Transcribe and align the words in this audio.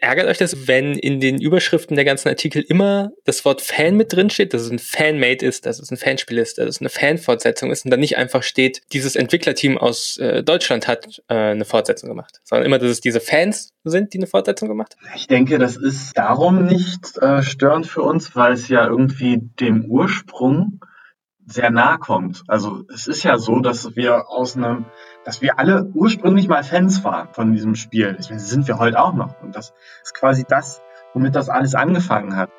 Ärgert 0.00 0.26
euch 0.26 0.38
das, 0.38 0.66
wenn 0.66 0.94
in 0.94 1.20
den 1.20 1.40
Überschriften 1.40 1.94
der 1.94 2.04
ganzen 2.04 2.28
Artikel 2.28 2.62
immer 2.62 3.10
das 3.24 3.44
Wort 3.44 3.60
Fan 3.60 3.96
mit 3.96 4.12
drin 4.12 4.30
steht, 4.30 4.54
dass 4.54 4.62
es 4.62 4.70
ein 4.70 4.78
Fanmade 4.78 5.44
ist, 5.44 5.66
dass 5.66 5.78
es 5.78 5.90
ein 5.90 5.96
Fanspiel 5.96 6.38
ist, 6.38 6.58
dass 6.58 6.66
es 6.66 6.80
eine 6.80 6.88
Fanfortsetzung 6.88 7.70
ist 7.70 7.84
und 7.84 7.90
dann 7.90 8.00
nicht 8.00 8.16
einfach 8.16 8.42
steht, 8.42 8.80
dieses 8.92 9.14
Entwicklerteam 9.14 9.76
aus 9.76 10.16
äh, 10.16 10.42
Deutschland 10.42 10.88
hat 10.88 11.22
äh, 11.28 11.34
eine 11.34 11.64
Fortsetzung 11.64 12.08
gemacht, 12.08 12.40
sondern 12.44 12.66
immer, 12.66 12.78
dass 12.78 12.90
es 12.90 13.00
diese 13.00 13.20
Fans 13.20 13.72
sind, 13.84 14.14
die 14.14 14.18
eine 14.18 14.26
Fortsetzung 14.26 14.68
gemacht 14.68 14.96
haben? 14.96 15.16
Ich 15.16 15.26
denke, 15.26 15.58
das 15.58 15.76
ist 15.76 16.16
darum 16.16 16.64
nicht 16.64 17.18
äh, 17.18 17.42
störend 17.42 17.86
für 17.86 18.02
uns, 18.02 18.34
weil 18.34 18.54
es 18.54 18.68
ja 18.68 18.86
irgendwie 18.86 19.38
dem 19.60 19.84
Ursprung 19.84 20.80
sehr 21.46 21.70
nahe 21.70 21.98
kommt. 21.98 22.44
Also 22.46 22.84
es 22.92 23.06
ist 23.06 23.22
ja 23.22 23.38
so, 23.38 23.60
dass 23.60 23.96
wir 23.96 24.28
aus 24.28 24.56
einem, 24.56 24.86
dass 25.24 25.42
wir 25.42 25.58
alle 25.58 25.84
ursprünglich 25.94 26.48
mal 26.48 26.62
Fans 26.62 27.02
waren 27.04 27.28
von 27.32 27.52
diesem 27.52 27.74
Spiel. 27.74 28.14
Das 28.16 28.28
sind 28.28 28.68
wir 28.68 28.78
heute 28.78 29.00
auch 29.00 29.14
noch. 29.14 29.40
Und 29.42 29.56
das 29.56 29.72
ist 30.02 30.14
quasi 30.14 30.44
das, 30.48 30.80
womit 31.14 31.34
das 31.34 31.48
alles 31.48 31.74
angefangen 31.74 32.36
hat. 32.36 32.50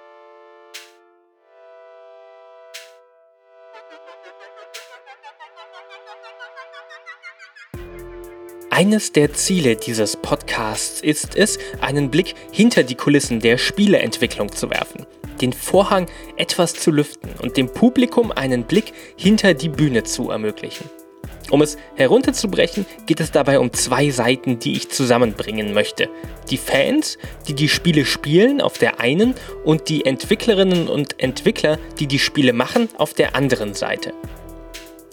Eines 8.69 9.11
der 9.11 9.33
Ziele 9.33 9.75
dieses 9.75 10.17
Podcasts 10.17 11.01
ist 11.01 11.35
es, 11.35 11.59
einen 11.81 12.09
Blick 12.09 12.35
hinter 12.51 12.83
die 12.83 12.95
Kulissen 12.95 13.39
der 13.39 13.57
Spieleentwicklung 13.57 14.51
zu 14.51 14.69
werfen 14.69 15.05
den 15.41 15.53
Vorhang 15.53 16.07
etwas 16.37 16.73
zu 16.73 16.91
lüften 16.91 17.31
und 17.41 17.57
dem 17.57 17.67
Publikum 17.67 18.31
einen 18.31 18.63
Blick 18.63 18.93
hinter 19.15 19.53
die 19.53 19.69
Bühne 19.69 20.03
zu 20.03 20.29
ermöglichen. 20.29 20.89
Um 21.49 21.61
es 21.61 21.77
herunterzubrechen, 21.95 22.85
geht 23.07 23.19
es 23.19 23.31
dabei 23.31 23.59
um 23.59 23.73
zwei 23.73 24.09
Seiten, 24.09 24.59
die 24.59 24.73
ich 24.73 24.89
zusammenbringen 24.89 25.73
möchte. 25.73 26.07
Die 26.49 26.57
Fans, 26.57 27.17
die 27.47 27.53
die 27.53 27.67
Spiele 27.67 28.05
spielen, 28.05 28.61
auf 28.61 28.77
der 28.77 29.01
einen 29.01 29.35
und 29.65 29.89
die 29.89 30.05
Entwicklerinnen 30.05 30.87
und 30.87 31.21
Entwickler, 31.21 31.77
die 31.99 32.07
die 32.07 32.19
Spiele 32.19 32.53
machen, 32.53 32.87
auf 32.97 33.13
der 33.13 33.35
anderen 33.35 33.73
Seite. 33.73 34.13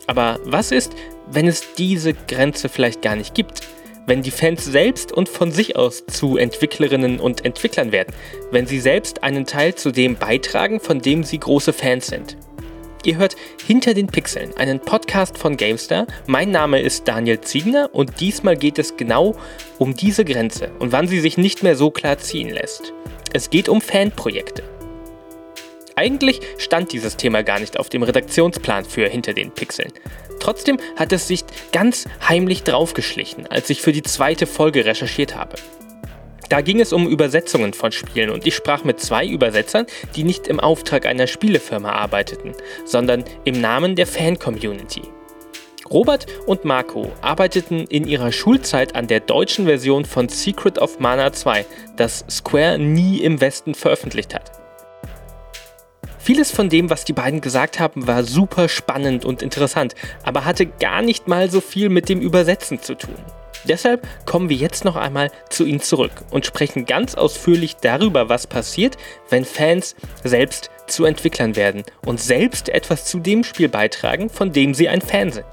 Aber 0.06 0.38
was 0.44 0.70
ist, 0.70 0.92
wenn 1.26 1.48
es 1.48 1.74
diese 1.74 2.14
Grenze 2.14 2.68
vielleicht 2.68 3.02
gar 3.02 3.16
nicht 3.16 3.34
gibt? 3.34 3.62
Wenn 4.08 4.22
die 4.22 4.30
Fans 4.30 4.64
selbst 4.64 5.12
und 5.12 5.28
von 5.28 5.52
sich 5.52 5.76
aus 5.76 6.04
zu 6.06 6.38
Entwicklerinnen 6.38 7.20
und 7.20 7.44
Entwicklern 7.44 7.92
werden, 7.92 8.14
wenn 8.50 8.66
sie 8.66 8.80
selbst 8.80 9.22
einen 9.22 9.44
Teil 9.44 9.74
zu 9.74 9.92
dem 9.92 10.16
beitragen, 10.16 10.80
von 10.80 11.00
dem 11.00 11.24
sie 11.24 11.38
große 11.38 11.72
Fans 11.72 12.06
sind. 12.06 12.36
Ihr 13.04 13.18
hört 13.18 13.36
Hinter 13.66 13.94
den 13.94 14.08
Pixeln, 14.08 14.56
einen 14.56 14.80
Podcast 14.80 15.38
von 15.38 15.56
GameStar. 15.56 16.06
Mein 16.26 16.50
Name 16.50 16.80
ist 16.80 17.06
Daniel 17.06 17.40
Ziegner 17.40 17.90
und 17.92 18.20
diesmal 18.20 18.56
geht 18.56 18.78
es 18.78 18.96
genau 18.96 19.36
um 19.78 19.94
diese 19.94 20.24
Grenze 20.24 20.70
und 20.78 20.90
wann 20.90 21.06
sie 21.06 21.20
sich 21.20 21.38
nicht 21.38 21.62
mehr 21.62 21.76
so 21.76 21.90
klar 21.90 22.18
ziehen 22.18 22.50
lässt. 22.50 22.92
Es 23.32 23.50
geht 23.50 23.68
um 23.68 23.80
Fanprojekte. 23.80 24.77
Eigentlich 25.98 26.38
stand 26.58 26.92
dieses 26.92 27.16
Thema 27.16 27.42
gar 27.42 27.58
nicht 27.58 27.76
auf 27.76 27.88
dem 27.88 28.04
Redaktionsplan 28.04 28.84
für 28.84 29.08
Hinter 29.08 29.32
den 29.32 29.50
Pixeln. 29.50 29.92
Trotzdem 30.38 30.78
hat 30.94 31.12
es 31.12 31.26
sich 31.26 31.42
ganz 31.72 32.06
heimlich 32.28 32.62
draufgeschlichen, 32.62 33.48
als 33.48 33.68
ich 33.68 33.82
für 33.82 33.90
die 33.90 34.04
zweite 34.04 34.46
Folge 34.46 34.84
recherchiert 34.84 35.34
habe. 35.34 35.56
Da 36.50 36.60
ging 36.60 36.78
es 36.78 36.92
um 36.92 37.08
Übersetzungen 37.08 37.72
von 37.72 37.90
Spielen 37.90 38.30
und 38.30 38.46
ich 38.46 38.54
sprach 38.54 38.84
mit 38.84 39.00
zwei 39.00 39.26
Übersetzern, 39.26 39.86
die 40.14 40.22
nicht 40.22 40.46
im 40.46 40.60
Auftrag 40.60 41.04
einer 41.04 41.26
Spielefirma 41.26 41.90
arbeiteten, 41.90 42.52
sondern 42.84 43.24
im 43.44 43.60
Namen 43.60 43.96
der 43.96 44.06
Fan-Community. 44.06 45.02
Robert 45.90 46.26
und 46.46 46.64
Marco 46.64 47.10
arbeiteten 47.22 47.88
in 47.88 48.06
ihrer 48.06 48.30
Schulzeit 48.30 48.94
an 48.94 49.08
der 49.08 49.18
deutschen 49.18 49.64
Version 49.64 50.04
von 50.04 50.28
Secret 50.28 50.78
of 50.78 51.00
Mana 51.00 51.32
2, 51.32 51.66
das 51.96 52.24
Square 52.30 52.78
nie 52.78 53.18
im 53.18 53.40
Westen 53.40 53.74
veröffentlicht 53.74 54.32
hat. 54.32 54.57
Vieles 56.28 56.50
von 56.50 56.68
dem, 56.68 56.90
was 56.90 57.06
die 57.06 57.14
beiden 57.14 57.40
gesagt 57.40 57.80
haben, 57.80 58.06
war 58.06 58.22
super 58.22 58.68
spannend 58.68 59.24
und 59.24 59.40
interessant, 59.40 59.94
aber 60.24 60.44
hatte 60.44 60.66
gar 60.66 61.00
nicht 61.00 61.26
mal 61.26 61.50
so 61.50 61.62
viel 61.62 61.88
mit 61.88 62.10
dem 62.10 62.20
Übersetzen 62.20 62.82
zu 62.82 62.96
tun. 62.96 63.14
Deshalb 63.64 64.06
kommen 64.26 64.50
wir 64.50 64.56
jetzt 64.58 64.84
noch 64.84 64.96
einmal 64.96 65.30
zu 65.48 65.64
ihnen 65.64 65.80
zurück 65.80 66.12
und 66.30 66.44
sprechen 66.44 66.84
ganz 66.84 67.14
ausführlich 67.14 67.76
darüber, 67.76 68.28
was 68.28 68.46
passiert, 68.46 68.98
wenn 69.30 69.46
Fans 69.46 69.96
selbst 70.22 70.68
zu 70.86 71.06
Entwicklern 71.06 71.56
werden 71.56 71.82
und 72.04 72.20
selbst 72.20 72.68
etwas 72.68 73.06
zu 73.06 73.20
dem 73.20 73.42
Spiel 73.42 73.70
beitragen, 73.70 74.28
von 74.28 74.52
dem 74.52 74.74
sie 74.74 74.90
ein 74.90 75.00
Fan 75.00 75.32
sind. 75.32 75.46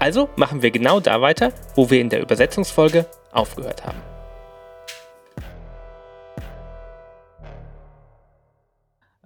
Also 0.00 0.28
machen 0.34 0.62
wir 0.62 0.72
genau 0.72 0.98
da 0.98 1.20
weiter, 1.20 1.52
wo 1.76 1.88
wir 1.88 2.00
in 2.00 2.08
der 2.08 2.20
Übersetzungsfolge 2.20 3.06
aufgehört 3.30 3.86
haben. 3.86 4.11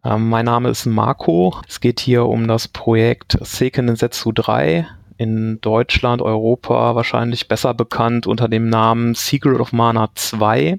Ähm, 0.06 0.28
mein 0.28 0.44
Name 0.44 0.69
ist 0.69 0.87
Marco. 0.87 1.61
Es 1.67 1.81
geht 1.81 1.99
hier 1.99 2.27
um 2.27 2.47
das 2.47 2.69
Projekt 2.69 3.39
Seiken 3.41 3.89
Densetsu 3.89 4.31
3 4.31 4.87
in 5.19 5.61
Deutschland, 5.61 6.22
Europa 6.22 6.94
wahrscheinlich 6.94 7.49
besser 7.49 7.75
bekannt 7.75 8.28
unter 8.28 8.47
dem 8.49 8.69
Namen 8.69 9.16
Secret 9.16 9.59
of 9.59 9.72
Mana 9.72 10.11
2. 10.15 10.78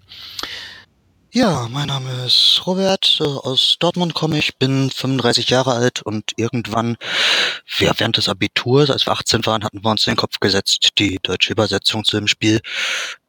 Ja, 1.34 1.68
mein 1.70 1.90
Name 1.90 2.10
ist 2.26 2.62
Robert, 2.66 3.20
äh, 3.20 3.26
aus 3.26 3.76
Dortmund 3.82 4.14
komme 4.14 4.38
ich, 4.38 4.58
bin 4.60 4.90
35 4.90 5.50
Jahre 5.50 5.74
alt 5.74 6.02
und 6.02 6.32
irgendwann, 6.38 6.96
ja, 7.80 7.92
während 7.98 8.16
des 8.16 8.30
Abiturs, 8.30 8.90
als 8.90 9.08
wir 9.08 9.12
18 9.12 9.46
waren, 9.46 9.66
hatten 9.66 9.84
wir 9.84 9.92
uns 9.92 10.08
in 10.08 10.14
den 10.14 10.18
Kopf 10.18 10.40
gesetzt, 10.40 10.92
die 11.00 11.20
deutsche 11.22 11.52
Übersetzung 11.52 12.06
zu 12.06 12.16
dem 12.16 12.28
Spiel 12.28 12.62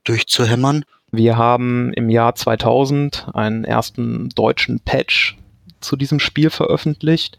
durchzuhämmern. 0.04 0.84
Wir 1.10 1.36
haben 1.36 1.92
im 1.94 2.08
Jahr 2.08 2.36
2000 2.36 3.26
einen 3.34 3.64
ersten 3.64 4.28
deutschen 4.28 4.78
Patch 4.78 5.36
zu 5.80 5.96
diesem 5.96 6.20
Spiel 6.20 6.50
veröffentlicht, 6.50 7.38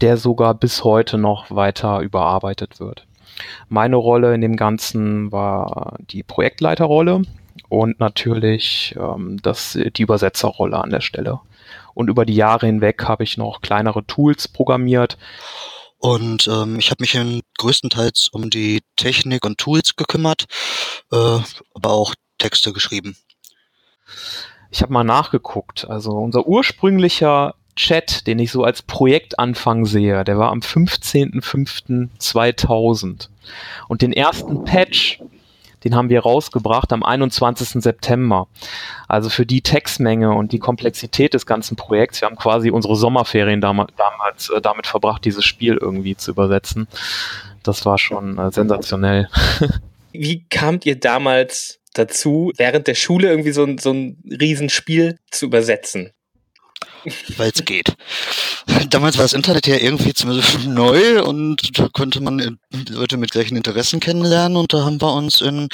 der 0.00 0.16
sogar 0.16 0.54
bis 0.54 0.84
heute 0.84 1.18
noch 1.18 1.50
weiter 1.50 2.00
überarbeitet 2.00 2.80
wird. 2.80 3.06
Meine 3.68 3.96
Rolle 3.96 4.34
in 4.34 4.40
dem 4.40 4.56
Ganzen 4.56 5.32
war 5.32 5.98
die 6.10 6.22
Projektleiterrolle 6.22 7.22
und 7.68 8.00
natürlich 8.00 8.94
ähm, 8.98 9.38
das, 9.42 9.72
die 9.72 10.02
Übersetzerrolle 10.02 10.78
an 10.78 10.90
der 10.90 11.00
Stelle. 11.00 11.40
Und 11.94 12.08
über 12.08 12.26
die 12.26 12.34
Jahre 12.34 12.66
hinweg 12.66 13.04
habe 13.04 13.24
ich 13.24 13.36
noch 13.36 13.60
kleinere 13.60 14.04
Tools 14.06 14.48
programmiert. 14.48 15.16
Und 15.98 16.46
ähm, 16.46 16.78
ich 16.78 16.90
habe 16.90 17.02
mich 17.02 17.14
in, 17.14 17.40
größtenteils 17.58 18.28
um 18.28 18.50
die 18.50 18.82
Technik 18.96 19.44
und 19.44 19.58
Tools 19.58 19.96
gekümmert, 19.96 20.44
äh, 21.10 21.38
aber 21.74 21.90
auch 21.90 22.14
Texte 22.38 22.72
geschrieben. 22.72 23.16
Ich 24.70 24.82
habe 24.82 24.92
mal 24.92 25.04
nachgeguckt. 25.04 25.88
Also 25.88 26.12
unser 26.12 26.46
ursprünglicher 26.46 27.54
Chat, 27.76 28.26
den 28.26 28.38
ich 28.38 28.50
so 28.50 28.64
als 28.64 28.80
Projektanfang 28.82 29.84
sehe, 29.84 30.24
der 30.24 30.38
war 30.38 30.50
am 30.50 30.60
15.05.2000. 30.60 33.28
Und 33.86 34.02
den 34.02 34.12
ersten 34.12 34.64
Patch, 34.64 35.20
den 35.84 35.94
haben 35.94 36.08
wir 36.08 36.20
rausgebracht 36.20 36.92
am 36.92 37.04
21. 37.04 37.82
September. 37.82 38.48
Also 39.06 39.28
für 39.28 39.46
die 39.46 39.60
Textmenge 39.60 40.32
und 40.32 40.50
die 40.52 40.58
Komplexität 40.58 41.34
des 41.34 41.46
ganzen 41.46 41.76
Projekts, 41.76 42.22
wir 42.22 42.26
haben 42.26 42.36
quasi 42.36 42.70
unsere 42.70 42.96
Sommerferien 42.96 43.60
damals, 43.60 43.92
damals 43.96 44.50
äh, 44.50 44.60
damit 44.60 44.86
verbracht, 44.86 45.24
dieses 45.24 45.44
Spiel 45.44 45.78
irgendwie 45.80 46.16
zu 46.16 46.32
übersetzen. 46.32 46.88
Das 47.62 47.84
war 47.84 47.98
schon 47.98 48.38
äh, 48.38 48.50
sensationell. 48.50 49.28
Wie 50.12 50.46
kamt 50.48 50.86
ihr 50.86 50.98
damals 50.98 51.80
dazu, 51.92 52.52
während 52.56 52.86
der 52.86 52.94
Schule 52.94 53.28
irgendwie 53.28 53.52
so 53.52 53.64
ein, 53.64 53.76
so 53.78 53.92
ein 53.92 54.16
Riesenspiel 54.24 55.18
zu 55.30 55.46
übersetzen? 55.46 56.12
Weil 57.36 57.50
es 57.54 57.64
geht. 57.64 57.94
Damals 58.90 59.16
war 59.16 59.24
das 59.24 59.32
Internet 59.32 59.66
ja 59.66 59.76
irgendwie 59.76 60.14
zumindest 60.14 60.64
neu 60.66 61.22
und 61.22 61.78
da 61.78 61.88
konnte 61.92 62.20
man 62.20 62.58
Leute 62.88 63.16
mit 63.16 63.32
gleichen 63.32 63.56
Interessen 63.56 64.00
kennenlernen 64.00 64.56
und 64.56 64.72
da 64.72 64.84
haben 64.84 65.00
wir 65.00 65.12
uns 65.12 65.40
in 65.40 65.68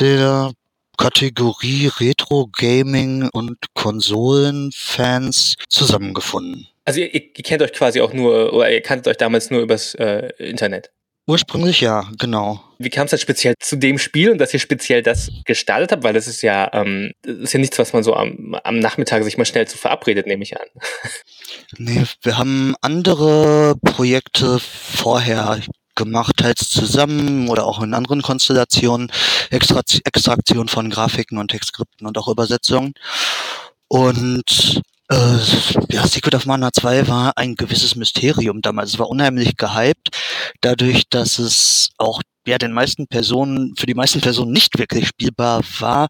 der 0.00 0.52
Kategorie 0.98 1.90
Retro 1.98 2.48
Gaming 2.52 3.28
und 3.32 3.56
Konsolenfans 3.74 5.56
zusammengefunden. 5.68 6.68
Also 6.84 7.00
ihr, 7.00 7.14
ihr, 7.14 7.32
kennt 7.32 7.62
euch 7.62 7.72
quasi 7.72 8.00
auch 8.00 8.12
nur, 8.12 8.52
oder 8.52 8.70
ihr 8.70 8.82
kanntet 8.82 9.08
euch 9.08 9.16
damals 9.16 9.50
nur 9.50 9.62
übers 9.62 9.94
äh, 9.94 10.30
Internet. 10.38 10.90
Ursprünglich 11.26 11.80
ja, 11.80 12.10
genau. 12.18 12.64
Wie 12.78 12.90
kam 12.90 13.04
es 13.04 13.12
dann 13.12 13.20
speziell 13.20 13.54
zu 13.60 13.76
dem 13.76 13.98
Spiel 13.98 14.30
und 14.30 14.38
dass 14.38 14.52
ihr 14.52 14.58
speziell 14.58 15.02
das 15.02 15.30
gestartet 15.44 15.92
habt? 15.92 16.02
Weil 16.02 16.14
das 16.14 16.26
ist 16.26 16.42
ja, 16.42 16.68
ähm, 16.72 17.12
das 17.22 17.36
ist 17.36 17.52
ja 17.52 17.60
nichts, 17.60 17.78
was 17.78 17.92
man 17.92 18.02
so 18.02 18.14
am, 18.14 18.56
am 18.64 18.80
Nachmittag 18.80 19.22
sich 19.22 19.38
mal 19.38 19.44
schnell 19.44 19.68
zu 19.68 19.78
verabredet, 19.78 20.26
nehme 20.26 20.42
ich 20.42 20.58
an. 20.58 20.66
Nee, 21.78 22.04
wir 22.22 22.38
haben 22.38 22.74
andere 22.80 23.76
Projekte 23.82 24.58
vorher 24.58 25.60
gemacht, 25.94 26.38
teils 26.38 26.68
zusammen 26.68 27.48
oder 27.48 27.66
auch 27.66 27.82
in 27.82 27.94
anderen 27.94 28.22
Konstellationen, 28.22 29.10
Extraktion 29.50 30.68
von 30.68 30.90
Grafiken 30.90 31.38
und 31.38 31.48
Textskripten 31.48 32.06
und 32.06 32.18
auch 32.18 32.28
Übersetzungen. 32.28 32.94
Und 33.88 34.82
äh, 35.12 35.94
ja, 35.94 36.06
Secret 36.06 36.34
of 36.34 36.46
Mana 36.46 36.72
2 36.72 37.08
war 37.08 37.32
ein 37.36 37.54
gewisses 37.54 37.96
Mysterium 37.96 38.62
damals. 38.62 38.94
Es 38.94 38.98
war 38.98 39.08
unheimlich 39.08 39.56
gehypt, 39.56 40.08
dadurch, 40.60 41.04
dass 41.10 41.38
es 41.38 41.90
auch 41.98 42.22
ja 42.46 42.58
den 42.58 42.72
meisten 42.72 43.06
Personen, 43.06 43.74
für 43.76 43.86
die 43.86 43.94
meisten 43.94 44.20
Personen 44.20 44.52
nicht 44.52 44.78
wirklich 44.78 45.08
spielbar 45.08 45.62
war, 45.78 46.08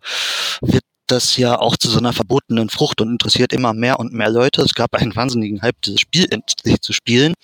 wird 0.60 0.84
das 1.12 1.36
ja 1.36 1.58
auch 1.58 1.76
zu 1.76 1.88
so 1.88 1.98
einer 1.98 2.12
verbotenen 2.12 2.70
Frucht 2.70 3.00
und 3.00 3.10
interessiert 3.10 3.52
immer 3.52 3.74
mehr 3.74 4.00
und 4.00 4.12
mehr 4.12 4.30
Leute. 4.30 4.62
Es 4.62 4.74
gab 4.74 4.94
einen 4.94 5.14
wahnsinnigen 5.14 5.62
Hype, 5.62 5.80
dieses 5.82 6.00
Spiel 6.00 6.26
endlich 6.30 6.80
zu 6.80 6.92
spielen. 6.92 7.34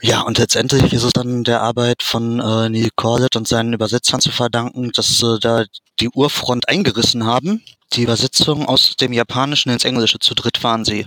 Ja, 0.00 0.20
und 0.20 0.38
letztendlich 0.38 0.92
ist 0.92 1.02
es 1.02 1.12
dann 1.12 1.42
der 1.42 1.60
Arbeit 1.60 2.02
von 2.02 2.38
äh, 2.38 2.68
Neil 2.68 2.90
Corlett 2.94 3.34
und 3.34 3.48
seinen 3.48 3.72
Übersetzern 3.72 4.20
zu 4.20 4.30
verdanken, 4.30 4.92
dass 4.92 5.08
sie 5.08 5.38
da 5.40 5.64
die 5.98 6.10
Urfront 6.10 6.68
eingerissen 6.68 7.24
haben. 7.24 7.64
Die 7.94 8.02
Übersetzung 8.02 8.66
aus 8.66 8.94
dem 8.96 9.12
Japanischen 9.12 9.70
ins 9.70 9.84
Englische 9.84 10.18
zu 10.18 10.34
dritt 10.34 10.62
waren 10.62 10.84
sie. 10.84 11.06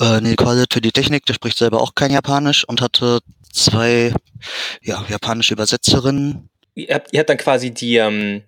Äh, 0.00 0.20
Neil 0.20 0.36
Corlett 0.36 0.74
für 0.74 0.80
die 0.80 0.92
Technik, 0.92 1.24
der 1.26 1.34
spricht 1.34 1.56
selber 1.56 1.80
auch 1.80 1.94
kein 1.94 2.10
Japanisch 2.10 2.64
und 2.64 2.82
hatte 2.82 3.20
zwei 3.52 4.12
ja, 4.82 5.04
japanische 5.08 5.54
Übersetzerinnen. 5.54 6.50
Ihr 6.74 6.94
habt, 6.94 7.12
ihr 7.12 7.20
habt 7.20 7.30
dann 7.30 7.36
quasi 7.38 7.70
die, 7.70 7.96
ähm, 7.96 8.42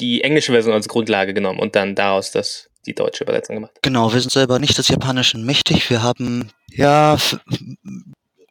die 0.00 0.22
englische 0.22 0.52
Version 0.52 0.74
als 0.74 0.88
Grundlage 0.88 1.34
genommen 1.34 1.58
und 1.58 1.76
dann 1.76 1.94
daraus 1.94 2.30
das, 2.30 2.70
die 2.86 2.94
deutsche 2.94 3.24
Übersetzung 3.24 3.56
gemacht. 3.56 3.72
Genau, 3.82 4.12
wir 4.12 4.20
sind 4.20 4.30
selber 4.30 4.58
nicht 4.58 4.78
des 4.78 4.88
Japanischen 4.88 5.44
mächtig. 5.44 5.90
Wir 5.90 6.02
haben 6.02 6.50
ja 6.70 7.18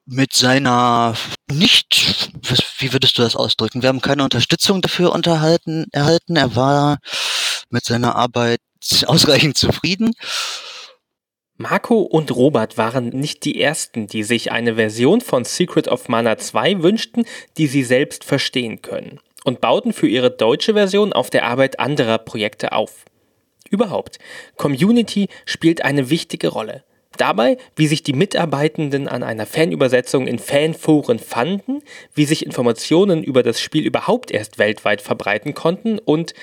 mit 0.05 0.33
seiner 0.33 1.15
nicht, 1.51 2.31
wie 2.79 2.93
würdest 2.93 3.17
du 3.17 3.21
das 3.21 3.35
ausdrücken? 3.35 3.81
Wir 3.81 3.89
haben 3.89 4.01
keine 4.01 4.23
Unterstützung 4.23 4.81
dafür 4.81 5.11
unterhalten, 5.11 5.85
erhalten. 5.91 6.35
Er 6.35 6.55
war 6.55 6.99
mit 7.69 7.85
seiner 7.85 8.15
Arbeit 8.15 8.61
ausreichend 9.05 9.57
zufrieden. 9.57 10.13
Marco 11.57 12.01
und 12.01 12.29
Robert 12.35 12.77
waren 12.77 13.09
nicht 13.09 13.43
die 13.43 13.59
ersten, 13.59 14.05
die 14.05 14.23
sich 14.23 14.51
eine 14.51 14.75
Version 14.75 15.21
von 15.21 15.43
Secret 15.43 15.87
of 15.87 16.07
Mana 16.07 16.37
2 16.37 16.83
wünschten, 16.83 17.25
die 17.57 17.65
sie 17.65 17.83
selbst 17.83 18.23
verstehen 18.23 18.83
können 18.83 19.19
und 19.47 19.61
bauten 19.61 19.93
für 19.93 20.09
ihre 20.09 20.29
deutsche 20.29 20.73
Version 20.73 21.13
auf 21.13 21.29
der 21.29 21.45
Arbeit 21.45 21.79
anderer 21.79 22.17
Projekte 22.17 22.73
auf. 22.73 23.05
Überhaupt, 23.69 24.19
Community 24.57 25.29
spielt 25.45 25.85
eine 25.85 26.09
wichtige 26.09 26.49
Rolle. 26.49 26.83
Dabei, 27.15 27.57
wie 27.77 27.87
sich 27.87 28.03
die 28.03 28.11
Mitarbeitenden 28.11 29.07
an 29.07 29.23
einer 29.23 29.45
Fanübersetzung 29.45 30.27
in 30.27 30.37
Fanforen 30.37 31.17
fanden, 31.17 31.81
wie 32.13 32.25
sich 32.25 32.45
Informationen 32.45 33.23
über 33.23 33.41
das 33.41 33.61
Spiel 33.61 33.85
überhaupt 33.85 34.31
erst 34.31 34.59
weltweit 34.59 34.99
verbreiten 34.99 35.53
konnten 35.53 35.97
und, 35.97 36.33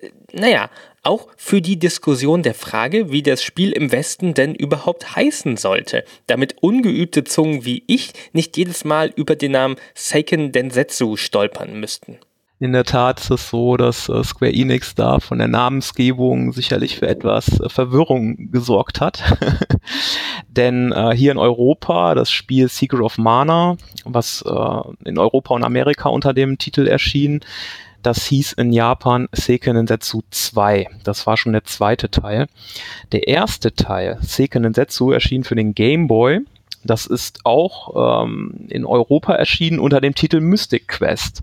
äh, 0.00 0.08
naja, 0.32 0.70
auch 1.02 1.28
für 1.36 1.60
die 1.60 1.78
Diskussion 1.78 2.42
der 2.42 2.54
Frage, 2.54 3.12
wie 3.12 3.22
das 3.22 3.42
Spiel 3.42 3.72
im 3.72 3.92
Westen 3.92 4.32
denn 4.32 4.54
überhaupt 4.54 5.14
heißen 5.14 5.58
sollte, 5.58 6.02
damit 6.28 6.56
ungeübte 6.62 7.24
Zungen 7.24 7.66
wie 7.66 7.84
ich 7.86 8.14
nicht 8.32 8.56
jedes 8.56 8.84
Mal 8.84 9.12
über 9.14 9.36
den 9.36 9.52
Namen 9.52 9.76
Seiken 9.94 10.50
Densetsu 10.50 11.18
stolpern 11.18 11.78
müssten. 11.78 12.18
In 12.64 12.72
der 12.72 12.84
Tat 12.84 13.20
ist 13.20 13.30
es 13.30 13.50
so, 13.50 13.76
dass 13.76 14.08
äh, 14.08 14.24
Square 14.24 14.54
Enix 14.54 14.94
da 14.94 15.20
von 15.20 15.36
der 15.36 15.48
Namensgebung 15.48 16.54
sicherlich 16.54 16.96
für 16.96 17.06
etwas 17.06 17.60
äh, 17.60 17.68
Verwirrung 17.68 18.50
gesorgt 18.50 19.02
hat. 19.02 19.22
Denn 20.48 20.90
äh, 20.90 21.14
hier 21.14 21.32
in 21.32 21.36
Europa 21.36 22.14
das 22.14 22.30
Spiel 22.30 22.70
Secret 22.70 23.02
of 23.02 23.18
Mana, 23.18 23.76
was 24.06 24.42
äh, 24.46 24.80
in 25.04 25.18
Europa 25.18 25.54
und 25.54 25.62
Amerika 25.62 26.08
unter 26.08 26.32
dem 26.32 26.56
Titel 26.56 26.86
erschien, 26.86 27.40
das 28.00 28.24
hieß 28.24 28.54
in 28.54 28.72
Japan 28.72 29.28
Seiken 29.32 29.76
Densetsu 29.76 30.22
2. 30.30 30.88
Das 31.04 31.26
war 31.26 31.36
schon 31.36 31.52
der 31.52 31.64
zweite 31.64 32.10
Teil. 32.10 32.46
Der 33.12 33.28
erste 33.28 33.74
Teil, 33.74 34.16
Seiken 34.22 34.62
Densetsu, 34.62 35.10
erschien 35.10 35.44
für 35.44 35.54
den 35.54 35.74
Game 35.74 36.08
Boy. 36.08 36.40
Das 36.82 37.04
ist 37.04 37.40
auch 37.44 38.24
ähm, 38.24 38.54
in 38.70 38.86
Europa 38.86 39.34
erschienen 39.34 39.78
unter 39.78 40.00
dem 40.00 40.14
Titel 40.14 40.40
Mystic 40.40 40.88
Quest 40.88 41.42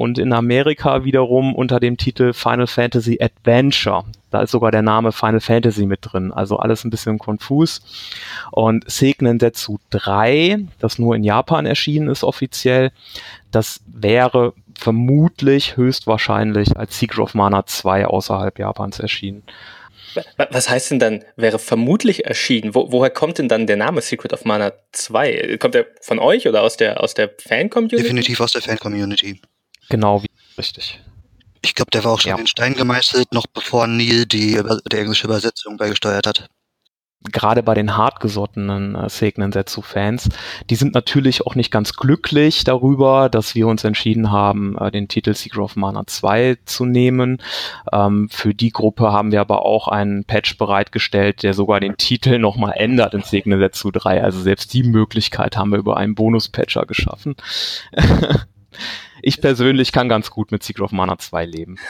und 0.00 0.18
in 0.18 0.32
Amerika 0.32 1.04
wiederum 1.04 1.54
unter 1.54 1.78
dem 1.78 1.98
Titel 1.98 2.32
Final 2.32 2.66
Fantasy 2.66 3.18
Adventure. 3.20 4.04
Da 4.30 4.40
ist 4.40 4.50
sogar 4.50 4.70
der 4.70 4.80
Name 4.80 5.12
Final 5.12 5.40
Fantasy 5.40 5.84
mit 5.84 5.98
drin, 6.00 6.32
also 6.32 6.56
alles 6.56 6.84
ein 6.84 6.90
bisschen 6.90 7.18
konfus. 7.18 7.82
Und 8.50 8.90
Seiken 8.90 9.38
Setsu 9.38 9.76
3, 9.90 10.60
das 10.78 10.98
nur 10.98 11.16
in 11.16 11.22
Japan 11.22 11.66
erschienen 11.66 12.08
ist 12.08 12.24
offiziell, 12.24 12.92
das 13.50 13.82
wäre 13.86 14.54
vermutlich 14.78 15.76
höchstwahrscheinlich 15.76 16.78
als 16.78 16.98
Secret 16.98 17.18
of 17.18 17.34
Mana 17.34 17.66
2 17.66 18.06
außerhalb 18.06 18.58
Japans 18.58 19.00
erschienen. 19.00 19.42
Was 20.50 20.70
heißt 20.70 20.92
denn 20.92 20.98
dann, 20.98 21.24
wäre 21.36 21.58
vermutlich 21.58 22.24
erschienen? 22.24 22.74
Wo, 22.74 22.90
woher 22.90 23.10
kommt 23.10 23.36
denn 23.36 23.48
dann 23.48 23.66
der 23.66 23.76
Name 23.76 24.00
Secret 24.00 24.32
of 24.32 24.46
Mana 24.46 24.72
2? 24.92 25.58
Kommt 25.58 25.74
der 25.74 25.88
von 26.00 26.18
euch 26.18 26.48
oder 26.48 26.62
aus 26.62 26.78
der, 26.78 27.02
aus 27.02 27.12
der 27.12 27.28
Fan-Community? 27.36 28.02
Definitiv 28.02 28.40
aus 28.40 28.52
der 28.52 28.62
Fan-Community. 28.62 29.42
Genau, 29.90 30.22
wie 30.22 30.30
richtig. 30.56 31.00
Ich 31.62 31.74
glaube, 31.74 31.90
der 31.90 32.04
war 32.04 32.12
auch 32.12 32.20
schon 32.20 32.30
ja. 32.30 32.36
in 32.36 32.42
den 32.42 32.46
Stein 32.46 32.74
gemeißelt, 32.74 33.32
noch 33.32 33.46
bevor 33.46 33.86
Neil 33.86 34.24
die, 34.24 34.62
die 34.90 34.96
englische 34.96 35.26
Übersetzung 35.26 35.76
beigesteuert 35.76 36.26
hat 36.26 36.48
gerade 37.24 37.62
bei 37.62 37.74
den 37.74 37.96
hartgesottenen 37.96 38.94
äh, 38.94 39.08
Segnen 39.08 39.52
Setsu-Fans, 39.52 40.30
die 40.70 40.74
sind 40.74 40.94
natürlich 40.94 41.46
auch 41.46 41.54
nicht 41.54 41.70
ganz 41.70 41.94
glücklich 41.94 42.64
darüber, 42.64 43.28
dass 43.28 43.54
wir 43.54 43.66
uns 43.66 43.84
entschieden 43.84 44.30
haben, 44.30 44.76
äh, 44.78 44.90
den 44.90 45.08
Titel 45.08 45.34
Secret 45.34 45.60
of 45.60 45.76
Mana 45.76 46.06
2 46.06 46.56
zu 46.64 46.86
nehmen. 46.86 47.42
Ähm, 47.92 48.28
für 48.30 48.54
die 48.54 48.70
Gruppe 48.70 49.12
haben 49.12 49.32
wir 49.32 49.40
aber 49.40 49.66
auch 49.66 49.88
einen 49.88 50.24
Patch 50.24 50.56
bereitgestellt, 50.56 51.42
der 51.42 51.52
sogar 51.52 51.80
den 51.80 51.96
Titel 51.98 52.38
nochmal 52.38 52.74
ändert 52.76 53.14
in 53.14 53.22
Segnen 53.22 53.58
Setsu 53.58 53.90
3. 53.90 54.22
Also 54.22 54.40
selbst 54.40 54.72
die 54.72 54.82
Möglichkeit 54.82 55.56
haben 55.56 55.70
wir 55.70 55.78
über 55.78 55.98
einen 55.98 56.14
Bonus-Patcher 56.14 56.86
geschaffen. 56.86 57.36
ich 59.22 59.40
persönlich 59.40 59.92
kann 59.92 60.08
ganz 60.08 60.30
gut 60.30 60.52
mit 60.52 60.62
Secret 60.62 60.84
of 60.84 60.92
Mana 60.92 61.18
2 61.18 61.44
leben. 61.46 61.76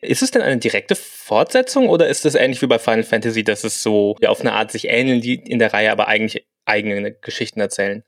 Ist 0.00 0.22
es 0.22 0.30
denn 0.30 0.42
eine 0.42 0.58
direkte 0.58 0.94
Fortsetzung 0.94 1.88
oder 1.88 2.06
ist 2.06 2.24
es 2.24 2.36
ähnlich 2.36 2.62
wie 2.62 2.68
bei 2.68 2.78
Final 2.78 3.02
Fantasy, 3.02 3.42
dass 3.42 3.64
es 3.64 3.82
so 3.82 4.16
ja, 4.20 4.28
auf 4.28 4.40
eine 4.40 4.52
Art 4.52 4.70
sich 4.70 4.86
ähneln, 4.86 5.20
die 5.20 5.34
in 5.34 5.58
der 5.58 5.74
Reihe 5.74 5.90
aber 5.90 6.06
eigentlich 6.06 6.46
eigene 6.66 7.10
Geschichten 7.10 7.58
erzählen? 7.58 8.04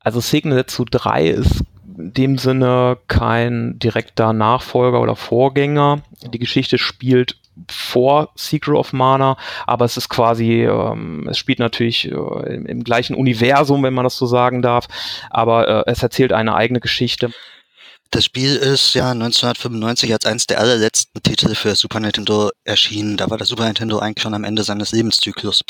Also 0.00 0.18
Signature 0.18 0.90
3 0.90 1.28
ist 1.28 1.62
in 1.96 2.12
dem 2.12 2.38
Sinne 2.38 2.98
kein 3.06 3.78
direkter 3.78 4.32
Nachfolger 4.32 5.00
oder 5.00 5.14
Vorgänger. 5.14 6.02
Die 6.32 6.40
Geschichte 6.40 6.76
spielt 6.76 7.36
vor 7.70 8.30
Secret 8.36 8.76
of 8.76 8.92
Mana, 8.92 9.36
aber 9.66 9.84
es 9.84 9.96
ist 9.96 10.08
quasi, 10.08 10.64
ähm, 10.64 11.26
es 11.28 11.38
spielt 11.38 11.58
natürlich 11.58 12.10
äh, 12.10 12.54
im, 12.54 12.66
im, 12.66 12.84
gleichen 12.84 13.14
Universum, 13.14 13.82
wenn 13.82 13.94
man 13.94 14.04
das 14.04 14.16
so 14.16 14.26
sagen 14.26 14.62
darf, 14.62 14.86
aber 15.30 15.86
äh, 15.86 15.90
es 15.90 16.02
erzählt 16.02 16.32
eine 16.32 16.54
eigene 16.54 16.80
Geschichte. 16.80 17.30
Das 18.10 18.24
Spiel 18.24 18.56
ist 18.56 18.94
ja 18.94 19.10
1995 19.10 20.12
als 20.12 20.24
eines 20.24 20.46
der 20.46 20.60
allerletzten 20.60 21.22
Titel 21.22 21.54
für 21.54 21.74
Super 21.74 22.00
Nintendo 22.00 22.50
erschienen. 22.64 23.18
Da 23.18 23.28
war 23.28 23.36
der 23.36 23.46
Super 23.46 23.66
Nintendo 23.66 23.98
eigentlich 23.98 24.22
schon 24.22 24.34
am 24.34 24.44
Ende 24.44 24.64
seines 24.64 24.92
Lebenszyklus. 24.92 25.62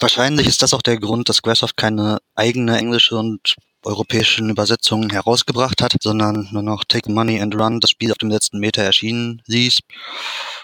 Wahrscheinlich 0.00 0.48
ist 0.48 0.62
das 0.62 0.74
auch 0.74 0.82
der 0.82 0.98
Grund, 0.98 1.28
dass 1.28 1.36
Squaresoft 1.36 1.76
keine 1.76 2.18
eigene 2.34 2.76
englische 2.76 3.16
und 3.16 3.54
europäischen 3.84 4.50
Übersetzungen 4.50 5.10
herausgebracht 5.10 5.82
hat, 5.82 5.94
sondern 6.00 6.48
nur 6.52 6.62
noch 6.62 6.84
Take 6.84 7.10
Money 7.10 7.40
and 7.40 7.54
Run, 7.54 7.80
das 7.80 7.90
Spiel 7.90 8.12
auf 8.12 8.18
dem 8.18 8.30
letzten 8.30 8.58
Meter 8.58 8.82
erschienen 8.82 9.42
ließ. 9.46 9.78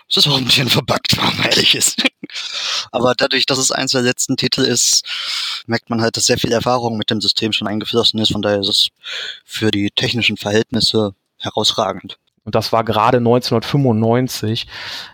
Es 0.09 0.17
ist 0.17 0.27
auch 0.29 0.37
ein 0.37 0.45
bisschen 0.45 0.69
verbuggt, 0.69 1.17
wenn 1.17 1.25
man 1.25 1.47
ehrlich 1.47 1.75
ist. 1.75 2.03
Aber 2.93 3.15
dadurch, 3.17 3.47
dass 3.47 3.59
es 3.59 3.71
eins 3.71 3.93
der 3.93 4.03
letzten 4.03 4.37
Titel 4.37 4.62
ist, 4.62 5.05
merkt 5.67 5.91
man 5.91 6.00
halt, 6.00 6.17
dass 6.17 6.27
sehr 6.27 6.39
viel 6.39 6.53
Erfahrung 6.53 6.97
mit 6.97 7.11
dem 7.11 7.21
System 7.21 7.53
schon 7.53 7.69
eingeflossen 7.69 8.21
ist. 8.21 8.33
Von 8.33 8.43
daher 8.43 8.61
ist 8.61 8.69
es 8.69 8.89
für 9.45 9.71
die 9.71 9.91
technischen 9.91 10.37
Verhältnisse 10.37 11.15
herausragend. 11.39 12.19
Und 12.50 12.57
das 12.57 12.73
war 12.73 12.83
gerade 12.83 13.19
1995, 13.19 14.66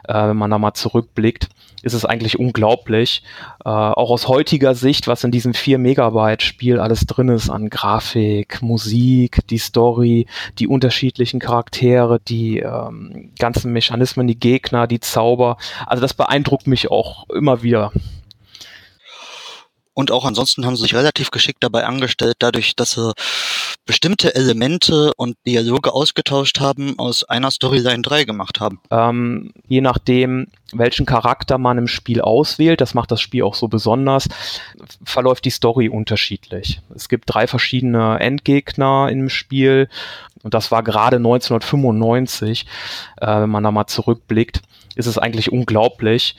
äh, 0.09 0.29
wenn 0.29 0.39
man 0.39 0.51
da 0.51 0.59
mal 0.59 0.73
zurückblickt 0.73 1.51
ist 1.83 1.93
es 1.93 2.05
eigentlich 2.05 2.39
unglaublich. 2.39 3.23
Äh, 3.65 3.69
auch 3.69 4.11
aus 4.11 4.27
heutiger 4.27 4.75
Sicht, 4.75 5.07
was 5.07 5.23
in 5.23 5.31
diesem 5.31 5.55
4 5.55 5.79
Megabyte 5.79 6.43
Spiel 6.43 6.81
alles 6.81 7.07
drin 7.07 7.29
ist 7.29 7.49
an 7.49 7.71
Grafik, 7.71 8.61
Musik, 8.61 9.47
die 9.51 9.59
Story, 9.59 10.27
die 10.59 10.67
unterschiedlichen 10.67 11.39
Charaktere, 11.39 12.19
die 12.19 12.59
ähm, 12.59 13.31
ganzen 13.39 13.73
Mechanismen, 13.73 14.27
die 14.27 14.41
Gegner, 14.41 14.89
die 14.89 14.99
Zauber. 14.99 15.59
Also 15.87 16.01
das 16.01 16.15
beeindruckt 16.15 16.67
mich 16.67 16.91
auch 16.91 17.29
immer 17.31 17.63
wieder. 17.63 17.93
Und 19.97 20.11
auch 20.11 20.27
ansonsten 20.27 20.67
haben 20.67 20.77
sie 20.77 20.83
sich 20.83 20.95
relativ 20.95 21.31
geschickt 21.31 21.65
dabei 21.65 21.87
angestellt, 21.87 22.37
dadurch, 22.41 22.77
dass 22.77 22.91
sie 22.91 23.15
bestimmte 23.87 24.35
Elemente 24.35 25.15
und 25.17 25.39
Dialoge 25.47 25.95
ausgetauscht 25.95 26.61
haben, 26.61 26.99
aus 26.99 27.25
einer 27.25 27.51
Storyline 27.51 28.03
3 28.03 28.25
gemacht 28.25 28.61
haben. 28.61 28.79
Ähm, 28.91 29.53
je 29.67 29.81
nachdem, 29.81 30.49
welchen 30.75 31.07
Charakter 31.07 31.57
man 31.57 31.79
im 31.79 31.89
Spiel 31.89 32.21
auswählt, 32.21 32.83
das 32.83 32.93
macht 32.93 33.11
das 33.11 33.23
Spiel 33.23 33.43
auch 33.43 33.55
so 33.55 33.69
besonders, 33.69 34.29
verläuft 35.03 35.47
die 35.47 35.51
Story 35.51 35.89
unterschiedlich. 35.89 36.83
Es 36.95 37.09
gibt 37.09 37.25
drei 37.33 37.47
verschiedene 37.47 38.21
Endgegner 38.21 39.09
im 39.11 39.31
Spiel 39.31 39.89
und 40.43 40.53
das 40.53 40.71
war 40.71 40.83
gerade 40.83 41.17
1995, 41.17 42.67
äh, 43.17 43.27
wenn 43.27 43.51
man 43.51 43.65
da 43.65 43.71
mal 43.71 43.87
zurückblickt, 43.87 44.61
ist 44.95 45.07
es 45.07 45.17
eigentlich 45.17 45.51
unglaublich, 45.51 46.37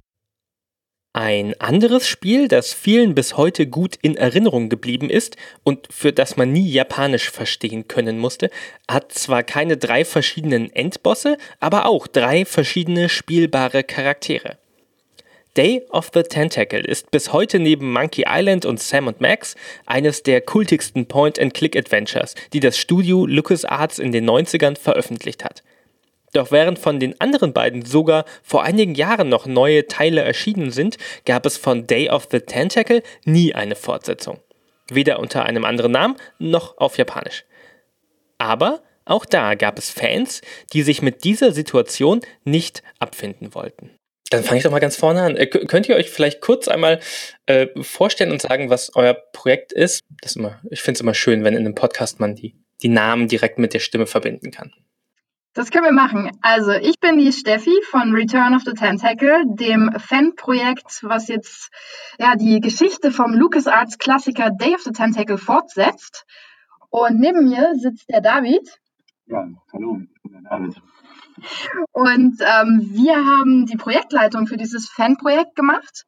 Ein 1.20 1.60
anderes 1.60 2.08
Spiel, 2.08 2.48
das 2.48 2.76
vielen 2.76 3.16
bis 3.16 3.38
heute 3.38 3.66
gut 3.66 3.96
in 4.04 4.16
Erinnerung 4.16 4.70
geblieben 4.70 5.10
ist 5.10 5.36
und 5.64 5.88
für 5.90 6.14
das 6.14 6.38
man 6.38 6.52
nie 6.52 6.70
Japanisch 6.70 7.32
verstehen 7.32 7.88
können 7.88 8.20
musste, 8.20 8.52
hat 8.88 9.14
zwar 9.14 9.42
keine 9.42 9.78
drei 9.78 10.06
verschiedenen 10.06 10.72
Endbosse, 10.72 11.40
aber 11.60 11.88
auch 11.88 12.06
drei 12.06 12.46
verschiedene 12.46 13.10
spielbare 13.10 13.84
Charaktere. 13.84 14.60
Day 15.58 15.82
of 15.90 16.12
the 16.14 16.22
Tentacle 16.22 16.86
ist 16.86 17.10
bis 17.10 17.34
heute 17.34 17.58
neben 17.58 17.92
Monkey 17.92 18.26
Island 18.28 18.66
und 18.66 18.80
Sam 18.80 19.12
Max 19.18 19.56
eines 19.88 20.22
der 20.22 20.42
kultigsten 20.42 21.08
Point-and-Click-Adventures, 21.08 22.36
die 22.54 22.60
das 22.60 22.78
Studio 22.78 23.26
LucasArts 23.26 23.98
in 23.98 24.12
den 24.12 24.30
90ern 24.30 24.78
veröffentlicht 24.78 25.44
hat. 25.44 25.64
Doch 26.34 26.52
während 26.52 26.78
von 26.78 27.00
den 27.00 27.20
anderen 27.22 27.54
beiden 27.54 27.86
sogar 27.86 28.26
vor 28.44 28.64
einigen 28.64 28.96
Jahren 28.96 29.30
noch 29.30 29.46
neue 29.46 29.88
Teile 29.88 30.22
erschienen 30.22 30.72
sind, 30.72 30.98
gab 31.26 31.46
es 31.46 31.58
von 31.58 31.88
Day 31.88 32.10
of 32.10 32.28
the 32.32 32.40
Tentacle 32.40 33.02
nie 33.24 33.56
eine 33.56 33.76
Fortsetzung. 33.76 34.40
Weder 34.90 35.20
unter 35.20 35.46
einem 35.46 35.66
anderen 35.66 35.92
Namen 35.92 36.16
noch 36.38 36.78
auf 36.78 36.98
Japanisch. 36.98 37.46
Aber 38.38 38.84
auch 39.06 39.26
da 39.26 39.56
gab 39.56 39.80
es 39.80 39.90
Fans, 39.90 40.42
die 40.74 40.84
sich 40.84 41.02
mit 41.02 41.24
dieser 41.24 41.52
Situation 41.52 42.22
nicht 42.44 42.84
abfinden 43.00 43.56
wollten. 43.56 43.92
Dann 44.30 44.44
fange 44.44 44.58
ich 44.58 44.64
doch 44.64 44.72
mal 44.72 44.80
ganz 44.80 44.98
vorne 44.98 45.22
an. 45.22 45.38
Äh, 45.38 45.48
könnt 45.48 45.88
ihr 45.88 45.96
euch 45.96 46.10
vielleicht 46.10 46.42
kurz 46.42 46.68
einmal 46.68 47.00
äh, 47.46 47.68
vorstellen 47.82 48.32
und 48.32 48.42
sagen, 48.42 48.70
was 48.70 48.94
euer 48.96 49.14
Projekt 49.14 49.72
ist? 49.72 50.02
Das 50.22 50.32
ist 50.32 50.36
immer, 50.36 50.60
ich 50.70 50.82
finde 50.82 50.98
es 50.98 51.02
immer 51.02 51.14
schön, 51.14 51.46
wenn 51.46 51.54
in 51.54 51.62
einem 51.62 51.76
Podcast 51.76 52.20
man 52.20 52.36
die, 52.36 52.56
die 52.82 52.90
Namen 52.90 53.30
direkt 53.30 53.58
mit 53.58 53.74
der 53.74 53.80
Stimme 53.80 54.06
verbinden 54.06 54.52
kann. 54.52 54.74
Das 55.58 55.72
können 55.72 55.86
wir 55.86 55.92
machen. 55.92 56.30
Also 56.44 56.72
ich 56.72 57.00
bin 57.00 57.18
die 57.18 57.34
Steffi 57.34 57.74
von 57.90 58.14
Return 58.14 58.54
of 58.54 58.62
the 58.64 58.74
Tentacle, 58.74 59.44
dem 59.48 59.92
Fanprojekt, 59.98 61.00
was 61.02 61.30
jetzt 61.30 61.72
ja 62.20 62.36
die 62.36 62.60
Geschichte 62.60 63.10
vom 63.10 63.34
LucasArts 63.34 63.98
Klassiker 63.98 64.52
Day 64.52 64.76
of 64.76 64.82
the 64.82 64.92
Tentacle 64.92 65.40
fortsetzt. 65.40 66.28
Und 66.92 67.20
neben 67.20 67.50
mir 67.50 67.74
sitzt 67.74 68.08
der 68.08 68.22
David. 68.22 68.70
Ja, 69.26 69.48
hallo, 69.74 70.02
ich 70.14 70.22
bin 70.22 70.32
der 70.34 70.42
David. 70.44 70.76
Und 71.92 72.40
ähm, 72.40 72.90
wir 72.92 73.16
haben 73.16 73.66
die 73.66 73.78
Projektleitung 73.78 74.46
für 74.46 74.58
dieses 74.58 74.88
Fanprojekt 74.88 75.56
gemacht 75.56 76.04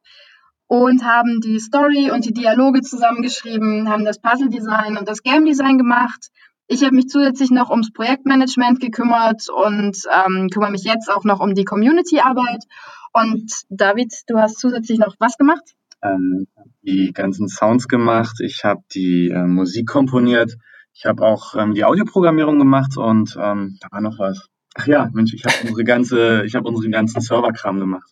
und 0.68 1.03
haben 1.03 1.41
die 1.41 1.60
Story 1.60 2.12
und 2.12 2.24
die 2.24 2.34
Dialoge 2.34 2.82
zusammengeschrieben, 2.82 3.89
haben 3.89 4.06
das 4.06 4.22
Puzzle-Design 4.22 4.96
und 4.96 5.08
das 5.08 5.24
Game-Design 5.24 5.79
gemacht 5.79 6.29
ich 6.69 6.83
habe 6.83 6.95
mich 6.95 7.09
zusätzlich 7.09 7.49
noch 7.49 7.71
ums 7.71 7.91
Projektmanagement 7.91 8.79
gekümmert 8.79 9.47
und 9.49 9.97
ähm, 10.13 10.49
kümmere 10.49 10.71
mich 10.71 10.83
jetzt 10.83 11.09
auch 11.09 11.23
noch 11.23 11.39
um 11.39 11.55
die 11.55 11.65
Community-Arbeit. 11.65 12.63
Und 13.11 13.51
David, 13.69 14.13
du 14.27 14.38
hast 14.38 14.59
zusätzlich 14.59 14.99
noch 14.99 15.15
was 15.19 15.35
gemacht? 15.38 15.63
Ähm, 16.03 16.47
die 16.83 17.11
ganzen 17.11 17.49
Sounds 17.49 17.88
gemacht, 17.88 18.39
ich 18.39 18.63
habe 18.63 18.81
die 18.93 19.29
äh, 19.29 19.47
Musik 19.47 19.88
komponiert, 19.88 20.57
ich 20.93 21.05
habe 21.05 21.23
auch 21.23 21.55
ähm, 21.55 21.73
die 21.73 21.83
Audioprogrammierung 21.83 22.59
gemacht 22.59 22.97
und 22.97 23.35
ähm, 23.41 23.77
da 23.81 23.88
war 23.91 24.01
noch 24.01 24.19
was. 24.19 24.47
Ach 24.75 24.85
ja, 24.85 25.09
Mensch, 25.11 25.33
ich 25.33 25.43
habe 25.45 25.55
unsere 25.63 25.83
ganze, 25.83 26.45
ich 26.45 26.53
habe 26.53 26.69
unseren 26.69 26.91
ganzen 26.91 27.19
Serverkram 27.19 27.79
gemacht. 27.79 28.11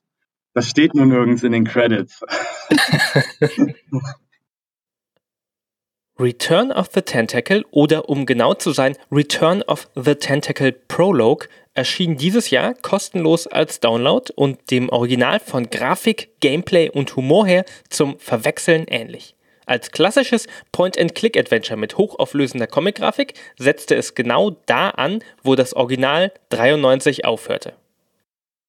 Das 0.53 0.67
steht 0.67 0.95
nur 0.95 1.05
nirgends 1.05 1.43
in 1.43 1.51
den 1.51 1.63
Credits. 1.63 2.21
Return 6.19 6.71
of 6.71 6.89
the 6.95 7.03
Tentacle 7.03 7.63
oder 7.69 8.09
um 8.09 8.25
genau 8.25 8.55
zu 8.55 8.71
sein, 8.71 8.97
Return 9.11 9.61
of 9.61 9.87
the 9.93 10.15
Tentacle 10.15 10.71
Prologue 10.71 11.47
erschien 11.75 12.17
dieses 12.17 12.49
Jahr 12.49 12.73
kostenlos 12.73 13.45
als 13.45 13.79
Download 13.79 14.33
und 14.35 14.71
dem 14.71 14.89
Original 14.89 15.39
von 15.39 15.69
Grafik, 15.69 16.31
Gameplay 16.39 16.89
und 16.89 17.15
Humor 17.15 17.45
her 17.45 17.65
zum 17.89 18.17
Verwechseln 18.17 18.85
ähnlich. 18.87 19.35
Als 19.67 19.91
klassisches 19.91 20.47
Point-and-Click-Adventure 20.71 21.77
mit 21.77 21.99
hochauflösender 21.99 22.65
Comic-Grafik 22.65 23.35
setzte 23.59 23.93
es 23.93 24.15
genau 24.15 24.57
da 24.65 24.89
an, 24.89 25.19
wo 25.43 25.53
das 25.53 25.75
Original 25.75 26.31
93 26.49 27.25
aufhörte. 27.25 27.73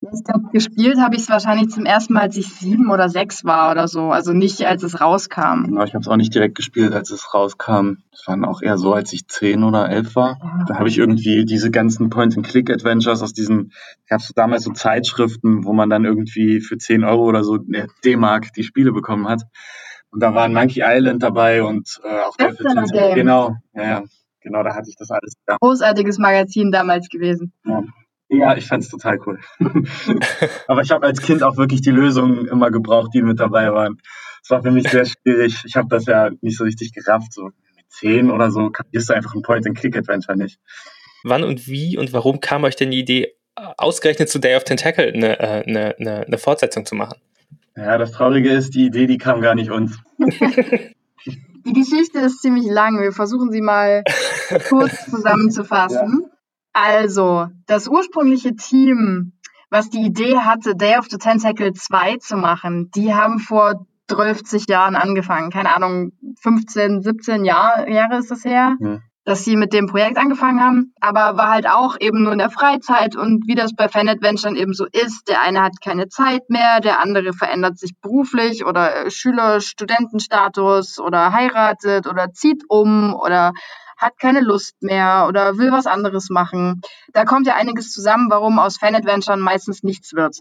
Ich 0.01 0.23
glaube, 0.23 0.51
gespielt 0.53 0.99
habe 1.01 1.17
ich 1.17 1.23
es 1.23 1.29
wahrscheinlich 1.29 1.71
zum 1.71 1.85
ersten 1.85 2.13
Mal, 2.13 2.23
als 2.23 2.37
ich 2.37 2.47
sieben 2.55 2.91
oder 2.91 3.09
sechs 3.09 3.45
war 3.45 3.73
oder 3.73 3.89
so. 3.89 4.13
Also 4.13 4.33
nicht, 4.33 4.65
als 4.65 4.85
es 4.85 5.01
rauskam. 5.01 5.65
Genau, 5.65 5.83
ich 5.83 5.93
habe 5.95 6.03
es 6.03 6.09
auch 6.09 6.17
nicht 6.17 6.33
direkt 6.33 6.55
gespielt, 6.55 6.93
als 6.93 7.11
es 7.11 7.35
rauskam. 7.35 7.97
Es 8.13 8.25
waren 8.29 8.45
auch 8.45 8.63
eher 8.63 8.79
so, 8.79 8.93
als 8.93 9.13
ich 9.13 9.27
zehn 9.27 9.65
oder 9.65 9.89
elf 9.89 10.15
war. 10.15 10.39
Ja. 10.41 10.65
Da 10.69 10.79
habe 10.79 10.89
ich 10.89 10.99
irgendwie 10.99 11.45
diese 11.45 11.73
ganzen 11.73 12.11
Point-and-Click-Adventures 12.11 13.23
aus 13.23 13.33
diesen, 13.33 13.73
gab 14.09 14.21
es 14.21 14.33
damals 14.37 14.63
so 14.65 14.71
Zeitschriften, 14.71 15.65
wo 15.65 15.73
man 15.73 15.91
dann 15.91 16.05
irgendwie 16.05 16.61
für 16.61 16.79
zehn 16.79 17.03
Euro 17.03 17.25
oder 17.25 17.43
so 17.43 17.59
D-Mark 18.05 18.53
die 18.53 18.63
Spiele 18.63 18.93
bekommen 18.93 19.27
hat. 19.27 19.43
Und 20.11 20.23
da 20.23 20.33
waren 20.33 20.55
Monkey 20.55 20.83
Island 20.85 21.25
dabei 21.25 21.65
und 21.65 22.01
äh, 22.05 22.21
auch 22.21 22.37
das 22.37 22.57
Game. 22.93 23.15
Genau, 23.15 23.57
ja, 23.75 23.83
ja, 23.83 24.03
genau, 24.41 24.63
da 24.63 24.75
hatte 24.75 24.89
ich 24.89 24.97
das 24.97 25.11
alles. 25.11 25.35
Ja. 25.49 25.57
Großartiges 25.61 26.19
Magazin 26.19 26.71
damals 26.71 27.09
gewesen. 27.09 27.53
Ja. 27.65 27.83
Ja, 28.29 28.57
ich 28.57 28.67
fand's 28.67 28.89
total 28.89 29.19
cool. 29.27 29.39
Aber 30.69 30.83
ich 30.83 30.91
habe 30.91 31.07
als 31.07 31.23
Kind 31.23 31.43
auch 31.43 31.57
wirklich 31.57 31.81
die 31.81 31.91
Lösungen 31.91 32.47
immer 32.47 32.71
gebraucht, 32.71 33.11
die 33.15 33.23
mit 33.23 33.41
dabei 33.41 33.73
waren. 33.73 34.01
Es 34.43 34.51
war 34.51 34.63
für 34.63 34.71
mich 34.71 34.89
sehr 34.89 35.07
schwierig. 35.07 35.63
Ich 35.65 35.77
habe 35.77 35.89
das 35.89 36.07
ja 36.07 36.31
nicht 36.43 36.59
so 36.59 36.65
richtig 36.65 36.93
gerafft. 36.93 37.33
So 37.33 37.45
mit 37.45 37.91
zehn 37.91 38.31
oder 38.31 38.51
so 38.51 38.71
kapierst 38.71 39.09
du 39.09 39.15
einfach 39.15 39.35
ein 39.35 39.43
Point-and-Click-Adventure 39.43 40.37
nicht. 40.37 40.61
Wann 41.25 41.43
und 41.43 41.67
wie 41.67 41.97
und 41.97 42.13
warum 42.13 42.41
kam 42.41 42.65
euch 42.65 42.77
denn 42.77 42.91
die 42.91 43.01
Idee, 43.01 43.35
ausgerechnet 43.77 44.29
zu 44.29 44.39
Day 44.39 44.57
of 44.57 44.65
Tentacle 44.65 45.13
eine, 45.13 45.39
äh, 45.41 45.65
eine, 45.67 45.97
eine, 45.99 46.27
eine 46.27 46.39
Fortsetzung 46.39 46.87
zu 46.87 46.95
machen? 46.95 47.19
Ja, 47.77 47.97
das 47.97 48.13
Traurige 48.13 48.51
ist, 48.51 48.75
die 48.75 48.87
Idee, 48.87 49.07
die 49.07 49.19
kam 49.19 49.41
gar 49.41 49.55
nicht 49.55 49.71
uns. 49.71 49.99
die 50.19 51.73
Geschichte 51.73 52.19
ist 52.21 52.41
ziemlich 52.41 52.67
lang. 52.67 53.01
Wir 53.01 53.13
versuchen 53.13 53.51
sie 53.51 53.61
mal 53.61 54.05
kurz 54.69 55.07
zusammenzufassen. 55.07 56.23
Ja. 56.23 56.38
Also, 56.81 57.49
das 57.67 57.89
ursprüngliche 57.89 58.55
Team, 58.55 59.33
was 59.69 59.91
die 59.91 60.07
Idee 60.07 60.39
hatte, 60.39 60.77
Day 60.77 60.97
of 60.97 61.07
the 61.11 61.19
Tentacle 61.19 61.73
2 61.73 62.19
zu 62.19 62.37
machen, 62.37 62.91
die 62.95 63.13
haben 63.13 63.41
vor 63.41 63.87
12 64.07 64.69
Jahren 64.69 64.95
angefangen. 64.95 65.51
Keine 65.51 65.75
Ahnung, 65.75 66.13
15, 66.41 67.03
17 67.03 67.45
Jahr, 67.45 67.89
Jahre 67.89 68.19
ist 68.19 68.31
das 68.31 68.45
her. 68.45 68.77
Ja 68.81 68.99
dass 69.29 69.45
sie 69.45 69.57
mit 69.57 69.75
dem 69.75 69.89
Projekt 69.89 70.17
angefangen 70.17 70.59
haben, 70.59 70.95
aber 71.03 71.37
war 71.37 71.51
halt 71.51 71.69
auch 71.69 71.99
eben 72.01 72.23
nur 72.23 72.33
in 72.33 72.39
der 72.39 72.49
Freizeit 72.49 73.15
und 73.15 73.47
wie 73.47 73.55
das 73.55 73.75
bei 73.75 73.87
Fan 73.87 74.09
Adventure 74.09 74.57
eben 74.57 74.73
so 74.73 74.87
ist, 74.87 75.29
der 75.29 75.43
eine 75.43 75.61
hat 75.61 75.83
keine 75.85 76.09
Zeit 76.09 76.49
mehr, 76.49 76.81
der 76.81 77.03
andere 77.03 77.35
verändert 77.35 77.79
sich 77.79 77.93
beruflich 78.01 78.65
oder 78.65 79.05
äh, 79.05 79.11
Schüler, 79.11 79.61
Studentenstatus 79.61 80.99
oder 80.99 81.31
heiratet 81.31 82.07
oder 82.07 82.33
zieht 82.33 82.63
um 82.71 83.15
oder 83.15 83.53
hat 83.99 84.19
keine 84.19 84.41
Lust 84.41 84.81
mehr 84.81 85.27
oder 85.29 85.59
will 85.59 85.73
was 85.73 85.87
anderes 85.87 86.31
machen. 86.31 86.81
Da 87.13 87.25
kommt 87.25 87.47
ja 87.47 87.57
einiges 87.57 87.93
zusammen, 87.93 88.31
warum 88.31 88.59
aus 88.59 88.79
Fan-Adventuren 88.79 89.41
meistens 89.41 89.83
nichts 89.83 90.15
wird. 90.15 90.39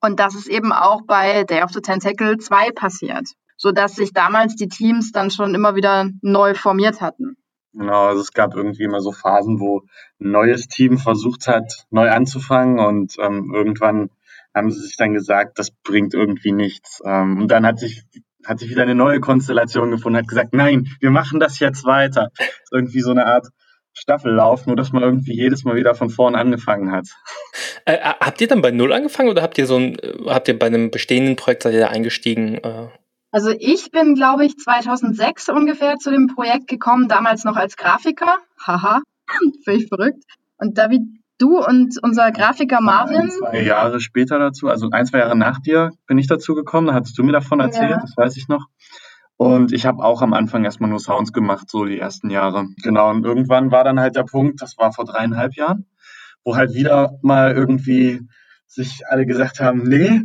Und 0.00 0.18
das 0.18 0.34
ist 0.34 0.46
eben 0.46 0.72
auch 0.72 1.02
bei 1.02 1.44
Day 1.44 1.62
of 1.62 1.72
the 1.72 1.80
Tentacle 1.80 2.38
2 2.38 2.70
passiert, 2.70 3.28
sodass 3.56 3.96
sich 3.96 4.14
damals 4.14 4.56
die 4.56 4.68
Teams 4.68 5.12
dann 5.12 5.30
schon 5.30 5.54
immer 5.54 5.74
wieder 5.74 6.08
neu 6.22 6.54
formiert 6.54 7.00
hatten. 7.00 7.36
Genau, 7.72 8.06
also 8.06 8.22
es 8.22 8.32
gab 8.32 8.54
irgendwie 8.54 8.84
immer 8.84 9.00
so 9.00 9.12
Phasen, 9.12 9.60
wo 9.60 9.82
ein 10.20 10.30
neues 10.30 10.66
Team 10.66 10.98
versucht 10.98 11.46
hat, 11.46 11.86
neu 11.90 12.10
anzufangen 12.10 12.78
und 12.80 13.16
ähm, 13.18 13.52
irgendwann 13.54 14.10
haben 14.54 14.70
sie 14.70 14.80
sich 14.80 14.96
dann 14.96 15.12
gesagt, 15.12 15.58
das 15.58 15.70
bringt 15.70 16.14
irgendwie 16.14 16.52
nichts. 16.52 17.00
Ähm, 17.04 17.38
und 17.38 17.48
dann 17.48 17.64
hat 17.64 17.78
sich 17.78 18.02
hat 18.46 18.58
sich 18.58 18.70
wieder 18.70 18.82
eine 18.82 18.94
neue 18.94 19.20
Konstellation 19.20 19.90
gefunden, 19.90 20.18
hat 20.18 20.28
gesagt, 20.28 20.54
nein, 20.54 20.88
wir 21.00 21.10
machen 21.10 21.40
das 21.40 21.58
jetzt 21.58 21.84
weiter. 21.84 22.30
irgendwie 22.72 23.00
so 23.00 23.10
eine 23.10 23.26
Art 23.26 23.48
Staffellauf, 23.92 24.66
nur 24.66 24.76
dass 24.76 24.92
man 24.92 25.02
irgendwie 25.02 25.34
jedes 25.34 25.64
Mal 25.64 25.76
wieder 25.76 25.94
von 25.94 26.10
vorn 26.10 26.34
angefangen 26.34 26.92
hat. 26.92 27.08
Äh, 27.84 27.94
äh 27.94 28.14
habt 28.20 28.40
ihr 28.40 28.48
dann 28.48 28.62
bei 28.62 28.70
Null 28.70 28.92
angefangen 28.92 29.28
oder 29.28 29.42
habt 29.42 29.58
ihr 29.58 29.66
so 29.66 29.76
ein, 29.76 29.98
äh, 29.98 30.14
habt 30.26 30.48
ihr 30.48 30.58
bei 30.58 30.66
einem 30.66 30.90
bestehenden 30.90 31.36
Projekt 31.36 31.64
seid 31.64 31.74
ihr 31.74 31.80
da 31.80 31.88
eingestiegen? 31.88 32.56
Äh? 32.56 32.88
Also 33.32 33.50
ich 33.50 33.90
bin, 33.90 34.14
glaube 34.14 34.44
ich, 34.44 34.56
2006 34.56 35.48
ungefähr 35.50 35.96
zu 35.96 36.10
dem 36.10 36.28
Projekt 36.28 36.68
gekommen, 36.68 37.08
damals 37.08 37.44
noch 37.44 37.56
als 37.56 37.76
Grafiker. 37.76 38.38
Haha, 38.64 39.02
völlig 39.64 39.88
verrückt. 39.88 40.24
Und 40.58 40.78
David, 40.78 41.02
du 41.40 41.58
und 41.58 41.96
unser 42.02 42.30
Grafiker 42.32 42.80
Marvin. 42.80 43.22
Ein, 43.22 43.30
zwei 43.30 43.62
Jahre 43.62 44.00
später 44.00 44.38
dazu, 44.38 44.68
also 44.68 44.88
ein, 44.90 45.06
zwei 45.06 45.18
Jahre 45.18 45.36
nach 45.36 45.60
dir 45.60 45.90
bin 46.06 46.18
ich 46.18 46.26
dazu 46.26 46.54
gekommen, 46.54 46.88
da 46.88 46.94
hattest 46.94 47.18
du 47.18 47.22
mir 47.22 47.32
davon 47.32 47.60
erzählt, 47.60 47.90
ja. 47.90 48.00
das 48.00 48.16
weiß 48.16 48.36
ich 48.36 48.48
noch. 48.48 48.66
Und 49.36 49.72
ich 49.72 49.86
habe 49.86 50.04
auch 50.04 50.20
am 50.20 50.34
Anfang 50.34 50.64
erstmal 50.64 50.90
nur 50.90 51.00
Sounds 51.00 51.32
gemacht, 51.32 51.70
so 51.70 51.86
die 51.86 51.98
ersten 51.98 52.28
Jahre. 52.28 52.66
Genau, 52.82 53.08
und 53.08 53.24
irgendwann 53.24 53.70
war 53.70 53.84
dann 53.84 53.98
halt 53.98 54.14
der 54.14 54.24
Punkt, 54.24 54.60
das 54.60 54.76
war 54.76 54.92
vor 54.92 55.06
dreieinhalb 55.06 55.54
Jahren, 55.56 55.86
wo 56.44 56.56
halt 56.56 56.74
wieder 56.74 57.18
mal 57.22 57.52
irgendwie 57.52 58.20
sich 58.66 59.02
alle 59.08 59.24
gesagt 59.24 59.60
haben, 59.60 59.82
nee. 59.84 60.22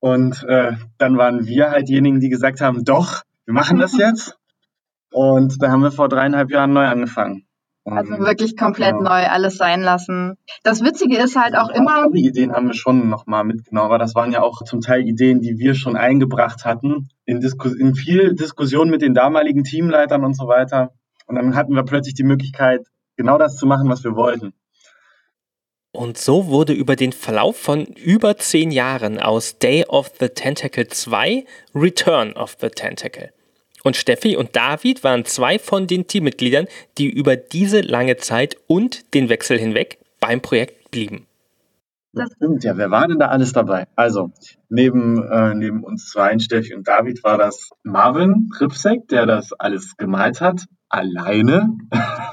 Und 0.00 0.42
äh, 0.44 0.72
dann 0.96 1.18
waren 1.18 1.46
wir 1.46 1.70
halt 1.70 1.88
diejenigen, 1.88 2.20
die 2.20 2.30
gesagt 2.30 2.62
haben, 2.62 2.84
doch, 2.84 3.22
wir 3.44 3.52
machen 3.52 3.78
das 3.78 3.96
jetzt. 3.98 4.38
Und 5.12 5.62
da 5.62 5.70
haben 5.70 5.82
wir 5.82 5.92
vor 5.92 6.08
dreieinhalb 6.08 6.50
Jahren 6.50 6.72
neu 6.72 6.86
angefangen. 6.86 7.45
Also 7.86 8.18
wirklich 8.18 8.56
komplett 8.56 8.94
ja. 8.94 9.00
neu 9.00 9.26
alles 9.28 9.56
sein 9.58 9.80
lassen. 9.80 10.34
Das 10.64 10.82
Witzige 10.82 11.18
ist 11.18 11.36
halt 11.36 11.56
auch 11.56 11.68
immer. 11.68 12.08
Die 12.10 12.26
Ideen 12.26 12.52
haben 12.52 12.66
wir 12.66 12.74
schon 12.74 13.08
nochmal 13.08 13.44
mitgenommen, 13.44 13.86
aber 13.86 13.98
das 13.98 14.14
waren 14.16 14.32
ja 14.32 14.42
auch 14.42 14.62
zum 14.64 14.80
Teil 14.80 15.02
Ideen, 15.02 15.40
die 15.40 15.58
wir 15.58 15.74
schon 15.74 15.96
eingebracht 15.96 16.64
hatten, 16.64 17.08
in, 17.24 17.40
Disku 17.40 17.68
in 17.68 17.94
viel 17.94 18.34
Diskussion 18.34 18.90
mit 18.90 19.02
den 19.02 19.14
damaligen 19.14 19.62
Teamleitern 19.62 20.24
und 20.24 20.36
so 20.36 20.48
weiter. 20.48 20.94
Und 21.26 21.36
dann 21.36 21.54
hatten 21.54 21.74
wir 21.74 21.84
plötzlich 21.84 22.14
die 22.14 22.24
Möglichkeit, 22.24 22.86
genau 23.16 23.38
das 23.38 23.56
zu 23.56 23.66
machen, 23.66 23.88
was 23.88 24.02
wir 24.02 24.16
wollten. 24.16 24.52
Und 25.92 26.18
so 26.18 26.48
wurde 26.48 26.72
über 26.72 26.94
den 26.96 27.12
Verlauf 27.12 27.56
von 27.56 27.86
über 27.86 28.36
zehn 28.36 28.70
Jahren 28.70 29.18
aus 29.18 29.58
Day 29.58 29.84
of 29.86 30.12
the 30.20 30.28
Tentacle 30.28 30.88
2 30.88 31.44
Return 31.74 32.32
of 32.32 32.56
the 32.60 32.68
Tentacle. 32.68 33.30
Und 33.86 33.94
Steffi 33.94 34.36
und 34.36 34.56
David 34.56 35.04
waren 35.04 35.24
zwei 35.24 35.60
von 35.60 35.86
den 35.86 36.08
Teammitgliedern, 36.08 36.66
die 36.98 37.08
über 37.08 37.36
diese 37.36 37.82
lange 37.82 38.16
Zeit 38.16 38.56
und 38.66 39.14
den 39.14 39.28
Wechsel 39.28 39.60
hinweg 39.60 39.98
beim 40.18 40.40
Projekt 40.40 40.90
blieben. 40.90 41.28
Das 42.12 42.32
stimmt, 42.34 42.64
ja. 42.64 42.76
Wer 42.76 42.90
war 42.90 43.06
denn 43.06 43.20
da 43.20 43.28
alles 43.28 43.52
dabei? 43.52 43.86
Also, 43.94 44.32
neben, 44.68 45.22
äh, 45.22 45.54
neben 45.54 45.84
uns 45.84 46.08
zwei, 46.08 46.36
Steffi 46.40 46.74
und 46.74 46.88
David, 46.88 47.22
war 47.22 47.38
das 47.38 47.70
Marvin 47.84 48.50
Ripsek, 48.60 49.06
der 49.06 49.24
das 49.24 49.52
alles 49.52 49.96
gemalt 49.96 50.40
hat 50.40 50.66
alleine. 50.88 51.78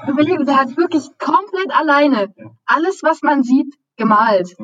Überlegen, 0.07 0.45
der 0.47 0.57
hat 0.57 0.75
wirklich 0.75 1.03
komplett 1.19 1.69
alleine 1.69 2.33
alles, 2.65 3.01
was 3.03 3.21
man 3.21 3.43
sieht, 3.43 3.75
gemalt. 3.95 4.55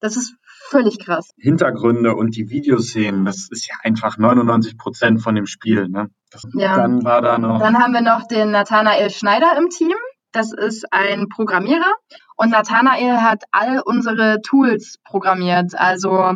Das 0.00 0.16
ist 0.16 0.36
völlig 0.70 0.98
krass. 0.98 1.28
Hintergründe 1.36 2.14
und 2.14 2.34
die 2.34 2.48
Videoszenen, 2.48 3.26
das 3.26 3.50
ist 3.50 3.68
ja 3.68 3.74
einfach 3.82 4.16
99 4.16 4.78
Prozent 4.78 5.20
von 5.20 5.34
dem 5.34 5.44
Spiel. 5.44 5.86
Ne? 5.88 6.08
Ja. 6.54 6.76
Dann 6.76 7.04
war 7.04 7.22
da 7.22 7.38
noch. 7.38 7.58
Dann 7.58 7.78
haben 7.78 7.92
wir 7.92 8.02
noch 8.02 8.26
den 8.26 8.50
Nathanael 8.50 9.10
Schneider 9.10 9.56
im 9.58 9.68
Team. 9.68 9.94
Das 10.32 10.52
ist 10.52 10.92
ein 10.92 11.28
Programmierer 11.28 11.94
und 12.36 12.50
Nathanael 12.50 13.20
hat 13.20 13.44
all 13.50 13.80
unsere 13.84 14.40
Tools 14.42 14.98
programmiert, 15.04 15.74
also 15.74 16.34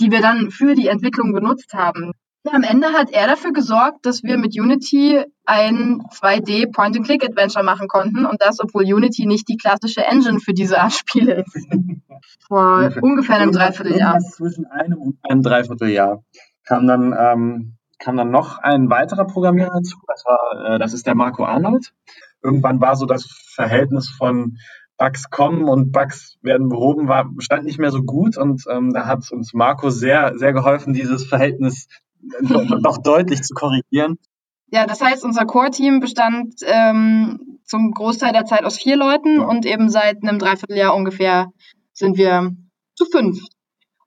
die 0.00 0.10
wir 0.10 0.20
dann 0.20 0.50
für 0.50 0.74
die 0.74 0.88
Entwicklung 0.88 1.32
genutzt 1.32 1.72
haben. 1.72 2.12
Am 2.52 2.62
Ende 2.62 2.88
hat 2.92 3.10
er 3.10 3.26
dafür 3.26 3.52
gesorgt, 3.52 4.06
dass 4.06 4.22
wir 4.22 4.38
mit 4.38 4.58
Unity 4.58 5.24
ein 5.46 6.02
2D 6.12 6.72
Point-and-Click-Adventure 6.72 7.64
machen 7.64 7.88
konnten 7.88 8.24
und 8.24 8.40
das, 8.40 8.60
obwohl 8.60 8.82
Unity 8.84 9.26
nicht 9.26 9.48
die 9.48 9.56
klassische 9.56 10.04
Engine 10.04 10.38
für 10.40 10.52
diese 10.52 10.80
Art 10.80 10.92
Spiele 10.92 11.44
ist. 11.44 11.66
Vor 12.48 12.90
ungefähr 13.00 13.36
einem 13.36 13.52
Dreivierteljahr. 13.52 14.18
Zwischen 14.18 14.66
einem 14.66 14.98
und 14.98 15.18
einem 15.22 15.42
Dreivierteljahr 15.42 16.22
kam 16.64 16.86
dann, 16.86 17.14
ähm, 17.18 17.76
kam 17.98 18.16
dann 18.16 18.30
noch 18.30 18.58
ein 18.58 18.90
weiterer 18.90 19.26
Programmierer 19.26 19.70
dazu. 19.72 19.98
Das, 20.06 20.24
war, 20.24 20.74
äh, 20.74 20.78
das 20.78 20.92
ist 20.92 21.06
der 21.06 21.14
Marco 21.14 21.44
Arnold. 21.44 21.92
Irgendwann 22.42 22.80
war 22.80 22.96
so 22.96 23.06
das 23.06 23.24
Verhältnis 23.54 24.08
von 24.10 24.58
Bugs 24.98 25.30
kommen 25.30 25.68
und 25.68 25.92
Bugs 25.92 26.36
werden 26.42 26.68
behoben, 26.68 27.08
war, 27.08 27.30
stand 27.38 27.64
nicht 27.64 27.78
mehr 27.78 27.90
so 27.90 28.02
gut 28.02 28.36
und 28.36 28.64
ähm, 28.70 28.92
da 28.92 29.06
hat 29.06 29.30
uns 29.30 29.52
Marco 29.52 29.90
sehr, 29.90 30.38
sehr 30.38 30.52
geholfen, 30.52 30.94
dieses 30.94 31.26
Verhältnis 31.26 31.88
noch 32.40 32.98
deutlich 32.98 33.42
zu 33.42 33.54
korrigieren. 33.54 34.18
Ja, 34.68 34.86
das 34.86 35.00
heißt, 35.00 35.24
unser 35.24 35.44
Core-Team 35.44 36.00
bestand 36.00 36.54
ähm, 36.64 37.60
zum 37.64 37.92
Großteil 37.92 38.32
der 38.32 38.46
Zeit 38.46 38.64
aus 38.64 38.78
vier 38.78 38.96
Leuten 38.96 39.40
und 39.40 39.64
eben 39.64 39.90
seit 39.90 40.22
einem 40.22 40.38
Dreivierteljahr 40.38 40.94
ungefähr 40.94 41.52
sind 41.92 42.16
wir 42.16 42.52
zu 42.94 43.04
fünf. 43.04 43.38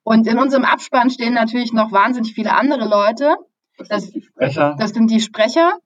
Und 0.02 0.26
in 0.26 0.38
unserem 0.38 0.64
Abspann 0.64 1.10
stehen 1.10 1.34
natürlich 1.34 1.72
noch 1.72 1.92
wahnsinnig 1.92 2.34
viele 2.34 2.54
andere 2.54 2.88
Leute. 2.88 3.36
Das, 3.80 3.88
das, 3.88 4.02
sind, 4.04 4.14
die 4.14 4.22
Sprecher. 4.22 4.76
das 4.78 4.90
sind 4.90 5.10
die 5.10 5.20
Sprecher. 5.20 5.78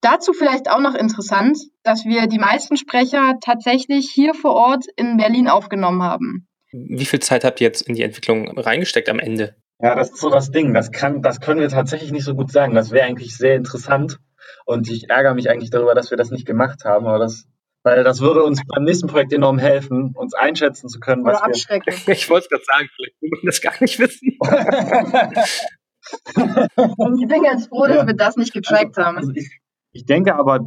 Dazu 0.00 0.32
vielleicht 0.32 0.70
auch 0.70 0.80
noch 0.80 0.94
interessant, 0.94 1.58
dass 1.82 2.04
wir 2.04 2.28
die 2.28 2.38
meisten 2.38 2.76
Sprecher 2.76 3.34
tatsächlich 3.40 4.10
hier 4.12 4.34
vor 4.34 4.52
Ort 4.52 4.84
in 4.96 5.16
Berlin 5.16 5.48
aufgenommen 5.48 6.02
haben. 6.02 6.46
Wie 6.70 7.06
viel 7.06 7.20
Zeit 7.20 7.44
habt 7.44 7.60
ihr 7.60 7.66
jetzt 7.66 7.82
in 7.82 7.94
die 7.94 8.02
Entwicklung 8.02 8.58
reingesteckt 8.58 9.08
am 9.08 9.18
Ende? 9.18 9.56
Ja, 9.80 9.94
das 9.94 10.10
ist 10.10 10.20
so 10.20 10.30
das 10.30 10.50
Ding. 10.50 10.74
Das 10.74 10.92
kann, 10.92 11.22
das 11.22 11.40
können 11.40 11.60
wir 11.60 11.68
tatsächlich 11.68 12.12
nicht 12.12 12.24
so 12.24 12.34
gut 12.34 12.52
sagen. 12.52 12.74
Das 12.74 12.90
wäre 12.90 13.06
eigentlich 13.06 13.36
sehr 13.36 13.56
interessant. 13.56 14.18
Und 14.66 14.88
ich 14.90 15.08
ärgere 15.08 15.34
mich 15.34 15.50
eigentlich 15.50 15.70
darüber, 15.70 15.94
dass 15.94 16.10
wir 16.10 16.16
das 16.16 16.30
nicht 16.30 16.46
gemacht 16.46 16.84
haben. 16.84 17.06
Aber 17.06 17.18
das, 17.18 17.46
weil 17.82 18.04
das 18.04 18.20
würde 18.20 18.42
uns 18.42 18.60
beim 18.66 18.84
nächsten 18.84 19.06
Projekt 19.06 19.32
enorm 19.32 19.58
helfen, 19.58 20.12
uns 20.14 20.34
einschätzen 20.34 20.88
zu 20.88 21.00
können, 21.00 21.24
was 21.24 21.38
Oder 21.38 21.46
abschrecken. 21.46 21.94
Wir 22.04 22.14
ich 22.14 22.28
wollte 22.28 22.44
es 22.44 22.50
gerade 22.50 22.64
sagen, 22.64 22.88
vielleicht 22.94 23.22
will 23.22 23.30
man 23.30 23.40
das 23.44 23.60
gar 23.60 23.74
nicht 23.80 23.98
wissen. 23.98 24.38
Und 26.96 27.20
ich 27.20 27.28
bin 27.28 27.42
ganz 27.42 27.66
froh, 27.66 27.86
dass 27.86 27.96
ja. 27.96 28.06
wir 28.06 28.14
das 28.14 28.36
nicht 28.36 28.52
getrackt 28.52 28.98
also, 28.98 29.06
haben. 29.06 29.16
Also 29.18 29.32
ich, 29.34 29.60
ich 29.92 30.04
denke 30.06 30.36
aber, 30.36 30.60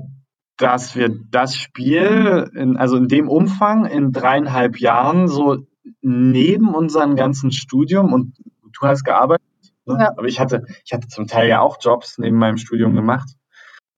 dass 0.58 0.96
wir 0.96 1.10
das 1.30 1.56
Spiel, 1.56 2.50
in, 2.56 2.78
also 2.78 2.98
in 2.98 3.08
dem 3.08 3.30
Umfang, 3.30 3.86
in 3.86 4.12
dreieinhalb 4.12 4.80
Jahren 4.80 5.28
so 5.28 5.58
neben 6.02 6.74
unserem 6.76 7.16
ganzen 7.16 7.52
Studium 7.52 8.14
und 8.14 8.38
du 8.38 8.88
hast 8.88 9.04
gearbeitet, 9.04 9.46
ne? 9.86 9.98
ja. 10.00 10.10
aber 10.16 10.28
ich 10.28 10.40
hatte, 10.40 10.66
ich 10.86 10.94
hatte 10.94 11.08
zum 11.08 11.28
Teil 11.28 11.50
ja 11.50 11.62
auch 11.62 11.78
Jobs 11.82 12.18
neben 12.18 12.38
meinem 12.38 12.58
Studium 12.58 12.96
gemacht. 12.96 13.30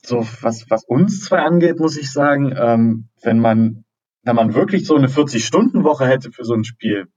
So, 0.06 0.28
was, 0.42 0.70
was 0.70 0.84
uns 0.84 1.22
zwei 1.22 1.40
angeht, 1.40 1.80
muss 1.80 1.98
ich 1.98 2.12
sagen, 2.12 2.54
ähm, 2.58 3.10
wenn 3.22 3.40
man, 3.40 3.86
wenn 4.24 4.36
man 4.36 4.54
wirklich 4.54 4.86
so 4.86 4.96
eine 4.96 5.08
40-Stunden-Woche 5.08 6.06
hätte 6.06 6.32
für 6.32 6.44
so 6.44 6.54
ein 6.54 6.66
Spiel, 6.66 7.08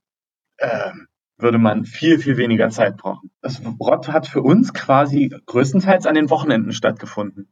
ähm, 0.58 1.08
würde 1.38 1.58
man 1.58 1.84
viel, 1.84 2.18
viel 2.18 2.36
weniger 2.36 2.70
Zeit 2.70 2.96
brauchen. 2.96 3.30
Das 3.42 3.60
Rott 3.80 4.08
hat 4.08 4.26
für 4.26 4.42
uns 4.42 4.72
quasi 4.72 5.34
größtenteils 5.46 6.06
an 6.06 6.14
den 6.14 6.30
Wochenenden 6.30 6.72
stattgefunden. 6.72 7.48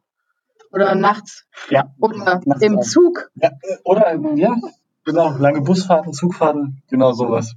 Oder 0.73 0.95
nachts. 0.95 1.47
Ja. 1.71 1.95
Oder 2.01 2.17
nachts 2.19 2.63
im 2.63 2.81
Zug. 2.81 3.31
Ja, 3.37 3.51
oder, 3.85 4.19
ja, 4.35 4.57
genau, 5.05 5.37
lange 5.39 5.61
Busfahrten, 5.61 6.13
Zugfahrten, 6.13 6.83
genau 6.89 7.13
sowas. 7.13 7.55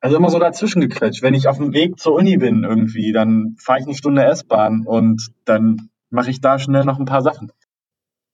Also 0.00 0.16
immer 0.16 0.30
so 0.30 0.38
dazwischen 0.38 0.80
gequetscht. 0.80 1.22
Wenn 1.22 1.34
ich 1.34 1.46
auf 1.46 1.58
dem 1.58 1.72
Weg 1.72 1.98
zur 1.98 2.14
Uni 2.14 2.36
bin 2.36 2.64
irgendwie, 2.64 3.12
dann 3.12 3.56
fahre 3.58 3.80
ich 3.80 3.86
eine 3.86 3.94
Stunde 3.94 4.24
S-Bahn 4.24 4.86
und 4.86 5.30
dann 5.44 5.90
mache 6.10 6.30
ich 6.30 6.40
da 6.40 6.58
schnell 6.58 6.84
noch 6.84 6.98
ein 6.98 7.04
paar 7.04 7.22
Sachen. 7.22 7.52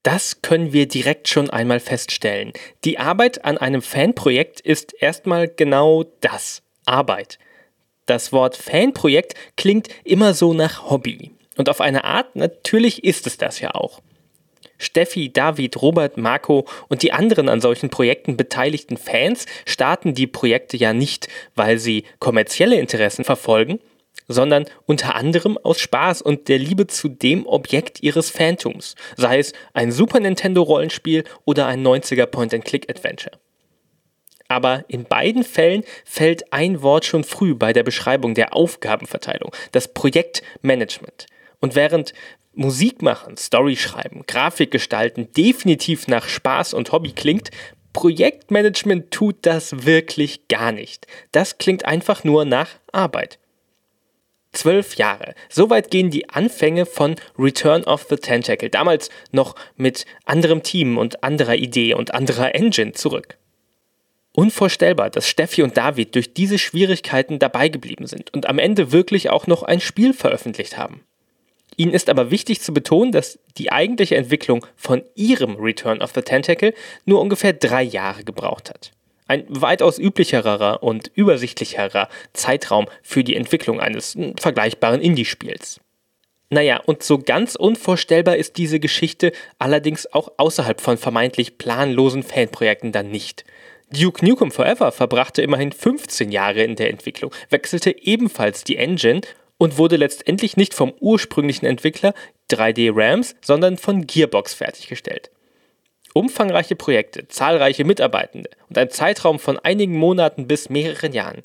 Das 0.02 0.40
können 0.40 0.72
wir 0.72 0.86
direkt 0.86 1.26
schon 1.26 1.50
einmal 1.50 1.80
feststellen. 1.80 2.52
Die 2.84 3.00
Arbeit 3.00 3.44
an 3.44 3.58
einem 3.58 3.82
Fanprojekt 3.82 4.60
ist 4.60 4.94
erstmal 5.00 5.48
genau 5.48 6.04
das, 6.20 6.62
Arbeit. 6.86 7.38
Das 8.06 8.32
Wort 8.32 8.56
Fanprojekt 8.56 9.34
klingt 9.56 9.88
immer 10.04 10.32
so 10.32 10.54
nach 10.54 10.90
Hobby. 10.90 11.32
Und 11.56 11.68
auf 11.68 11.80
eine 11.80 12.04
Art 12.04 12.36
natürlich 12.36 13.04
ist 13.04 13.26
es 13.26 13.36
das 13.36 13.60
ja 13.60 13.74
auch. 13.74 14.00
Steffi, 14.78 15.32
David, 15.32 15.80
Robert, 15.80 16.18
Marco 16.18 16.66
und 16.88 17.02
die 17.02 17.12
anderen 17.12 17.48
an 17.48 17.60
solchen 17.60 17.88
Projekten 17.88 18.36
beteiligten 18.36 18.96
Fans 18.96 19.46
starten 19.64 20.14
die 20.14 20.26
Projekte 20.26 20.76
ja 20.76 20.92
nicht, 20.92 21.28
weil 21.54 21.78
sie 21.78 22.04
kommerzielle 22.18 22.78
Interessen 22.78 23.24
verfolgen, 23.24 23.80
sondern 24.28 24.66
unter 24.86 25.14
anderem 25.14 25.56
aus 25.58 25.80
Spaß 25.80 26.22
und 26.22 26.48
der 26.48 26.58
Liebe 26.58 26.86
zu 26.86 27.08
dem 27.08 27.46
Objekt 27.46 28.02
ihres 28.02 28.30
Phantoms, 28.30 28.94
sei 29.16 29.38
es 29.38 29.52
ein 29.72 29.92
Super 29.92 30.20
Nintendo 30.20 30.62
Rollenspiel 30.62 31.24
oder 31.44 31.66
ein 31.66 31.86
90er 31.86 32.26
Point-and-Click-Adventure. 32.26 33.38
Aber 34.48 34.84
in 34.88 35.04
beiden 35.04 35.44
Fällen 35.44 35.84
fällt 36.04 36.52
ein 36.52 36.82
Wort 36.82 37.04
schon 37.04 37.24
früh 37.24 37.54
bei 37.54 37.72
der 37.72 37.82
Beschreibung 37.82 38.34
der 38.34 38.54
Aufgabenverteilung, 38.54 39.52
das 39.72 39.88
Projektmanagement. 39.88 41.26
Und 41.60 41.74
während 41.74 42.12
Musik 42.54 43.02
machen, 43.02 43.36
Story 43.36 43.76
schreiben, 43.76 44.24
Grafik 44.26 44.70
gestalten 44.70 45.28
definitiv 45.36 46.08
nach 46.08 46.28
Spaß 46.28 46.74
und 46.74 46.92
Hobby 46.92 47.12
klingt, 47.12 47.50
Projektmanagement 47.92 49.10
tut 49.10 49.36
das 49.42 49.84
wirklich 49.86 50.48
gar 50.48 50.72
nicht. 50.72 51.06
Das 51.32 51.58
klingt 51.58 51.84
einfach 51.86 52.24
nur 52.24 52.44
nach 52.44 52.68
Arbeit. 52.92 53.38
Zwölf 54.52 54.94
Jahre. 54.96 55.34
Soweit 55.50 55.90
gehen 55.90 56.10
die 56.10 56.30
Anfänge 56.30 56.86
von 56.86 57.16
Return 57.38 57.84
of 57.84 58.06
the 58.08 58.16
Tentacle, 58.16 58.70
damals 58.70 59.10
noch 59.32 59.54
mit 59.76 60.06
anderem 60.24 60.62
Team 60.62 60.96
und 60.96 61.22
anderer 61.22 61.56
Idee 61.56 61.92
und 61.94 62.14
anderer 62.14 62.54
Engine 62.54 62.92
zurück. 62.92 63.36
Unvorstellbar, 64.36 65.08
dass 65.08 65.26
Steffi 65.26 65.62
und 65.62 65.78
David 65.78 66.14
durch 66.14 66.34
diese 66.34 66.58
Schwierigkeiten 66.58 67.38
dabei 67.38 67.70
geblieben 67.70 68.06
sind 68.06 68.34
und 68.34 68.46
am 68.46 68.58
Ende 68.58 68.92
wirklich 68.92 69.30
auch 69.30 69.46
noch 69.46 69.62
ein 69.62 69.80
Spiel 69.80 70.12
veröffentlicht 70.12 70.76
haben. 70.76 71.00
Ihnen 71.78 71.94
ist 71.94 72.10
aber 72.10 72.30
wichtig 72.30 72.60
zu 72.60 72.74
betonen, 72.74 73.12
dass 73.12 73.38
die 73.56 73.72
eigentliche 73.72 74.14
Entwicklung 74.16 74.66
von 74.76 75.02
ihrem 75.14 75.56
Return 75.56 76.02
of 76.02 76.12
the 76.14 76.20
Tentacle 76.20 76.74
nur 77.06 77.22
ungefähr 77.22 77.54
drei 77.54 77.82
Jahre 77.82 78.24
gebraucht 78.24 78.68
hat. 78.68 78.92
Ein 79.26 79.46
weitaus 79.48 79.98
üblicherer 79.98 80.82
und 80.82 81.10
übersichtlicherer 81.14 82.10
Zeitraum 82.34 82.88
für 83.02 83.24
die 83.24 83.36
Entwicklung 83.36 83.80
eines 83.80 84.18
vergleichbaren 84.38 85.00
Indie-Spiels. 85.00 85.80
Naja, 86.50 86.82
und 86.84 87.02
so 87.02 87.16
ganz 87.16 87.54
unvorstellbar 87.54 88.36
ist 88.36 88.58
diese 88.58 88.80
Geschichte 88.80 89.32
allerdings 89.58 90.12
auch 90.12 90.32
außerhalb 90.36 90.82
von 90.82 90.98
vermeintlich 90.98 91.56
planlosen 91.56 92.22
Fanprojekten 92.22 92.92
dann 92.92 93.10
nicht. 93.10 93.46
Duke 93.92 94.24
Nukem 94.26 94.50
Forever 94.50 94.90
verbrachte 94.90 95.42
immerhin 95.42 95.70
15 95.70 96.32
Jahre 96.32 96.62
in 96.62 96.74
der 96.74 96.90
Entwicklung, 96.90 97.32
wechselte 97.50 97.94
ebenfalls 98.02 98.64
die 98.64 98.76
Engine 98.76 99.20
und 99.58 99.78
wurde 99.78 99.96
letztendlich 99.96 100.56
nicht 100.56 100.74
vom 100.74 100.92
ursprünglichen 100.98 101.66
Entwickler 101.66 102.12
3D 102.50 102.90
Rams, 102.92 103.36
sondern 103.40 103.76
von 103.76 104.06
Gearbox 104.06 104.54
fertiggestellt. 104.54 105.30
Umfangreiche 106.14 106.74
Projekte, 106.74 107.28
zahlreiche 107.28 107.84
Mitarbeitende 107.84 108.50
und 108.68 108.76
ein 108.76 108.90
Zeitraum 108.90 109.38
von 109.38 109.58
einigen 109.58 109.96
Monaten 109.96 110.48
bis 110.48 110.68
mehreren 110.68 111.12
Jahren. 111.12 111.42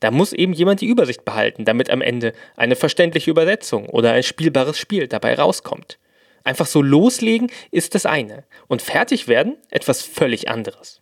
Da 0.00 0.10
muss 0.10 0.32
eben 0.32 0.54
jemand 0.54 0.80
die 0.80 0.86
Übersicht 0.86 1.26
behalten, 1.26 1.66
damit 1.66 1.90
am 1.90 2.00
Ende 2.00 2.32
eine 2.56 2.74
verständliche 2.74 3.30
Übersetzung 3.30 3.86
oder 3.86 4.12
ein 4.12 4.22
spielbares 4.22 4.78
Spiel 4.78 5.08
dabei 5.08 5.34
rauskommt. 5.34 5.98
Einfach 6.42 6.66
so 6.66 6.80
loslegen 6.80 7.50
ist 7.70 7.94
das 7.94 8.06
eine 8.06 8.44
und 8.66 8.80
fertig 8.80 9.28
werden 9.28 9.58
etwas 9.68 10.00
völlig 10.02 10.48
anderes. 10.48 10.99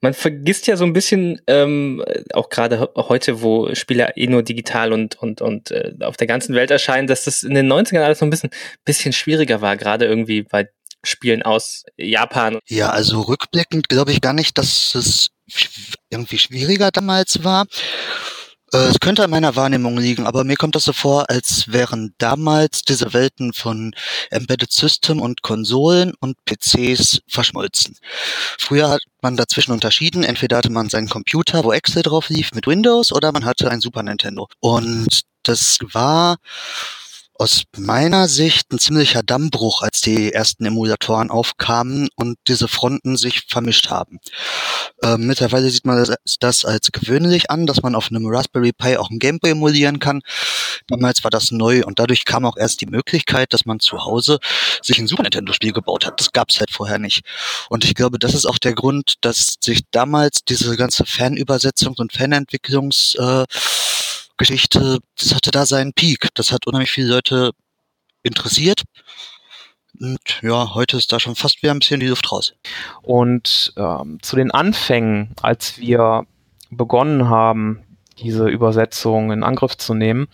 Man 0.00 0.14
vergisst 0.14 0.66
ja 0.66 0.76
so 0.76 0.84
ein 0.84 0.92
bisschen, 0.92 1.40
ähm, 1.46 2.02
auch 2.32 2.48
gerade 2.48 2.90
heute, 2.96 3.42
wo 3.42 3.74
Spiele 3.74 4.12
eh 4.16 4.26
nur 4.26 4.42
digital 4.42 4.92
und, 4.92 5.16
und, 5.16 5.42
und 5.42 5.70
äh, 5.70 5.92
auf 6.00 6.16
der 6.16 6.26
ganzen 6.26 6.54
Welt 6.54 6.70
erscheinen, 6.70 7.06
dass 7.06 7.24
das 7.24 7.42
in 7.42 7.54
den 7.54 7.70
90ern 7.70 8.02
alles 8.02 8.20
noch 8.20 8.26
ein 8.26 8.30
bisschen, 8.30 8.50
bisschen 8.84 9.12
schwieriger 9.12 9.60
war, 9.60 9.76
gerade 9.76 10.06
irgendwie 10.06 10.42
bei 10.42 10.68
Spielen 11.02 11.42
aus 11.42 11.84
Japan. 11.96 12.58
Ja, 12.68 12.90
also 12.90 13.22
rückblickend 13.22 13.88
glaube 13.88 14.12
ich 14.12 14.20
gar 14.20 14.34
nicht, 14.34 14.58
dass 14.58 14.94
es 14.94 15.30
irgendwie 16.10 16.38
schwieriger 16.38 16.90
damals 16.90 17.42
war. 17.42 17.66
Äh, 18.72 18.78
es 18.78 19.00
könnte 19.00 19.24
an 19.24 19.30
meiner 19.30 19.56
Wahrnehmung 19.56 19.96
liegen, 19.98 20.26
aber 20.26 20.44
mir 20.44 20.56
kommt 20.56 20.76
das 20.76 20.84
so 20.84 20.92
vor, 20.92 21.28
als 21.28 21.64
wären 21.68 22.14
damals 22.18 22.82
diese 22.82 23.12
Welten 23.12 23.52
von 23.52 23.94
Embedded 24.30 24.72
System 24.72 25.20
und 25.20 25.42
Konsolen 25.42 26.14
und 26.20 26.36
PCs 26.44 27.20
verschmolzen. 27.28 27.96
Früher 28.58 28.90
hat 28.90 29.02
man 29.22 29.36
dazwischen 29.36 29.72
unterschieden, 29.72 30.22
entweder 30.24 30.58
hatte 30.58 30.70
man 30.70 30.88
seinen 30.88 31.08
Computer, 31.08 31.64
wo 31.64 31.72
Excel 31.72 32.02
drauf 32.02 32.28
lief 32.28 32.52
mit 32.52 32.66
Windows, 32.66 33.12
oder 33.12 33.32
man 33.32 33.44
hatte 33.44 33.70
ein 33.70 33.80
Super 33.80 34.02
Nintendo. 34.02 34.48
Und 34.60 35.22
das 35.42 35.78
war 35.92 36.36
aus 37.40 37.62
meiner 37.74 38.28
Sicht 38.28 38.70
ein 38.70 38.78
ziemlicher 38.78 39.22
Dammbruch, 39.22 39.80
als 39.80 40.02
die 40.02 40.30
ersten 40.30 40.66
Emulatoren 40.66 41.30
aufkamen 41.30 42.10
und 42.14 42.36
diese 42.48 42.68
Fronten 42.68 43.16
sich 43.16 43.46
vermischt 43.48 43.88
haben. 43.88 44.20
Ähm, 45.02 45.26
mittlerweile 45.26 45.70
sieht 45.70 45.86
man 45.86 45.96
das, 45.96 46.36
das, 46.38 46.66
als 46.66 46.92
gewöhnlich 46.92 47.50
an, 47.50 47.66
dass 47.66 47.80
man 47.80 47.94
auf 47.94 48.10
einem 48.10 48.26
Raspberry 48.26 48.72
Pi 48.72 48.98
auch 48.98 49.08
ein 49.08 49.18
Gameboy 49.18 49.52
emulieren 49.52 50.00
kann. 50.00 50.20
Damals 50.88 51.24
war 51.24 51.30
das 51.30 51.50
neu 51.50 51.82
und 51.82 51.98
dadurch 51.98 52.26
kam 52.26 52.44
auch 52.44 52.58
erst 52.58 52.82
die 52.82 52.86
Möglichkeit, 52.86 53.54
dass 53.54 53.64
man 53.64 53.80
zu 53.80 54.04
Hause 54.04 54.38
sich 54.82 54.98
ein 54.98 55.06
Super 55.06 55.22
Nintendo-Spiel 55.22 55.72
gebaut 55.72 56.04
hat. 56.04 56.20
Das 56.20 56.32
gab 56.32 56.50
es 56.50 56.60
halt 56.60 56.70
vorher 56.70 56.98
nicht. 56.98 57.22
Und 57.70 57.86
ich 57.86 57.94
glaube, 57.94 58.18
das 58.18 58.34
ist 58.34 58.44
auch 58.44 58.58
der 58.58 58.74
Grund, 58.74 59.14
dass 59.22 59.54
sich 59.60 59.80
damals 59.92 60.44
diese 60.44 60.76
ganze 60.76 61.06
Fanübersetzung 61.06 61.94
und 61.96 62.12
Fanentwicklungs 62.12 63.14
äh, 63.14 63.44
Geschichte, 64.40 64.98
das 65.18 65.34
hatte 65.34 65.50
da 65.50 65.66
seinen 65.66 65.92
Peak. 65.92 66.28
Das 66.34 66.50
hat 66.50 66.66
unheimlich 66.66 66.90
viele 66.90 67.08
Leute 67.08 67.50
interessiert. 68.22 68.84
Und 70.00 70.40
ja, 70.40 70.74
heute 70.74 70.96
ist 70.96 71.12
da 71.12 71.20
schon 71.20 71.36
fast 71.36 71.62
wieder 71.62 71.74
ein 71.74 71.78
bisschen 71.78 72.00
die 72.00 72.06
Luft 72.06 72.32
raus. 72.32 72.54
Und 73.02 73.74
ähm, 73.76 74.18
zu 74.22 74.36
den 74.36 74.50
Anfängen, 74.50 75.34
als 75.42 75.76
wir 75.76 76.24
begonnen 76.70 77.28
haben, 77.28 77.82
diese 78.18 78.48
Übersetzung 78.48 79.30
in 79.30 79.42
Angriff 79.42 79.76
zu 79.76 79.92
nehmen, 79.92 80.28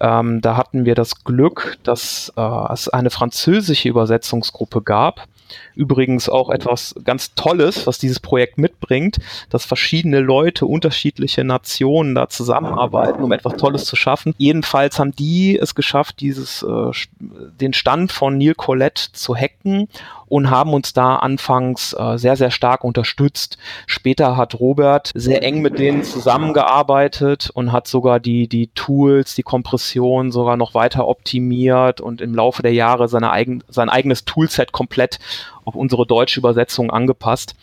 ähm, 0.00 0.40
da 0.40 0.56
hatten 0.56 0.86
wir 0.86 0.94
das 0.94 1.22
Glück, 1.22 1.76
dass 1.82 2.32
äh, 2.38 2.72
es 2.72 2.88
eine 2.88 3.10
französische 3.10 3.90
Übersetzungsgruppe 3.90 4.80
gab, 4.80 5.28
Übrigens 5.76 6.28
auch 6.28 6.50
etwas 6.50 6.94
ganz 7.04 7.34
Tolles, 7.34 7.86
was 7.86 7.98
dieses 7.98 8.18
Projekt 8.18 8.58
mitbringt, 8.58 9.18
dass 9.50 9.64
verschiedene 9.64 10.20
Leute, 10.20 10.66
unterschiedliche 10.66 11.44
Nationen 11.44 12.14
da 12.14 12.28
zusammenarbeiten, 12.28 13.22
um 13.22 13.30
etwas 13.30 13.56
Tolles 13.56 13.84
zu 13.84 13.94
schaffen. 13.94 14.34
Jedenfalls 14.38 14.98
haben 14.98 15.14
die 15.14 15.58
es 15.58 15.74
geschafft, 15.74 16.20
dieses, 16.20 16.62
äh, 16.62 16.90
den 17.60 17.74
Stand 17.74 18.10
von 18.10 18.38
Neil 18.38 18.54
Collette 18.54 19.12
zu 19.12 19.36
hacken 19.36 19.88
und 20.28 20.50
haben 20.50 20.74
uns 20.74 20.92
da 20.92 21.16
anfangs 21.16 21.92
äh, 21.92 22.18
sehr, 22.18 22.36
sehr 22.36 22.50
stark 22.50 22.84
unterstützt. 22.84 23.58
Später 23.86 24.36
hat 24.36 24.58
Robert 24.58 25.12
sehr 25.14 25.42
eng 25.42 25.62
mit 25.62 25.78
denen 25.78 26.02
zusammengearbeitet 26.02 27.50
und 27.54 27.72
hat 27.72 27.86
sogar 27.86 28.18
die, 28.20 28.48
die 28.48 28.68
Tools, 28.68 29.34
die 29.34 29.42
Kompression 29.42 30.32
sogar 30.32 30.56
noch 30.56 30.74
weiter 30.74 31.06
optimiert 31.06 32.00
und 32.00 32.20
im 32.20 32.34
Laufe 32.34 32.62
der 32.62 32.72
Jahre 32.72 33.08
seine 33.08 33.30
eigen, 33.30 33.62
sein 33.68 33.88
eigenes 33.88 34.24
Toolset 34.24 34.72
komplett 34.72 35.18
auf 35.66 35.74
unsere 35.74 36.06
deutsche 36.06 36.40
Übersetzung 36.40 36.90
angepasst, 36.90 37.54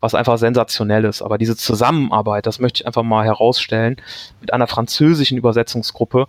was 0.00 0.14
einfach 0.14 0.38
sensationell 0.38 1.04
ist. 1.04 1.20
Aber 1.20 1.36
diese 1.36 1.56
Zusammenarbeit, 1.56 2.46
das 2.46 2.60
möchte 2.60 2.82
ich 2.82 2.86
einfach 2.86 3.02
mal 3.02 3.24
herausstellen, 3.24 3.96
mit 4.40 4.52
einer 4.52 4.68
französischen 4.68 5.36
Übersetzungsgruppe, 5.36 6.28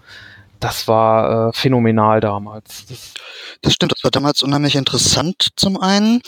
das 0.59 0.89
war 0.89 1.49
äh, 1.49 1.53
phänomenal 1.53 2.19
damals. 2.19 2.85
Das, 2.87 3.13
das 3.61 3.73
stimmt, 3.73 3.93
das 3.93 4.03
war 4.03 4.11
damals 4.11 4.43
unheimlich 4.43 4.75
interessant 4.75 5.49
zum 5.55 5.79
einen. 5.79 6.21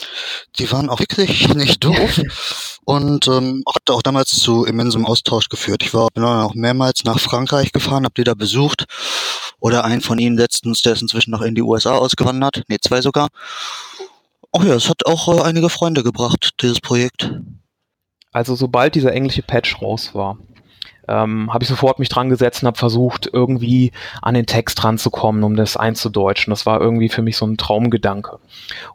Die 0.57 0.71
waren 0.71 0.89
auch 0.89 0.99
wirklich 0.99 1.49
nicht 1.53 1.83
doof 1.83 2.21
und 2.85 3.27
ähm, 3.27 3.63
hat 3.73 3.89
auch 3.89 4.01
damals 4.01 4.29
zu 4.29 4.65
immensem 4.65 5.05
Austausch 5.05 5.49
geführt. 5.49 5.83
Ich 5.83 5.93
war 5.93 6.07
bin 6.13 6.23
auch 6.23 6.53
mehrmals 6.53 7.03
nach 7.03 7.19
Frankreich 7.19 7.73
gefahren, 7.73 8.05
hab 8.05 8.15
die 8.15 8.23
da 8.23 8.33
besucht. 8.33 8.85
Oder 9.59 9.83
einen 9.83 10.01
von 10.01 10.17
ihnen 10.17 10.37
letztens, 10.37 10.81
der 10.81 10.93
ist 10.93 11.01
inzwischen 11.01 11.31
noch 11.31 11.41
in 11.41 11.53
die 11.53 11.61
USA 11.61 11.97
ausgewandert. 11.97 12.63
Nee, 12.67 12.77
zwei 12.81 13.01
sogar. 13.01 13.27
Oh 14.53 14.63
ja, 14.63 14.75
es 14.75 14.89
hat 14.89 15.05
auch 15.05 15.29
äh, 15.29 15.41
einige 15.43 15.69
Freunde 15.69 16.03
gebracht, 16.03 16.51
dieses 16.61 16.81
Projekt. 16.81 17.31
Also 18.33 18.55
sobald 18.55 18.95
dieser 18.95 19.13
englische 19.13 19.43
Patch 19.43 19.81
raus 19.81 20.13
war, 20.13 20.37
ähm, 21.07 21.53
habe 21.53 21.63
ich 21.63 21.69
sofort 21.69 21.99
mich 21.99 22.09
dran 22.09 22.29
gesetzt 22.29 22.61
und 22.61 22.67
habe 22.67 22.77
versucht, 22.77 23.29
irgendwie 23.31 23.93
an 24.21 24.33
den 24.33 24.45
Text 24.45 24.83
ranzukommen, 24.83 25.43
um 25.43 25.55
das 25.55 25.77
einzudeutschen. 25.77 26.51
Das 26.51 26.65
war 26.65 26.81
irgendwie 26.81 27.07
für 27.07 27.21
mich 27.21 27.37
so 27.37 27.45
ein 27.45 27.55
Traumgedanke. 27.55 28.39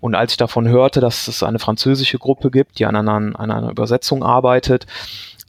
Und 0.00 0.14
als 0.14 0.32
ich 0.32 0.36
davon 0.36 0.68
hörte, 0.68 1.00
dass 1.00 1.26
es 1.26 1.42
eine 1.42 1.58
französische 1.58 2.18
Gruppe 2.18 2.50
gibt, 2.50 2.78
die 2.78 2.84
an 2.84 2.96
einer, 2.96 3.12
an 3.12 3.50
einer 3.50 3.70
Übersetzung 3.70 4.22
arbeitet, 4.22 4.86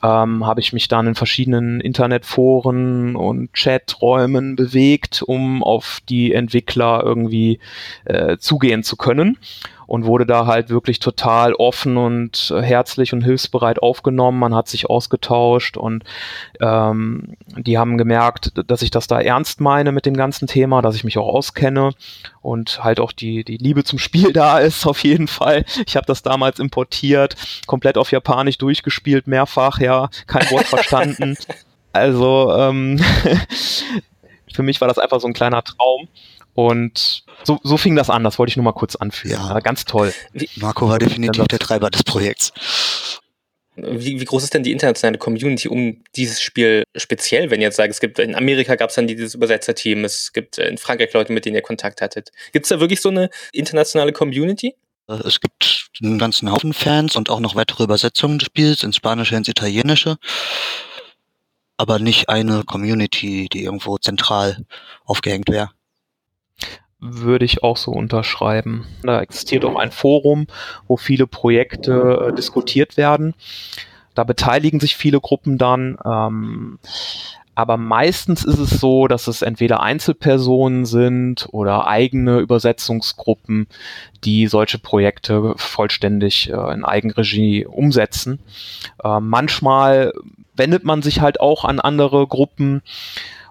ähm, 0.04 0.46
habe 0.46 0.62
ich 0.62 0.72
mich 0.72 0.88
dann 0.88 1.08
in 1.08 1.16
verschiedenen 1.16 1.82
Internetforen 1.82 3.16
und 3.18 3.52
Chaträumen 3.54 4.56
bewegt, 4.56 5.22
um 5.22 5.64
auf 5.64 6.00
die 6.08 6.34
Entwickler 6.34 7.02
irgendwie 7.04 7.60
äh, 8.06 8.38
zugehen 8.38 8.84
zu 8.84 8.96
können 8.96 9.38
und 9.88 10.06
wurde 10.06 10.26
da 10.26 10.46
halt 10.46 10.70
wirklich 10.70 11.00
total 11.00 11.54
offen 11.54 11.98
und 11.98 12.54
äh, 12.56 12.62
herzlich 12.62 13.14
und 13.14 13.24
hilfsbereit 13.24 13.82
aufgenommen. 13.82 14.38
Man 14.38 14.54
hat 14.54 14.68
sich 14.68 14.90
ausgetauscht 14.90 15.78
und 15.78 16.04
ähm, 16.62 17.36
die 17.58 17.78
haben 17.78 17.98
gemerkt, 17.98 18.52
dass 18.68 18.82
ich 18.82 18.92
das 18.92 19.08
da 19.08 19.20
ernst 19.20 19.62
meine 19.62 19.92
mit 19.92 20.06
dem 20.06 20.16
ganzen 20.16 20.48
Thema, 20.48 20.82
dass 20.82 20.96
ich 20.96 21.06
mich 21.06 21.18
auch 21.18 21.28
auskenne 21.28 21.92
und 22.42 22.84
halt 22.84 23.00
auch 23.00 23.14
die, 23.14 23.44
die 23.44 23.58
Liebe 23.58 23.84
zum 23.86 23.98
Spiel 23.98 24.34
da 24.34 24.60
ist, 24.60 24.86
auf 24.86 25.04
jeden 25.04 25.28
Fall. 25.28 25.66
Ich 25.88 25.96
habe 25.96 26.06
das 26.06 26.22
damals 26.22 26.60
importiert, 26.60 27.36
komplett 27.66 27.98
auf 27.98 28.12
Japanisch 28.12 28.58
durchgespielt, 28.58 29.26
mehrfach, 29.26 29.80
ja, 29.80 30.10
kein 30.28 30.50
Wort 30.52 30.66
verstanden. 30.68 31.38
Also 31.94 32.54
ähm, 32.54 33.00
für 34.54 34.64
mich 34.64 34.82
war 34.82 34.88
das 34.90 35.00
einfach 35.00 35.22
so 35.22 35.28
ein 35.28 35.34
kleiner 35.34 35.64
Traum. 35.64 36.10
Und 36.58 37.24
so, 37.44 37.60
so 37.62 37.78
fing 37.78 37.96
das 37.96 38.10
an, 38.10 38.24
das 38.24 38.40
wollte 38.40 38.50
ich 38.50 38.58
nur 38.58 38.64
mal 38.64 38.72
kurz 38.72 38.96
anführen. 38.96 39.40
Ja. 39.48 39.60
Ganz 39.60 39.86
toll. 39.86 40.12
Marco 40.56 40.90
war 40.90 40.98
definitiv 40.98 41.46
der 41.46 41.60
Treiber 41.60 41.92
des 41.92 42.04
Projekts. 42.04 42.52
Wie, 43.76 44.20
wie, 44.20 44.26
groß 44.26 44.44
ist 44.44 44.56
denn 44.56 44.64
die 44.64 44.72
internationale 44.72 45.20
Community 45.20 45.68
um 45.68 46.04
dieses 46.16 46.42
Spiel 46.42 46.84
speziell, 46.96 47.52
wenn 47.52 47.62
ihr 47.62 47.68
jetzt 47.68 47.76
sagt, 47.76 47.92
es 47.92 48.00
gibt 48.00 48.18
in 48.18 48.34
Amerika 48.34 48.74
gab 48.74 48.90
es 48.90 48.96
dann 48.96 49.06
dieses 49.06 49.36
Übersetzerteam, 49.36 50.04
es 50.04 50.34
gibt 50.34 50.58
in 50.58 50.80
Frankreich 50.80 51.14
Leute, 51.14 51.32
mit 51.32 51.46
denen 51.46 51.58
ihr 51.58 51.62
Kontakt 51.62 52.02
hattet. 52.02 52.32
Gibt 52.54 52.66
es 52.66 52.70
da 52.70 52.80
wirklich 52.80 53.02
so 53.02 53.10
eine 53.10 53.30
internationale 53.54 54.12
Community? 54.12 54.74
Es 55.06 55.40
gibt 55.40 55.90
einen 56.02 56.18
ganzen 56.18 56.52
Haufen 56.52 56.74
Fans 56.74 57.16
und 57.16 57.30
auch 57.30 57.40
noch 57.40 57.54
weitere 57.54 57.84
Übersetzungen 57.84 58.40
des 58.40 58.48
Spiels 58.48 58.82
ins 58.82 58.96
Spanische, 58.96 59.36
ins 59.36 59.48
Italienische, 59.48 60.18
aber 61.78 62.00
nicht 62.00 62.30
eine 62.30 62.64
Community, 62.64 63.48
die 63.48 63.64
irgendwo 63.64 64.00
zentral 64.00 64.66
aufgehängt 65.06 65.50
wäre 65.50 65.70
würde 67.00 67.46
ich 67.46 67.64
auch 67.64 67.78
so 67.78 67.92
unterschreiben. 67.92 68.86
Da 69.04 69.22
existiert 69.22 69.66
auch 69.66 69.76
ein 69.76 69.92
Forum, 69.92 70.48
wo 70.88 70.98
viele 70.98 71.28
Projekte 71.28 72.30
äh, 72.30 72.36
diskutiert 72.36 72.98
werden. 72.98 73.34
Da 74.16 74.24
beteiligen 74.24 74.80
sich 74.80 74.98
viele 74.98 75.20
Gruppen 75.20 75.58
dann. 75.58 75.98
Ähm, 76.04 76.80
aber 77.58 77.78
meistens 77.78 78.44
ist 78.46 78.60
es 78.60 78.80
so, 78.80 79.08
dass 79.08 79.26
es 79.26 79.42
entweder 79.42 79.82
Einzelpersonen 79.82 80.86
sind 80.86 81.48
oder 81.52 81.88
eigene 81.88 82.38
Übersetzungsgruppen, 82.38 83.68
die 84.24 84.46
solche 84.46 84.78
Projekte 84.78 85.54
vollständig 85.56 86.52
äh, 86.52 86.74
in 86.74 86.86
Eigenregie 86.86 87.66
umsetzen. 87.66 88.40
Äh, 89.04 89.20
manchmal 89.20 90.14
wendet 90.56 90.84
man 90.84 91.02
sich 91.02 91.22
halt 91.22 91.40
auch 91.40 91.66
an 91.66 91.80
andere 91.80 92.28
Gruppen 92.28 92.84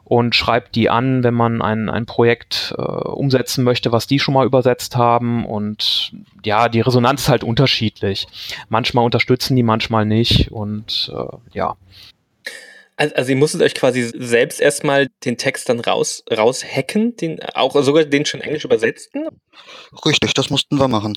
und 0.09 0.37
schreibt 0.37 0.77
die 0.77 0.89
an, 0.89 1.25
wenn 1.25 1.35
man 1.35 1.61
ein, 1.61 1.91
ein 1.91 2.07
Projekt 2.07 2.73
äh, 2.79 2.81
umsetzen 2.81 3.65
möchte, 3.65 3.91
was 3.91 4.07
die 4.07 4.21
schon 4.21 4.35
mal 4.35 4.47
übersetzt 4.47 4.95
haben. 4.95 5.45
Und 5.45 6.13
ja, 6.45 6.69
die 6.69 6.81
Resonanz 6.81 7.23
ist 7.23 7.29
halt 7.29 7.43
unterschiedlich. 7.43 8.29
Manchmal 8.69 9.05
unterstützen 9.05 9.57
die, 9.57 9.65
manchmal 9.65 10.07
nicht. 10.07 10.53
Und 10.53 11.13
äh, 11.13 11.37
ja. 11.53 11.75
Also, 12.97 13.15
also 13.15 13.31
ihr 13.31 13.37
musstet 13.37 13.63
euch 13.63 13.75
quasi 13.75 14.11
selbst 14.17 14.61
erstmal 14.61 15.09
den 15.25 15.37
Text 15.37 15.69
dann 15.69 15.81
raus, 15.81 16.25
raushacken, 16.31 17.17
den, 17.17 17.43
auch 17.55 17.81
sogar 17.83 18.05
den 18.05 18.25
schon 18.25 18.41
englisch 18.41 18.65
übersetzten? 18.65 19.29
Richtig, 20.05 20.33
das 20.33 20.49
mussten 20.49 20.79
wir 20.79 20.89
machen. 20.89 21.17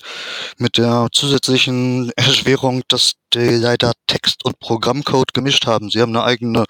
Mit 0.57 0.77
der 0.77 1.07
zusätzlichen 1.13 2.11
Erschwerung, 2.17 2.83
dass 2.89 3.13
die 3.33 3.55
leider 3.55 3.93
Text 4.07 4.43
und 4.43 4.59
Programmcode 4.59 5.33
gemischt 5.33 5.67
haben. 5.67 5.89
Sie 5.89 6.01
haben 6.01 6.15
eine 6.15 6.25
eigene 6.25 6.65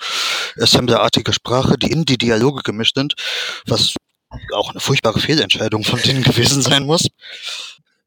Assembler-artige 0.57 1.33
Sprache, 1.33 1.77
die 1.77 1.91
in 1.91 2.05
die 2.05 2.17
Dialoge 2.17 2.61
gemischt 2.61 2.95
sind, 2.95 3.15
was 3.65 3.95
auch 4.53 4.69
eine 4.69 4.79
furchtbare 4.79 5.19
Fehlentscheidung 5.19 5.83
von 5.83 5.99
denen 6.01 6.23
gewesen 6.23 6.61
sein 6.61 6.85
muss. 6.85 7.07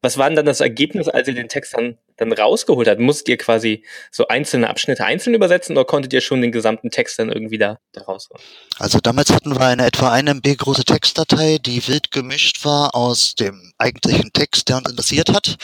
Was 0.03 0.19
war 0.19 0.29
denn 0.29 0.35
dann 0.35 0.47
das 0.47 0.61
Ergebnis, 0.61 1.09
als 1.09 1.29
ihr 1.29 1.35
den 1.35 1.49
Text 1.49 1.75
dann, 1.75 1.97
dann 2.17 2.33
rausgeholt 2.33 2.88
habt? 2.88 3.01
Musstet 3.01 3.29
ihr 3.29 3.37
quasi 3.37 3.85
so 4.11 4.27
einzelne 4.27 4.69
Abschnitte 4.69 5.05
einzeln 5.05 5.35
übersetzen 5.35 5.77
oder 5.77 5.85
konntet 5.85 6.12
ihr 6.12 6.21
schon 6.21 6.43
den 6.43 6.51
gesamten 6.51 6.91
Text 6.91 7.21
dann 7.21 7.31
irgendwie 7.31 7.57
da, 7.57 7.79
da 7.93 8.03
rausholen? 8.03 8.43
Also 8.81 8.99
damals 8.99 9.33
hatten 9.33 9.55
wir 9.55 9.65
eine 9.65 9.87
etwa 9.87 10.11
1 10.11 10.29
MB 10.29 10.57
große 10.59 10.85
Textdatei, 10.85 11.59
die 11.59 11.87
wild 11.87 12.11
gemischt 12.11 12.65
war 12.65 12.97
aus 12.97 13.35
dem 13.37 13.73
eigentlichen 13.79 14.33
Text, 14.33 14.69
der 14.69 14.79
uns 14.79 14.91
interessiert 14.91 15.33
hat, 15.33 15.57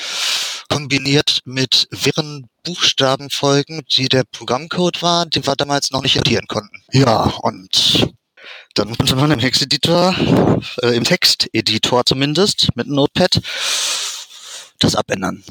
kombiniert 0.70 1.40
mit 1.44 1.88
wirren 1.90 2.46
Buchstabenfolgen, 2.62 3.82
die 3.96 4.08
der 4.08 4.22
Programmcode 4.30 5.02
war, 5.02 5.26
den 5.26 5.44
wir 5.44 5.56
damals 5.56 5.90
noch 5.90 6.02
nicht 6.02 6.14
editieren 6.14 6.46
konnten. 6.46 6.84
Ja, 6.92 7.32
und 7.42 8.08
dann 8.74 8.96
konnte 8.96 9.16
man 9.16 9.32
im 9.32 9.40
Texteditor, 9.40 10.14
äh, 10.82 10.96
im 10.96 11.02
Texteditor 11.02 12.04
zumindest, 12.04 12.68
mit 12.76 12.86
Notepad, 12.86 13.40
das 14.78 14.96
abändern. 14.96 15.42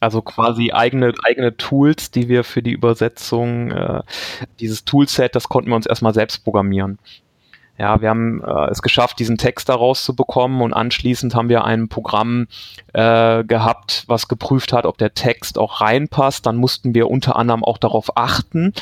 Also 0.00 0.20
quasi 0.20 0.72
eigene, 0.72 1.14
eigene 1.22 1.56
Tools, 1.56 2.10
die 2.10 2.28
wir 2.28 2.42
für 2.42 2.62
die 2.62 2.72
Übersetzung, 2.72 3.70
äh, 3.70 4.02
dieses 4.58 4.84
Toolset, 4.84 5.36
das 5.36 5.48
konnten 5.48 5.70
wir 5.70 5.76
uns 5.76 5.86
erstmal 5.86 6.12
selbst 6.12 6.42
programmieren. 6.42 6.98
Ja, 7.78 8.00
wir 8.02 8.10
haben 8.10 8.42
äh, 8.42 8.70
es 8.70 8.82
geschafft, 8.82 9.18
diesen 9.18 9.38
Text 9.38 9.68
daraus 9.68 10.04
zu 10.04 10.14
bekommen 10.14 10.60
und 10.60 10.72
anschließend 10.74 11.34
haben 11.34 11.48
wir 11.48 11.64
ein 11.64 11.88
Programm 11.88 12.46
äh, 12.92 13.44
gehabt, 13.44 14.04
was 14.06 14.28
geprüft 14.28 14.72
hat, 14.72 14.84
ob 14.84 14.98
der 14.98 15.14
Text 15.14 15.58
auch 15.58 15.80
reinpasst. 15.80 16.44
Dann 16.44 16.56
mussten 16.56 16.94
wir 16.94 17.10
unter 17.10 17.36
anderem 17.36 17.64
auch 17.64 17.78
darauf 17.78 18.16
achten, 18.16 18.74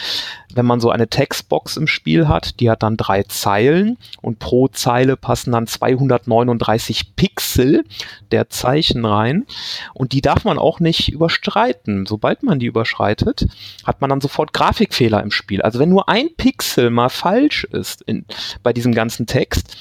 wenn 0.54 0.66
man 0.66 0.80
so 0.80 0.90
eine 0.90 1.08
Textbox 1.08 1.76
im 1.76 1.86
Spiel 1.86 2.28
hat, 2.28 2.60
die 2.60 2.70
hat 2.70 2.82
dann 2.82 2.96
drei 2.96 3.22
Zeilen 3.22 3.96
und 4.20 4.38
pro 4.38 4.68
Zeile 4.68 5.16
passen 5.16 5.52
dann 5.52 5.66
239 5.66 7.14
Pixel 7.14 7.84
der 8.32 8.50
Zeichen 8.50 9.04
rein 9.04 9.46
und 9.94 10.12
die 10.12 10.20
darf 10.20 10.44
man 10.44 10.58
auch 10.58 10.80
nicht 10.80 11.08
überstreiten. 11.08 12.06
Sobald 12.06 12.42
man 12.42 12.58
die 12.58 12.66
überschreitet, 12.66 13.46
hat 13.84 14.00
man 14.00 14.10
dann 14.10 14.20
sofort 14.20 14.52
Grafikfehler 14.52 15.22
im 15.22 15.30
Spiel. 15.30 15.62
Also 15.62 15.78
wenn 15.78 15.90
nur 15.90 16.08
ein 16.08 16.34
Pixel 16.36 16.90
mal 16.90 17.08
falsch 17.08 17.64
ist 17.64 18.02
in, 18.02 18.24
bei 18.62 18.72
diesem 18.80 18.94
ganzen 18.94 19.26
Text, 19.26 19.76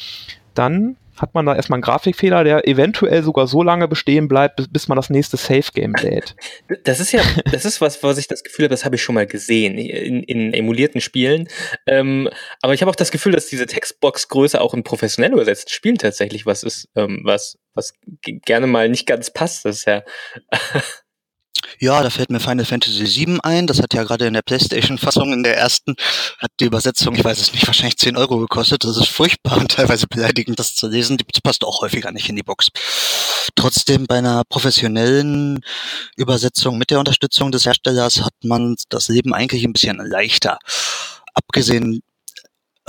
dann 0.53 0.97
hat 1.21 1.33
man 1.33 1.45
da 1.45 1.55
erstmal 1.55 1.77
einen 1.77 1.83
Grafikfehler, 1.83 2.43
der 2.43 2.67
eventuell 2.67 3.23
sogar 3.23 3.47
so 3.47 3.61
lange 3.61 3.87
bestehen 3.87 4.27
bleibt, 4.27 4.55
bis, 4.55 4.67
bis 4.67 4.87
man 4.87 4.95
das 4.95 5.09
nächste 5.09 5.37
Safe-Game 5.37 5.93
lädt. 6.01 6.35
Das 6.83 6.99
ist 6.99 7.11
ja, 7.11 7.21
das 7.51 7.65
ist 7.65 7.81
was, 7.81 8.01
was 8.03 8.17
ich 8.17 8.27
das 8.27 8.43
Gefühl 8.43 8.65
habe, 8.65 8.73
das 8.73 8.85
habe 8.85 8.95
ich 8.95 9.03
schon 9.03 9.15
mal 9.15 9.27
gesehen 9.27 9.77
in, 9.77 10.23
in 10.23 10.53
emulierten 10.53 11.01
Spielen. 11.01 11.47
Ähm, 11.85 12.29
aber 12.61 12.73
ich 12.73 12.81
habe 12.81 12.89
auch 12.89 12.95
das 12.95 13.11
Gefühl, 13.11 13.33
dass 13.33 13.47
diese 13.47 13.65
Textbox-Größe 13.65 14.59
auch 14.61 14.73
in 14.73 14.83
professionell 14.83 15.33
übersetzten 15.33 15.71
Spielen 15.71 15.97
tatsächlich 15.97 16.45
was 16.45 16.63
ist, 16.63 16.87
ähm, 16.95 17.21
was, 17.23 17.57
was 17.73 17.93
gerne 18.23 18.67
mal 18.67 18.89
nicht 18.89 19.05
ganz 19.05 19.31
passt. 19.31 19.65
Das 19.65 19.79
ist 19.79 19.85
ja 19.85 20.03
Ja, 21.79 22.01
da 22.03 22.09
fällt 22.09 22.29
mir 22.29 22.39
Final 22.39 22.65
Fantasy 22.65 23.05
VII 23.05 23.39
ein. 23.43 23.67
Das 23.67 23.81
hat 23.81 23.93
ja 23.93 24.03
gerade 24.03 24.27
in 24.27 24.33
der 24.33 24.41
PlayStation-Fassung 24.41 25.31
in 25.33 25.43
der 25.43 25.57
ersten, 25.57 25.95
hat 26.39 26.51
die 26.59 26.65
Übersetzung, 26.65 27.15
ich 27.15 27.23
weiß 27.23 27.39
es 27.39 27.53
nicht, 27.53 27.67
wahrscheinlich 27.67 27.97
10 27.97 28.17
Euro 28.17 28.37
gekostet. 28.37 28.83
Das 28.83 28.97
ist 28.97 29.07
furchtbar 29.07 29.57
und 29.57 29.71
teilweise 29.71 30.07
beleidigend, 30.07 30.59
das 30.59 30.75
zu 30.75 30.87
lesen. 30.87 31.17
Das 31.17 31.41
passt 31.41 31.63
auch 31.63 31.81
häufiger 31.81 32.11
nicht 32.11 32.29
in 32.29 32.35
die 32.35 32.43
Box. 32.43 32.67
Trotzdem 33.55 34.05
bei 34.07 34.17
einer 34.17 34.43
professionellen 34.47 35.61
Übersetzung 36.15 36.77
mit 36.77 36.91
der 36.91 36.99
Unterstützung 36.99 37.51
des 37.51 37.65
Herstellers 37.65 38.21
hat 38.21 38.33
man 38.43 38.75
das 38.89 39.07
Leben 39.07 39.33
eigentlich 39.33 39.63
ein 39.63 39.73
bisschen 39.73 39.97
leichter. 39.97 40.59
Abgesehen 41.33 42.01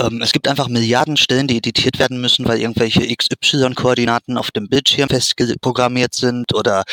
ähm, 0.00 0.22
es 0.22 0.32
gibt 0.32 0.48
einfach 0.48 0.68
Milliarden 0.68 1.16
Stellen, 1.16 1.46
die 1.46 1.58
editiert 1.58 1.98
werden 1.98 2.20
müssen, 2.20 2.46
weil 2.46 2.60
irgendwelche 2.60 3.06
XY-Koordinaten 3.14 4.36
auf 4.36 4.50
dem 4.50 4.68
Bildschirm 4.68 5.08
festprogrammiert 5.08 6.14
sind 6.14 6.54
oder 6.54 6.84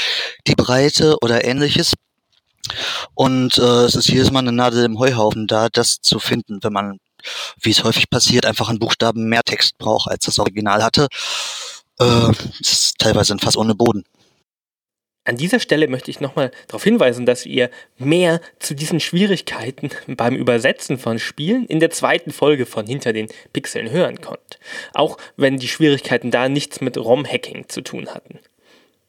die 0.47 0.55
Breite 0.55 1.17
oder 1.21 1.45
ähnliches. 1.45 1.93
Und 3.13 3.57
äh, 3.57 3.85
es 3.85 3.95
ist 3.95 4.09
jedes 4.09 4.31
Mal 4.31 4.39
eine 4.39 4.51
Nadel 4.51 4.85
im 4.85 4.99
Heuhaufen 4.99 5.47
da, 5.47 5.69
das 5.69 6.01
zu 6.01 6.19
finden, 6.19 6.59
wenn 6.61 6.73
man, 6.73 6.99
wie 7.61 7.71
es 7.71 7.83
häufig 7.83 8.09
passiert, 8.09 8.45
einfach 8.45 8.69
einen 8.69 8.79
Buchstaben 8.79 9.29
mehr 9.29 9.43
Text 9.43 9.77
braucht, 9.77 10.09
als 10.11 10.25
das 10.25 10.39
Original 10.39 10.83
hatte. 10.83 11.07
Äh, 11.99 12.31
ist 12.59 12.99
teilweise 12.99 13.37
Fass 13.39 13.57
ohne 13.57 13.73
Boden. 13.73 14.03
An 15.27 15.35
dieser 15.35 15.59
Stelle 15.59 15.89
möchte 15.89 16.09
ich 16.09 16.21
nochmal 16.21 16.51
darauf 16.67 16.85
hinweisen, 16.85 17.25
dass 17.25 17.45
ihr 17.45 17.69
mehr 17.97 18.39
zu 18.59 18.73
diesen 18.73 19.01
Schwierigkeiten 19.01 19.89
beim 20.07 20.37
Übersetzen 20.37 20.97
von 20.97 21.19
Spielen 21.19 21.65
in 21.65 21.81
der 21.81 21.89
zweiten 21.89 22.31
Folge 22.31 22.65
von 22.65 22.87
Hinter 22.87 23.11
den 23.11 23.27
Pixeln 23.51 23.91
hören 23.91 24.21
könnt. 24.21 24.57
Auch 24.93 25.17
wenn 25.35 25.57
die 25.57 25.67
Schwierigkeiten 25.67 26.31
da 26.31 26.47
nichts 26.47 26.79
mit 26.79 26.97
ROM-Hacking 26.97 27.67
zu 27.67 27.81
tun 27.81 28.07
hatten. 28.07 28.39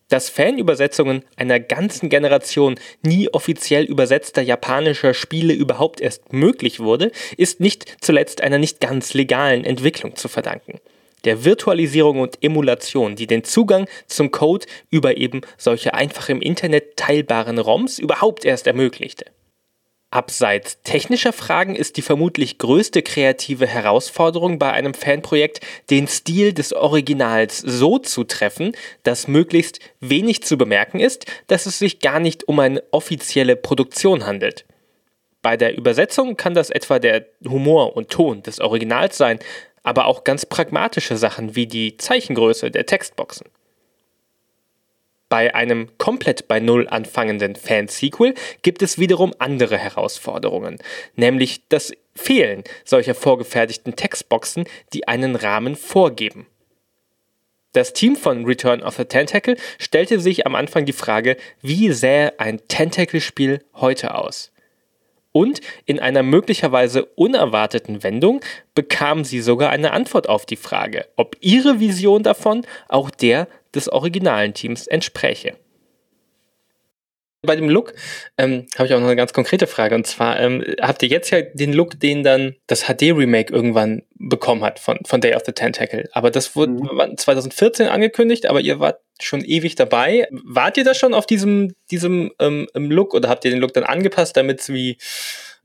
Dass 0.08 0.28
Fanübersetzungen 0.28 1.22
einer 1.36 1.60
ganzen 1.60 2.08
Generation 2.08 2.80
nie 3.02 3.28
offiziell 3.28 3.84
übersetzter 3.84 4.42
japanischer 4.42 5.14
Spiele 5.14 5.54
überhaupt 5.54 6.00
erst 6.00 6.32
möglich 6.32 6.80
wurde, 6.80 7.12
ist 7.36 7.60
nicht 7.60 7.96
zuletzt 8.00 8.40
einer 8.40 8.58
nicht 8.58 8.80
ganz 8.80 9.14
legalen 9.14 9.64
Entwicklung 9.64 10.16
zu 10.16 10.26
verdanken 10.26 10.80
der 11.24 11.44
Virtualisierung 11.44 12.20
und 12.20 12.42
Emulation, 12.42 13.16
die 13.16 13.26
den 13.26 13.44
Zugang 13.44 13.86
zum 14.06 14.30
Code 14.30 14.66
über 14.90 15.16
eben 15.16 15.40
solche 15.56 15.94
einfach 15.94 16.28
im 16.28 16.40
Internet 16.40 16.96
teilbaren 16.96 17.58
ROMs 17.58 17.98
überhaupt 17.98 18.44
erst 18.44 18.66
ermöglichte. 18.66 19.26
Abseits 20.10 20.80
technischer 20.84 21.34
Fragen 21.34 21.76
ist 21.76 21.98
die 21.98 22.02
vermutlich 22.02 22.56
größte 22.56 23.02
kreative 23.02 23.66
Herausforderung 23.66 24.58
bei 24.58 24.72
einem 24.72 24.94
Fanprojekt, 24.94 25.60
den 25.90 26.08
Stil 26.08 26.54
des 26.54 26.72
Originals 26.72 27.58
so 27.58 27.98
zu 27.98 28.24
treffen, 28.24 28.72
dass 29.02 29.28
möglichst 29.28 29.80
wenig 30.00 30.42
zu 30.44 30.56
bemerken 30.56 30.98
ist, 30.98 31.26
dass 31.46 31.66
es 31.66 31.78
sich 31.78 32.00
gar 32.00 32.20
nicht 32.20 32.48
um 32.48 32.58
eine 32.58 32.82
offizielle 32.90 33.54
Produktion 33.54 34.24
handelt. 34.24 34.64
Bei 35.42 35.58
der 35.58 35.76
Übersetzung 35.76 36.38
kann 36.38 36.54
das 36.54 36.70
etwa 36.70 36.98
der 36.98 37.26
Humor 37.46 37.94
und 37.94 38.08
Ton 38.08 38.42
des 38.42 38.60
Originals 38.60 39.18
sein, 39.18 39.38
aber 39.82 40.06
auch 40.06 40.24
ganz 40.24 40.46
pragmatische 40.46 41.16
Sachen 41.16 41.54
wie 41.54 41.66
die 41.66 41.96
Zeichengröße 41.96 42.70
der 42.70 42.86
Textboxen. 42.86 43.48
Bei 45.28 45.54
einem 45.54 45.90
komplett 45.98 46.48
bei 46.48 46.58
Null 46.58 46.88
anfangenden 46.88 47.54
Fan-Sequel 47.54 48.34
gibt 48.62 48.82
es 48.82 48.98
wiederum 48.98 49.34
andere 49.38 49.76
Herausforderungen, 49.76 50.78
nämlich 51.16 51.68
das 51.68 51.92
Fehlen 52.14 52.64
solcher 52.84 53.14
vorgefertigten 53.14 53.94
Textboxen, 53.94 54.64
die 54.94 55.06
einen 55.06 55.36
Rahmen 55.36 55.76
vorgeben. 55.76 56.46
Das 57.72 57.92
Team 57.92 58.16
von 58.16 58.46
Return 58.46 58.82
of 58.82 58.96
the 58.96 59.04
Tentacle 59.04 59.56
stellte 59.78 60.18
sich 60.18 60.46
am 60.46 60.54
Anfang 60.54 60.86
die 60.86 60.94
Frage, 60.94 61.36
wie 61.60 61.92
sähe 61.92 62.40
ein 62.40 62.66
Tentacle-Spiel 62.66 63.62
heute 63.74 64.14
aus? 64.14 64.50
Und 65.32 65.60
in 65.84 66.00
einer 66.00 66.22
möglicherweise 66.22 67.04
unerwarteten 67.04 68.02
Wendung 68.02 68.40
bekam 68.74 69.24
sie 69.24 69.40
sogar 69.40 69.70
eine 69.70 69.92
Antwort 69.92 70.28
auf 70.28 70.46
die 70.46 70.56
Frage, 70.56 71.06
ob 71.16 71.36
ihre 71.40 71.80
Vision 71.80 72.22
davon 72.22 72.66
auch 72.88 73.10
der 73.10 73.48
des 73.74 73.88
originalen 73.88 74.54
Teams 74.54 74.86
entspräche. 74.86 75.56
Bei 77.42 77.54
dem 77.54 77.68
Look 77.68 77.94
ähm, 78.36 78.66
habe 78.76 78.86
ich 78.88 78.94
auch 78.94 78.98
noch 78.98 79.06
eine 79.06 79.14
ganz 79.14 79.32
konkrete 79.32 79.68
Frage. 79.68 79.94
Und 79.94 80.06
zwar 80.06 80.40
ähm, 80.40 80.64
habt 80.80 81.02
ihr 81.02 81.08
jetzt 81.08 81.30
ja 81.30 81.42
den 81.42 81.72
Look, 81.72 82.00
den 82.00 82.24
dann 82.24 82.56
das 82.66 82.84
HD-Remake 82.86 83.52
irgendwann 83.52 84.02
bekommen 84.16 84.64
hat 84.64 84.80
von, 84.80 84.98
von 85.06 85.20
Day 85.20 85.34
of 85.34 85.42
the 85.46 85.52
Tentacle. 85.52 86.08
Aber 86.12 86.32
das 86.32 86.56
wurde 86.56 86.72
mhm. 86.72 87.16
2014 87.16 87.86
angekündigt, 87.86 88.46
aber 88.46 88.60
ihr 88.60 88.80
wart 88.80 89.00
schon 89.20 89.44
ewig 89.44 89.76
dabei. 89.76 90.26
Wart 90.30 90.76
ihr 90.78 90.84
da 90.84 90.94
schon 90.94 91.14
auf 91.14 91.26
diesem, 91.26 91.74
diesem 91.92 92.32
ähm, 92.40 92.66
Look 92.74 93.14
oder 93.14 93.28
habt 93.28 93.44
ihr 93.44 93.52
den 93.52 93.60
Look 93.60 93.72
dann 93.72 93.84
angepasst, 93.84 94.36
damit 94.36 94.60
es 94.60 94.68
wie 94.70 94.98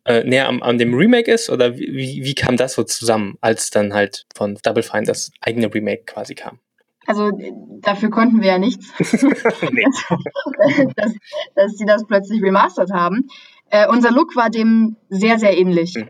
äh, 0.05 0.23
näher 0.23 0.47
am, 0.47 0.61
an 0.61 0.77
dem 0.77 0.93
Remake 0.93 1.31
ist? 1.31 1.49
Oder 1.49 1.75
wie, 1.75 2.23
wie 2.23 2.35
kam 2.35 2.55
das 2.55 2.73
so 2.73 2.83
zusammen, 2.83 3.37
als 3.41 3.71
dann 3.71 3.95
halt 3.95 4.25
von 4.35 4.59
Double 4.63 4.83
Fine 4.83 5.05
das 5.05 5.31
eigene 5.41 5.73
Remake 5.73 6.03
quasi 6.05 6.35
kam? 6.35 6.59
Also 7.05 7.31
dafür 7.81 8.09
konnten 8.09 8.41
wir 8.41 8.47
ja 8.47 8.59
nichts, 8.59 8.91
dass, 8.97 9.11
dass 11.55 11.77
sie 11.77 11.85
das 11.85 12.05
plötzlich 12.07 12.41
remastert 12.41 12.91
haben. 12.91 13.27
Äh, 13.69 13.87
unser 13.89 14.11
Look 14.11 14.35
war 14.35 14.49
dem 14.49 14.97
sehr, 15.09 15.39
sehr 15.39 15.57
ähnlich. 15.57 15.95
Hm. 15.95 16.07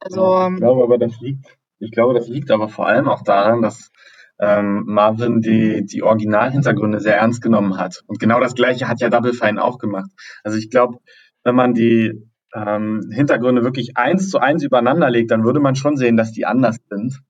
Also, 0.00 0.48
ich 0.52 0.58
glaube 0.58 0.82
aber, 0.82 0.98
das 0.98 1.18
liegt, 1.20 1.46
ich 1.78 1.90
glaube, 1.90 2.14
das 2.14 2.28
liegt 2.28 2.50
aber 2.50 2.68
vor 2.68 2.86
allem 2.86 3.08
auch 3.08 3.22
daran, 3.22 3.62
dass 3.62 3.90
ähm, 4.38 4.84
Marvin 4.86 5.40
die, 5.40 5.84
die 5.84 6.02
Originalhintergründe 6.02 7.00
sehr 7.00 7.16
ernst 7.16 7.40
genommen 7.40 7.78
hat. 7.78 8.02
Und 8.06 8.18
genau 8.18 8.40
das 8.40 8.54
gleiche 8.54 8.88
hat 8.88 9.00
ja 9.00 9.08
Double 9.08 9.32
Fine 9.32 9.62
auch 9.62 9.78
gemacht. 9.78 10.10
Also 10.42 10.58
ich 10.58 10.70
glaube, 10.70 10.98
wenn 11.42 11.54
man 11.54 11.72
die 11.72 12.28
ähm, 12.54 13.08
Hintergründe 13.10 13.64
wirklich 13.64 13.96
eins 13.96 14.30
zu 14.30 14.38
eins 14.38 14.62
übereinander 14.62 15.10
legt, 15.10 15.30
dann 15.30 15.44
würde 15.44 15.60
man 15.60 15.76
schon 15.76 15.96
sehen, 15.96 16.16
dass 16.16 16.32
die 16.32 16.46
anders 16.46 16.76
sind. 16.90 17.20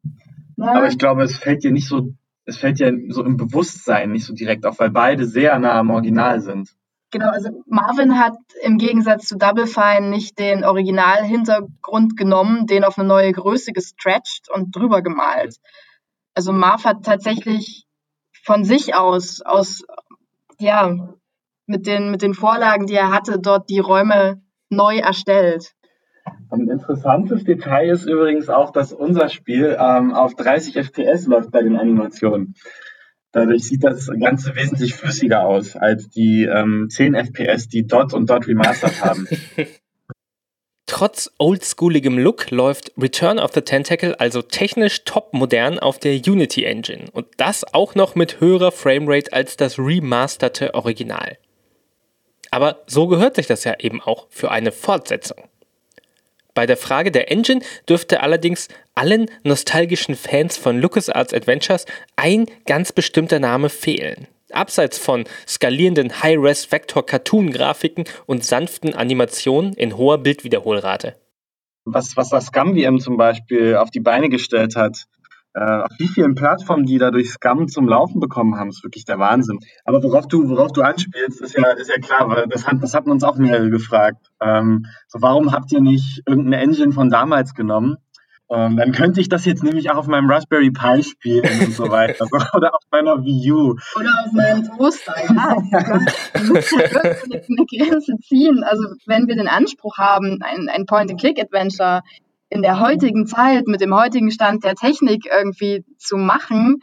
Ja. 0.57 0.75
Aber 0.75 0.89
ich 0.89 0.99
glaube, 0.99 1.23
es 1.23 1.37
fällt 1.37 1.65
dir 1.65 1.73
nicht 1.73 1.89
so, 1.89 2.15
es 2.47 2.59
fällt 2.59 2.79
dir 2.79 2.93
so 3.09 3.25
im 3.25 3.37
Bewusstsein 3.37 4.13
nicht 4.13 4.27
so 4.27 4.35
direkt 4.35 4.67
auf, 4.67 4.79
weil 4.79 4.91
beide 4.91 5.27
sehr 5.27 5.59
nah 5.59 5.79
am 5.79 5.91
Original 5.91 6.41
sind. 6.41 6.75
Genau, 7.11 7.29
also 7.29 7.63
Marvin 7.67 8.19
hat 8.19 8.37
im 8.63 8.77
Gegensatz 8.77 9.29
zu 9.29 9.37
Double 9.37 9.69
Fine 9.69 10.09
nicht 10.11 10.39
den 10.39 10.65
Originalhintergrund 10.65 12.17
genommen, 12.17 12.67
den 12.67 12.83
auf 12.83 12.99
eine 12.99 13.07
neue 13.07 13.33
Größe 13.33 13.73
gestretched 13.73 14.51
und 14.53 14.75
drüber 14.75 15.01
gemalt. 15.01 15.57
Also 16.35 16.53
Marv 16.53 16.85
hat 16.85 17.05
tatsächlich 17.05 17.87
von 18.43 18.65
sich 18.65 18.97
aus, 18.97 19.41
aus, 19.43 19.85
ja, 20.59 21.15
mit 21.67 21.87
den, 21.87 22.11
mit 22.11 22.23
den 22.23 22.35
Vorlagen, 22.35 22.87
die 22.87 22.95
er 22.95 23.13
hatte, 23.13 23.39
dort 23.39 23.71
die 23.71 23.79
Räume 23.79 24.43
neu 24.69 24.99
erstellt. 24.99 25.73
Ein 26.51 26.69
interessantes 26.69 27.45
Detail 27.45 27.91
ist 27.91 28.07
übrigens 28.07 28.49
auch, 28.49 28.71
dass 28.71 28.93
unser 28.93 29.29
Spiel 29.29 29.77
ähm, 29.79 30.13
auf 30.13 30.35
30 30.35 30.77
FPS 30.77 31.27
läuft 31.27 31.51
bei 31.51 31.63
den 31.63 31.77
Animationen. 31.77 32.55
Dadurch 33.33 33.65
sieht 33.65 33.83
das 33.83 34.09
Ganze 34.21 34.55
wesentlich 34.55 34.95
flüssiger 34.95 35.45
aus 35.45 35.75
als 35.77 36.09
die 36.09 36.45
ähm, 36.45 36.87
10 36.89 37.15
FPS, 37.15 37.69
die 37.69 37.87
Dot 37.87 38.15
und 38.15 38.31
Dot 38.31 38.47
Remastered 38.47 39.05
haben. 39.05 39.27
Trotz 40.87 41.33
oldschooligem 41.39 42.19
Look 42.19 42.53
läuft 42.53 42.93
Return 42.97 43.41
of 43.41 43.53
the 43.53 43.63
Tentacle 43.63 44.15
also 44.21 44.43
technisch 44.43 45.03
top 45.05 45.33
modern 45.33 45.81
auf 45.81 45.99
der 45.99 46.15
Unity 46.15 46.65
Engine 46.65 47.07
und 47.11 47.27
das 47.39 47.65
auch 47.75 47.97
noch 47.97 48.15
mit 48.15 48.41
höherer 48.41 48.71
Framerate 48.71 49.33
als 49.33 49.57
das 49.57 49.79
remasterte 49.79 50.75
Original. 50.75 51.39
Aber 52.53 52.83
so 52.87 53.09
gehört 53.09 53.35
sich 53.35 53.49
das 53.49 53.65
ja 53.65 53.75
eben 53.81 54.01
auch 54.01 54.29
für 54.31 54.53
eine 54.53 54.71
Fortsetzung. 54.71 55.39
Bei 56.55 56.67
der 56.67 56.77
Frage 56.77 57.11
der 57.11 57.31
Engine 57.33 57.61
dürfte 57.89 58.21
allerdings 58.21 58.69
allen 58.95 59.27
nostalgischen 59.43 60.15
Fans 60.15 60.57
von 60.57 60.81
LucasArts 60.81 61.35
Adventures 61.35 61.85
ein 62.17 62.47
ganz 62.65 62.93
bestimmter 62.93 63.41
Name 63.41 63.69
fehlen. 63.69 64.29
Abseits 64.53 64.99
von 64.99 65.25
skalierenden 65.49 66.23
High-Res-Vector-Cartoon-Grafiken 66.23 68.05
und 68.27 68.45
sanften 68.45 68.95
Animationen 68.95 69.73
in 69.75 69.97
hoher 69.97 70.19
Bildwiederholrate. 70.19 71.17
Was, 71.85 72.17
was 72.17 72.31
das 72.31 72.47
Scam-VM 72.47 73.01
zum 73.01 73.17
Beispiel 73.17 73.75
auf 73.77 73.91
die 73.91 74.01
Beine 74.01 74.29
gestellt 74.29 74.77
hat, 74.77 75.07
auf 75.61 75.91
wie 75.99 76.09
vielen 76.09 76.35
Plattformen 76.35 76.85
die 76.85 76.99
da 76.99 77.11
durch 77.11 77.31
Scam 77.31 77.69
zum 77.69 77.89
Laufen 77.89 78.21
bekommen 78.21 78.57
haben, 78.57 78.71
ist 78.71 78.83
wirklich 78.83 79.05
der 79.05 79.19
Wahnsinn. 79.19 79.61
Aber 79.85 80.03
worauf 80.03 80.27
du, 80.27 80.49
worauf 80.49 80.73
du 80.73 80.83
anspielst, 80.83 81.41
ist 81.41 81.57
ja, 81.57 81.71
ist 81.73 81.91
ja 81.91 82.01
klar, 82.01 82.29
weil 82.29 82.47
das, 82.49 82.67
hat, 82.67 82.83
das 82.83 82.95
hatten 82.95 83.11
uns 83.11 83.23
auch 83.23 83.37
mehrere 83.37 83.71
gefragt. 83.71 84.19
Ähm, 84.41 84.87
so, 85.07 85.23
warum 85.23 85.53
habt 85.53 85.71
ihr 85.73 85.81
nicht 85.81 86.23
irgendeine 86.27 86.63
Engine 86.63 86.93
von 86.93 87.09
damals 87.09 87.55
genommen? 87.55 87.99
Ähm, 88.51 88.77
dann 88.77 88.93
könnte 88.93 89.21
ich 89.21 89.29
das 89.31 89.47
jetzt 89.47 89.63
nämlich 89.63 89.91
auch 89.91 89.97
auf 89.97 90.07
meinem 90.07 90.31
Raspberry 90.31 90.71
Pi 90.71 91.03
spielen 91.03 91.49
und 91.61 91.73
so 91.73 91.91
weiter. 91.91 92.27
Oder 92.55 92.75
auf 92.75 92.83
meiner 92.91 93.25
Wii 93.25 93.53
U. 93.53 93.71
Oder 93.97 94.11
auf 94.25 94.33
meinem 94.33 94.65
Toaster, 94.65 95.15
ja. 95.35 95.57
Eine 96.35 97.67
Grenze 97.67 98.17
ziehen. 98.23 98.63
Also 98.63 98.85
wenn 99.07 99.27
wir 99.29 99.37
den 99.37 99.49
Anspruch 99.49 99.97
haben, 99.97 100.41
ein, 100.43 100.69
ein 100.69 100.85
Point-and-Click-Adventure 100.85 102.03
in 102.55 102.63
der 102.63 102.79
heutigen 102.79 103.27
Zeit 103.27 103.67
mit 103.67 103.81
dem 103.81 103.95
heutigen 103.95 104.31
Stand 104.31 104.65
der 104.65 104.77
Technik 104.77 105.27
irgendwie 105.27 105.85
zu 105.99 106.17
machen, 106.17 106.81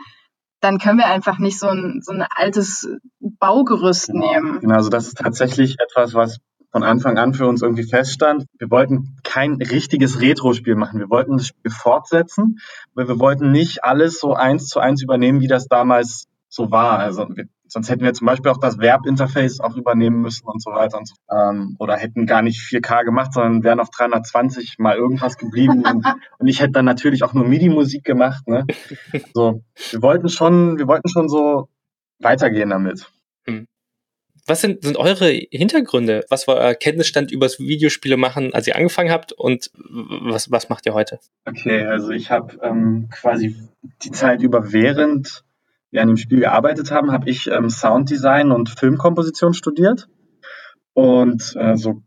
dann 0.59 0.77
können 0.77 0.99
wir 0.99 1.07
einfach 1.07 1.39
nicht 1.39 1.57
so 1.57 1.67
ein, 1.67 2.01
so 2.03 2.11
ein 2.11 2.25
altes 2.29 2.89
Baugerüst 3.19 4.07
genau. 4.07 4.31
nehmen. 4.31 4.59
Genau, 4.59 4.75
also 4.75 4.89
das 4.89 5.07
ist 5.07 5.17
tatsächlich 5.17 5.77
etwas, 5.79 6.13
was 6.13 6.39
von 6.73 6.83
Anfang 6.83 7.17
an 7.17 7.33
für 7.33 7.47
uns 7.47 7.61
irgendwie 7.61 7.83
feststand. 7.83 8.45
Wir 8.59 8.69
wollten 8.69 9.17
kein 9.23 9.55
richtiges 9.55 10.21
Retro-Spiel 10.21 10.75
machen. 10.75 10.99
Wir 10.99 11.09
wollten 11.09 11.37
das 11.37 11.47
Spiel 11.47 11.71
fortsetzen, 11.71 12.59
weil 12.93 13.07
wir 13.07 13.19
wollten 13.19 13.51
nicht 13.51 13.83
alles 13.85 14.19
so 14.19 14.33
eins 14.33 14.67
zu 14.67 14.79
eins 14.79 15.01
übernehmen, 15.01 15.39
wie 15.39 15.47
das 15.47 15.67
damals 15.67 16.27
so 16.49 16.69
war. 16.69 16.99
Also 16.99 17.27
wir 17.29 17.45
Sonst 17.71 17.89
hätten 17.89 18.03
wir 18.03 18.13
zum 18.13 18.27
Beispiel 18.27 18.51
auch 18.51 18.57
das 18.57 18.79
Verb-Interface 18.79 19.61
auch 19.61 19.77
übernehmen 19.77 20.19
müssen 20.21 20.45
und 20.45 20.61
so 20.61 20.71
weiter 20.71 20.97
und 20.97 21.07
so. 21.07 21.15
Ähm, 21.31 21.77
oder 21.79 21.95
hätten 21.95 22.25
gar 22.25 22.41
nicht 22.41 22.59
4K 22.59 23.05
gemacht, 23.05 23.33
sondern 23.33 23.63
wären 23.63 23.79
auf 23.79 23.89
320 23.89 24.75
mal 24.77 24.97
irgendwas 24.97 25.37
geblieben. 25.37 25.85
und, 25.89 26.05
und, 26.37 26.47
ich 26.47 26.59
hätte 26.59 26.73
dann 26.73 26.83
natürlich 26.83 27.23
auch 27.23 27.33
nur 27.33 27.45
MIDI-Musik 27.45 28.03
gemacht. 28.03 28.45
Ne? 28.45 28.65
So, 29.33 29.63
wir 29.91 30.01
wollten 30.01 30.27
schon, 30.27 30.79
wir 30.79 30.87
wollten 30.87 31.07
schon 31.07 31.29
so 31.29 31.69
weitergehen 32.19 32.71
damit. 32.71 33.09
Hm. 33.45 33.67
Was 34.45 34.59
sind, 34.59 34.83
sind 34.83 34.97
eure 34.97 35.29
Hintergründe? 35.29 36.25
Was 36.27 36.49
war 36.49 36.57
euer 36.57 36.73
Kenntnisstand 36.73 37.31
übers 37.31 37.57
Videospiele 37.57 38.17
machen, 38.17 38.53
als 38.53 38.67
ihr 38.67 38.75
angefangen 38.75 39.11
habt 39.11 39.31
und 39.31 39.71
was, 39.73 40.51
was 40.51 40.67
macht 40.67 40.85
ihr 40.85 40.93
heute? 40.93 41.19
Okay, 41.45 41.85
also 41.85 42.09
ich 42.09 42.31
habe 42.31 42.59
ähm, 42.63 43.07
quasi 43.13 43.55
die 44.01 44.11
Zeit 44.11 44.41
über 44.41 44.73
während 44.73 45.45
wir 45.91 46.01
an 46.01 46.07
dem 46.07 46.17
Spiel 46.17 46.39
gearbeitet 46.39 46.91
haben, 46.91 47.11
habe 47.11 47.29
ich 47.29 47.47
ähm, 47.47 47.69
Sounddesign 47.69 48.51
und 48.51 48.69
Filmkomposition 48.69 49.53
studiert. 49.53 50.07
Und 50.93 51.55
äh, 51.55 51.77
so, 51.77 52.03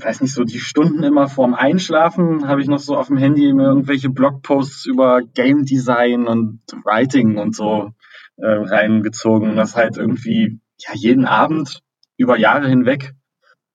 weiß 0.00 0.20
nicht, 0.20 0.34
so 0.34 0.44
die 0.44 0.58
Stunden 0.58 1.02
immer 1.02 1.28
vorm 1.28 1.54
Einschlafen 1.54 2.48
habe 2.48 2.60
ich 2.60 2.68
noch 2.68 2.78
so 2.78 2.96
auf 2.96 3.06
dem 3.06 3.16
Handy 3.16 3.46
irgendwelche 3.46 4.10
Blogposts 4.10 4.86
über 4.86 5.22
Game 5.22 5.64
Design 5.64 6.26
und 6.26 6.60
Writing 6.84 7.38
und 7.38 7.54
so 7.54 7.92
äh, 8.36 8.46
reingezogen. 8.46 9.56
Das 9.56 9.76
halt 9.76 9.96
irgendwie 9.96 10.60
ja 10.78 10.94
jeden 10.94 11.24
Abend 11.24 11.80
über 12.16 12.38
Jahre 12.38 12.68
hinweg 12.68 13.14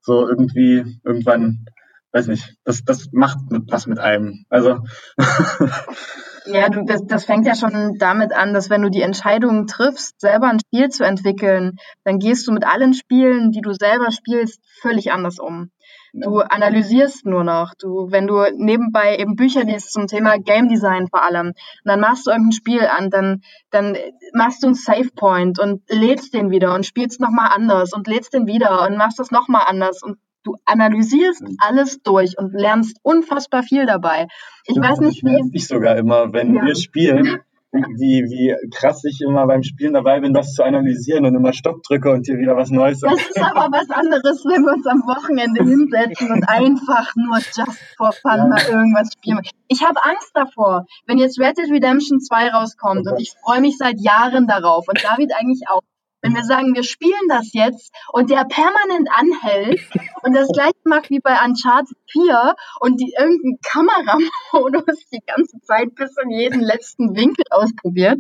so 0.01 0.27
irgendwie 0.27 0.99
irgendwann, 1.03 1.65
weiß 2.11 2.27
nicht, 2.27 2.55
das, 2.63 2.83
das 2.83 3.09
macht 3.11 3.37
was 3.49 3.87
mit 3.87 3.99
einem. 3.99 4.45
Also 4.49 4.79
Ja, 6.45 6.69
du, 6.69 6.83
das, 6.85 7.05
das 7.05 7.25
fängt 7.25 7.45
ja 7.45 7.55
schon 7.55 7.97
damit 7.99 8.33
an, 8.33 8.53
dass 8.53 8.69
wenn 8.69 8.81
du 8.81 8.89
die 8.89 9.01
Entscheidung 9.01 9.67
triffst, 9.67 10.19
selber 10.19 10.47
ein 10.47 10.59
Spiel 10.59 10.89
zu 10.89 11.03
entwickeln, 11.03 11.77
dann 12.03 12.19
gehst 12.19 12.47
du 12.47 12.51
mit 12.51 12.65
allen 12.65 12.93
Spielen, 12.93 13.51
die 13.51 13.61
du 13.61 13.73
selber 13.73 14.11
spielst, 14.11 14.59
völlig 14.81 15.11
anders 15.11 15.39
um. 15.39 15.71
Du 16.13 16.39
analysierst 16.39 17.25
nur 17.25 17.43
noch. 17.43 17.73
Du, 17.79 18.11
wenn 18.11 18.27
du 18.27 18.43
nebenbei 18.55 19.17
eben 19.17 19.35
Bücher 19.35 19.63
liest 19.63 19.93
zum 19.93 20.07
Thema 20.07 20.37
Game 20.39 20.67
Design 20.67 21.07
vor 21.07 21.23
allem, 21.23 21.47
und 21.47 21.55
dann 21.85 21.99
machst 21.99 22.27
du 22.27 22.31
irgendein 22.31 22.51
Spiel 22.51 22.85
an, 22.85 23.09
dann, 23.09 23.41
dann 23.69 23.97
machst 24.33 24.63
du 24.63 24.67
einen 24.67 24.75
Save 24.75 25.09
Point 25.15 25.59
und 25.59 25.83
lädst 25.89 26.33
den 26.33 26.49
wieder 26.49 26.73
und 26.75 26.85
spielst 26.85 27.21
nochmal 27.21 27.51
anders 27.53 27.93
und 27.93 28.07
lädst 28.07 28.33
den 28.33 28.45
wieder 28.47 28.85
und 28.87 28.97
machst 28.97 29.19
das 29.19 29.31
nochmal 29.31 29.65
anders 29.67 30.03
und 30.03 30.17
du 30.43 30.55
analysierst 30.65 31.41
mhm. 31.41 31.57
alles 31.59 32.01
durch 32.03 32.37
und 32.37 32.53
lernst 32.53 32.97
unfassbar 33.03 33.63
viel 33.63 33.85
dabei. 33.85 34.27
Ich 34.65 34.75
ja, 34.75 34.81
weiß 34.81 34.99
nicht, 34.99 35.23
wie. 35.23 35.49
Ich 35.53 35.67
sogar 35.67 35.97
immer, 35.97 36.33
wenn 36.33 36.55
ja. 36.55 36.65
wir 36.65 36.75
spielen, 36.75 37.41
wie, 37.71 38.23
wie 38.27 38.69
krass 38.69 39.03
ich 39.05 39.21
immer 39.21 39.47
beim 39.47 39.63
Spielen 39.63 39.93
dabei 39.93 40.19
bin, 40.19 40.33
das 40.33 40.53
zu 40.53 40.63
analysieren 40.63 41.25
und 41.25 41.35
immer 41.35 41.53
Stopp 41.53 41.81
drücke 41.83 42.11
und 42.11 42.27
dir 42.27 42.37
wieder 42.37 42.57
was 42.57 42.69
Neues 42.69 42.99
Das 42.99 43.13
ist 43.13 43.39
aber 43.41 43.71
was 43.71 43.89
anderes, 43.89 44.43
wenn 44.45 44.63
wir 44.63 44.73
uns 44.73 44.85
am 44.85 45.03
Wochenende 45.07 45.63
hinsetzen 45.63 46.31
und 46.31 46.43
einfach 46.49 47.15
nur 47.15 47.37
just 47.37 47.79
for 47.95 48.11
fun 48.11 48.37
ja. 48.37 48.47
mal 48.47 48.61
irgendwas 48.61 49.13
spielen. 49.13 49.39
Ich 49.69 49.83
habe 49.83 50.03
Angst 50.03 50.31
davor, 50.33 50.85
wenn 51.07 51.17
jetzt 51.17 51.39
Red 51.39 51.57
Dead 51.57 51.71
Redemption 51.71 52.19
2 52.19 52.49
rauskommt 52.49 53.07
und 53.09 53.19
ich 53.21 53.33
freue 53.41 53.61
mich 53.61 53.77
seit 53.77 54.01
Jahren 54.01 54.47
darauf 54.47 54.87
und 54.87 55.01
David 55.01 55.31
eigentlich 55.39 55.63
auch. 55.69 55.81
Wenn 56.21 56.35
wir 56.35 56.43
sagen, 56.43 56.75
wir 56.75 56.83
spielen 56.83 57.27
das 57.29 57.51
jetzt 57.53 57.93
und 58.13 58.29
der 58.29 58.45
permanent 58.45 59.09
anhält 59.11 59.81
und 60.23 60.33
das 60.33 60.47
gleiche 60.49 60.75
macht 60.85 61.09
wie 61.09 61.19
bei 61.19 61.33
Uncharted 61.43 61.97
4 62.11 62.55
und 62.79 62.99
die 62.99 63.13
irgendeinen 63.17 63.59
Kameramodus 63.63 65.09
die 65.11 65.23
ganze 65.25 65.59
Zeit 65.61 65.95
bis 65.95 66.15
in 66.23 66.29
jeden 66.31 66.61
letzten 66.61 67.15
Winkel 67.15 67.45
ausprobiert. 67.49 68.19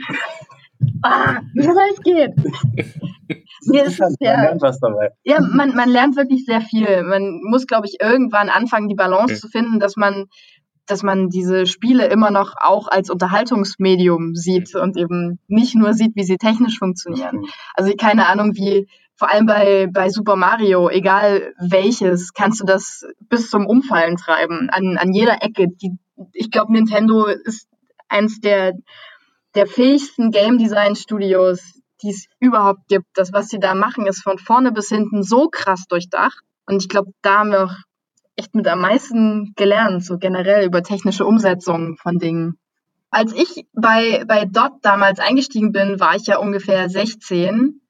Ah, 1.03 1.41
wie 1.53 1.63
soll 1.63 1.89
es 1.91 2.01
geht? 2.01 2.33
Mir 3.65 3.83
ist 3.83 4.01
es 4.01 4.15
sehr, 4.19 4.35
man 4.35 4.45
lernt 4.45 4.61
was 4.61 4.79
dabei. 4.79 5.09
Ja, 5.23 5.39
man, 5.39 5.75
man 5.75 5.89
lernt 5.89 6.15
wirklich 6.15 6.45
sehr 6.45 6.61
viel. 6.61 7.03
Man 7.03 7.39
muss, 7.43 7.67
glaube 7.67 7.87
ich, 7.87 7.97
irgendwann 8.01 8.49
anfangen, 8.49 8.89
die 8.89 8.95
Balance 8.95 9.39
zu 9.39 9.47
finden, 9.47 9.79
dass 9.79 9.95
man 9.95 10.27
dass 10.91 11.03
man 11.03 11.29
diese 11.29 11.65
Spiele 11.65 12.07
immer 12.07 12.31
noch 12.31 12.55
auch 12.59 12.89
als 12.89 13.09
Unterhaltungsmedium 13.09 14.35
sieht 14.35 14.75
und 14.75 14.97
eben 14.97 15.39
nicht 15.47 15.73
nur 15.73 15.93
sieht, 15.93 16.15
wie 16.15 16.25
sie 16.25 16.37
technisch 16.37 16.77
funktionieren. 16.77 17.45
Also 17.75 17.93
keine 17.97 18.27
Ahnung, 18.27 18.55
wie 18.55 18.87
vor 19.15 19.31
allem 19.31 19.45
bei, 19.45 19.87
bei 19.89 20.09
Super 20.09 20.35
Mario, 20.35 20.89
egal 20.89 21.53
welches, 21.59 22.33
kannst 22.33 22.59
du 22.59 22.65
das 22.65 23.05
bis 23.29 23.49
zum 23.49 23.67
Umfallen 23.67 24.17
treiben, 24.17 24.69
an, 24.69 24.97
an 24.97 25.13
jeder 25.13 25.41
Ecke. 25.41 25.67
Die, 25.69 25.91
ich 26.33 26.51
glaube, 26.51 26.73
Nintendo 26.73 27.25
ist 27.25 27.69
eins 28.09 28.41
der, 28.41 28.73
der 29.55 29.67
fähigsten 29.67 30.31
Game 30.31 30.57
Design 30.57 30.95
Studios, 30.95 31.61
die 32.01 32.09
es 32.09 32.25
überhaupt 32.39 32.87
gibt. 32.89 33.05
Das, 33.13 33.31
was 33.31 33.47
sie 33.47 33.59
da 33.59 33.75
machen, 33.75 34.07
ist 34.07 34.23
von 34.23 34.39
vorne 34.39 34.73
bis 34.73 34.89
hinten 34.89 35.23
so 35.23 35.47
krass 35.49 35.85
durchdacht. 35.87 36.43
Und 36.65 36.81
ich 36.81 36.89
glaube, 36.89 37.11
da 37.21 37.39
haben 37.39 37.51
wir 37.51 37.65
auch 37.65 37.75
echt 38.35 38.55
mit 38.55 38.67
am 38.67 38.81
meisten 38.81 39.53
gelernt, 39.55 40.03
so 40.03 40.17
generell 40.17 40.65
über 40.65 40.83
technische 40.83 41.25
Umsetzung 41.25 41.97
von 41.97 42.17
Dingen. 42.17 42.57
Als 43.09 43.33
ich 43.33 43.65
bei, 43.73 44.23
bei 44.25 44.45
Dot 44.45 44.73
damals 44.81 45.19
eingestiegen 45.19 45.71
bin, 45.71 45.99
war 45.99 46.15
ich 46.15 46.27
ja 46.27 46.37
ungefähr 46.37 46.89
16 46.89 47.81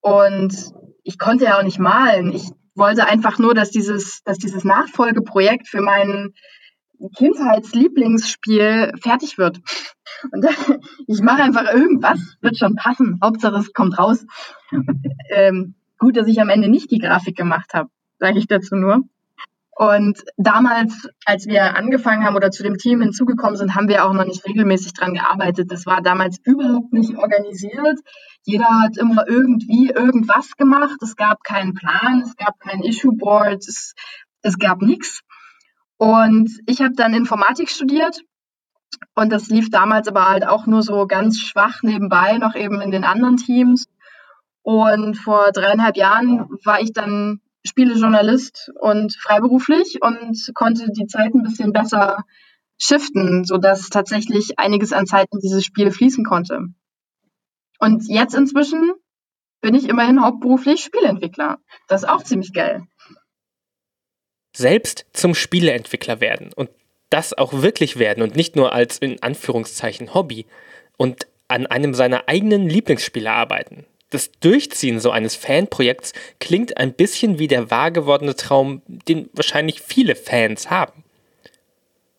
und 0.00 0.72
ich 1.02 1.18
konnte 1.18 1.44
ja 1.44 1.58
auch 1.58 1.64
nicht 1.64 1.78
malen. 1.78 2.32
Ich 2.32 2.48
wollte 2.74 3.06
einfach 3.06 3.38
nur, 3.38 3.54
dass 3.54 3.70
dieses, 3.70 4.22
dass 4.22 4.38
dieses 4.38 4.64
Nachfolgeprojekt 4.64 5.66
für 5.68 5.80
mein 5.80 6.32
Kindheitslieblingsspiel 7.16 8.92
fertig 9.00 9.38
wird. 9.38 9.60
Und 10.32 10.44
ich 11.06 11.20
mache 11.20 11.42
einfach 11.42 11.72
irgendwas, 11.72 12.20
wird 12.40 12.56
schon 12.56 12.74
passen. 12.74 13.18
Hauptsache 13.22 13.56
es 13.56 13.72
kommt 13.72 13.98
raus. 13.98 14.24
Ähm, 15.30 15.74
gut, 15.98 16.16
dass 16.16 16.28
ich 16.28 16.40
am 16.40 16.48
Ende 16.48 16.68
nicht 16.68 16.90
die 16.90 16.98
Grafik 16.98 17.36
gemacht 17.36 17.74
habe, 17.74 17.90
sage 18.18 18.38
ich 18.38 18.46
dazu 18.46 18.76
nur. 18.76 19.02
Und 19.78 20.24
damals, 20.36 21.08
als 21.24 21.46
wir 21.46 21.76
angefangen 21.76 22.24
haben 22.24 22.34
oder 22.34 22.50
zu 22.50 22.64
dem 22.64 22.78
Team 22.78 23.00
hinzugekommen 23.00 23.56
sind, 23.56 23.76
haben 23.76 23.86
wir 23.86 24.04
auch 24.04 24.12
noch 24.12 24.24
nicht 24.24 24.44
regelmäßig 24.44 24.92
dran 24.92 25.14
gearbeitet. 25.14 25.70
Das 25.70 25.86
war 25.86 26.02
damals 26.02 26.38
überhaupt 26.42 26.92
nicht 26.92 27.16
organisiert. 27.16 28.00
Jeder 28.44 28.66
hat 28.82 28.96
immer 28.96 29.28
irgendwie 29.28 29.90
irgendwas 29.90 30.56
gemacht. 30.56 30.96
Es 31.00 31.14
gab 31.14 31.44
keinen 31.44 31.74
Plan, 31.74 32.22
es 32.22 32.34
gab 32.34 32.58
kein 32.58 32.82
Issue 32.82 33.14
Board, 33.16 33.68
es, 33.68 33.94
es 34.42 34.58
gab 34.58 34.82
nichts. 34.82 35.20
Und 35.96 36.50
ich 36.66 36.80
habe 36.80 36.94
dann 36.96 37.14
Informatik 37.14 37.70
studiert 37.70 38.18
und 39.14 39.30
das 39.30 39.46
lief 39.46 39.70
damals 39.70 40.08
aber 40.08 40.28
halt 40.28 40.44
auch 40.44 40.66
nur 40.66 40.82
so 40.82 41.06
ganz 41.06 41.38
schwach 41.38 41.84
nebenbei, 41.84 42.38
noch 42.38 42.56
eben 42.56 42.80
in 42.80 42.90
den 42.90 43.04
anderen 43.04 43.36
Teams. 43.36 43.86
Und 44.62 45.16
vor 45.16 45.52
dreieinhalb 45.52 45.96
Jahren 45.96 46.48
war 46.64 46.80
ich 46.80 46.92
dann 46.92 47.40
Spielejournalist 47.64 48.70
und 48.80 49.14
freiberuflich 49.16 49.98
und 50.00 50.50
konnte 50.54 50.90
die 50.92 51.06
Zeit 51.06 51.34
ein 51.34 51.42
bisschen 51.42 51.72
besser 51.72 52.24
shiften, 52.78 53.44
sodass 53.44 53.88
tatsächlich 53.88 54.58
einiges 54.58 54.92
an 54.92 55.06
Zeit 55.06 55.28
in 55.32 55.40
diese 55.40 55.62
Spiele 55.62 55.90
fließen 55.90 56.24
konnte. 56.24 56.66
Und 57.80 58.08
jetzt 58.08 58.34
inzwischen 58.34 58.92
bin 59.60 59.74
ich 59.74 59.88
immerhin 59.88 60.22
hauptberuflich 60.22 60.82
Spieleentwickler. 60.82 61.58
Das 61.88 62.02
ist 62.02 62.08
auch 62.08 62.22
ziemlich 62.22 62.52
geil. 62.52 62.86
Selbst 64.56 65.06
zum 65.12 65.34
Spieleentwickler 65.34 66.20
werden 66.20 66.52
und 66.54 66.70
das 67.10 67.36
auch 67.36 67.52
wirklich 67.62 67.98
werden 67.98 68.22
und 68.22 68.36
nicht 68.36 68.56
nur 68.56 68.72
als 68.72 68.98
in 68.98 69.22
Anführungszeichen 69.22 70.14
Hobby 70.14 70.46
und 70.96 71.26
an 71.48 71.66
einem 71.66 71.94
seiner 71.94 72.28
eigenen 72.28 72.68
Lieblingsspiele 72.68 73.30
arbeiten. 73.30 73.86
Das 74.10 74.30
Durchziehen 74.40 75.00
so 75.00 75.10
eines 75.10 75.36
Fanprojekts 75.36 76.12
klingt 76.40 76.76
ein 76.78 76.94
bisschen 76.94 77.38
wie 77.38 77.48
der 77.48 77.70
wahr 77.70 77.90
gewordene 77.90 78.36
Traum, 78.36 78.82
den 78.86 79.28
wahrscheinlich 79.32 79.82
viele 79.82 80.16
Fans 80.16 80.70
haben. 80.70 81.04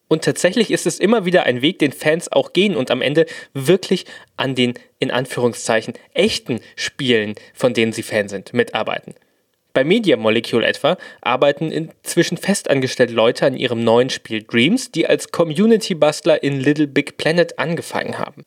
Und 0.08 0.24
tatsächlich 0.24 0.72
ist 0.72 0.88
es 0.88 1.00
immer 1.00 1.26
wieder 1.26 1.44
ein 1.44 1.62
Weg, 1.62 1.80
den 1.80 1.92
Fans 1.92 2.32
auch 2.32 2.52
gehen 2.52 2.76
und 2.76 2.90
am 2.90 3.02
Ende 3.02 3.28
wirklich 3.54 4.06
an 4.38 4.56
den, 4.56 4.74
in 4.98 5.12
Anführungszeichen, 5.12 5.94
echten 6.14 6.62
Spielen, 6.76 7.36
von 7.54 7.74
denen 7.74 7.94
sie 7.94 8.04
Fan 8.04 8.28
sind, 8.28 8.54
mitarbeiten. 8.54 9.14
Bei 9.72 9.84
Media 9.84 10.18
Molecule 10.18 10.66
etwa 10.66 10.98
arbeiten 11.22 11.72
inzwischen 11.72 12.38
festangestellte 12.38 13.14
Leute 13.14 13.46
an 13.46 13.56
ihrem 13.56 13.84
neuen 13.84 14.10
Spiel 14.10 14.44
Dreams, 14.44 14.92
die 14.92 15.06
als 15.08 15.32
Community 15.32 15.94
Bustler 15.94 16.42
in 16.42 16.60
Little 16.60 16.88
Big 16.88 17.18
Planet 17.18 17.60
angefangen 17.60 18.18
haben. 18.18 18.46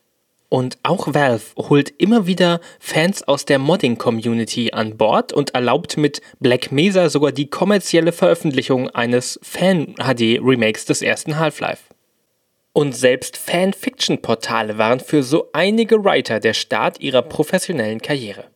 Und 0.52 0.76
auch 0.82 1.14
Valve 1.14 1.44
holt 1.56 1.94
immer 1.96 2.26
wieder 2.26 2.60
Fans 2.78 3.26
aus 3.26 3.46
der 3.46 3.58
Modding-Community 3.58 4.72
an 4.74 4.98
Bord 4.98 5.32
und 5.32 5.54
erlaubt 5.54 5.96
mit 5.96 6.20
Black 6.40 6.70
Mesa 6.70 7.08
sogar 7.08 7.32
die 7.32 7.48
kommerzielle 7.48 8.12
Veröffentlichung 8.12 8.90
eines 8.90 9.40
Fan-HD-Remakes 9.42 10.84
des 10.84 11.00
ersten 11.00 11.38
Half-Life. 11.38 11.84
Und 12.74 12.94
selbst 12.94 13.38
Fan-Fiction-Portale 13.38 14.76
waren 14.76 15.00
für 15.00 15.22
so 15.22 15.48
einige 15.54 16.04
Writer 16.04 16.38
der 16.38 16.52
Start 16.52 17.00
ihrer 17.00 17.22
professionellen 17.22 18.02
Karriere. 18.02 18.51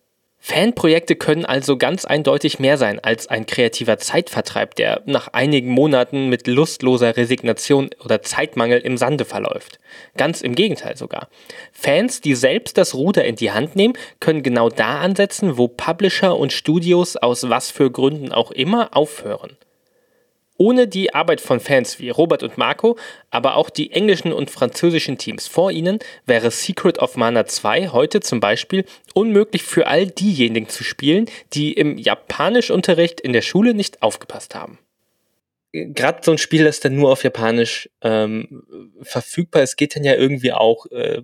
Fanprojekte 0.49 1.17
können 1.17 1.45
also 1.45 1.77
ganz 1.77 2.05
eindeutig 2.05 2.61
mehr 2.61 2.79
sein 2.79 3.01
als 3.01 3.27
ein 3.27 3.47
kreativer 3.47 3.99
Zeitvertreib, 3.99 4.77
der 4.77 5.03
nach 5.05 5.27
einigen 5.33 5.71
Monaten 5.71 6.29
mit 6.29 6.47
lustloser 6.47 7.17
Resignation 7.17 7.91
oder 8.05 8.23
Zeitmangel 8.23 8.79
im 8.79 8.97
Sande 8.97 9.25
verläuft. 9.25 9.81
Ganz 10.17 10.43
im 10.43 10.55
Gegenteil 10.55 10.97
sogar. 10.97 11.31
Fans, 11.73 12.21
die 12.21 12.37
selbst 12.37 12.79
das 12.79 12.95
Ruder 12.95 13.25
in 13.25 13.35
die 13.35 13.51
Hand 13.51 13.75
nehmen, 13.75 13.95
können 14.21 14.45
genau 14.45 14.69
da 14.69 15.01
ansetzen, 15.01 15.59
wo 15.59 15.67
Publisher 15.67 16.39
und 16.39 16.53
Studios 16.53 17.17
aus 17.17 17.51
was 17.51 17.73
für 17.73 17.91
Gründen 17.91 18.31
auch 18.31 18.53
immer 18.53 18.97
aufhören. 18.97 19.57
Ohne 20.59 20.89
die 20.89 21.15
Arbeit 21.15 21.41
von 21.41 21.61
Fans 21.61 21.99
wie 21.99 22.11
Robert 22.11 22.43
und 22.43 22.57
Marco, 22.57 22.99
aber 23.31 23.57
auch 23.57 23.71
die 23.71 23.93
englischen 23.93 24.33
und 24.33 24.51
französischen 24.51 25.19
Teams 25.19 25.47
vor 25.47 25.71
ihnen, 25.71 25.99
wäre 26.25 26.51
Secret 26.51 26.99
of 26.99 27.17
Mana 27.17 27.47
2 27.47 27.89
heute 27.89 28.21
zum 28.21 28.41
Beispiel 28.41 28.85
unmöglich 29.15 29.63
für 29.63 29.87
all 29.87 30.07
diejenigen 30.07 30.69
zu 30.69 30.85
spielen, 30.85 31.27
die 31.53 31.73
im 31.73 31.99
Japanischunterricht 31.99 33.21
in 33.21 33.33
der 33.33 33.43
Schule 33.43 33.75
nicht 33.75 34.03
aufgepasst 34.03 34.55
haben. 34.55 34.79
Gerade 35.73 36.21
so 36.23 36.33
ein 36.33 36.39
Spiel, 36.39 36.65
das 36.65 36.81
dann 36.81 36.97
nur 36.97 37.11
auf 37.13 37.23
Japanisch 37.23 37.91
ähm, 38.01 38.65
verfügbar 39.03 39.63
ist, 39.63 39.77
geht 39.77 39.95
dann 39.95 40.05
ja 40.05 40.15
irgendwie 40.15 40.53
auch 40.53 40.87
äh, 40.87 41.23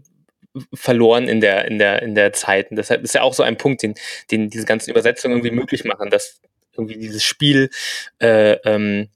verloren 0.75 1.29
in 1.29 1.41
der, 1.41 1.65
in 1.67 1.79
der, 1.79 2.03
in 2.03 2.15
der 2.15 2.33
Zeit. 2.33 2.71
Und 2.71 2.77
deshalb 2.77 3.03
ist 3.03 3.15
ja 3.15 3.23
auch 3.23 3.35
so 3.35 3.43
ein 3.43 3.57
Punkt, 3.57 3.83
den, 3.83 3.95
den 4.31 4.51
diese 4.51 4.67
ganzen 4.67 4.91
Übersetzungen 4.91 5.37
irgendwie 5.37 5.55
möglich 5.55 5.85
machen, 5.85 6.11
dass 6.11 6.41
irgendwie 6.77 6.99
dieses 6.99 7.25
Spiel 7.25 7.71
äh, 8.21 8.53
ähm, 8.65 9.09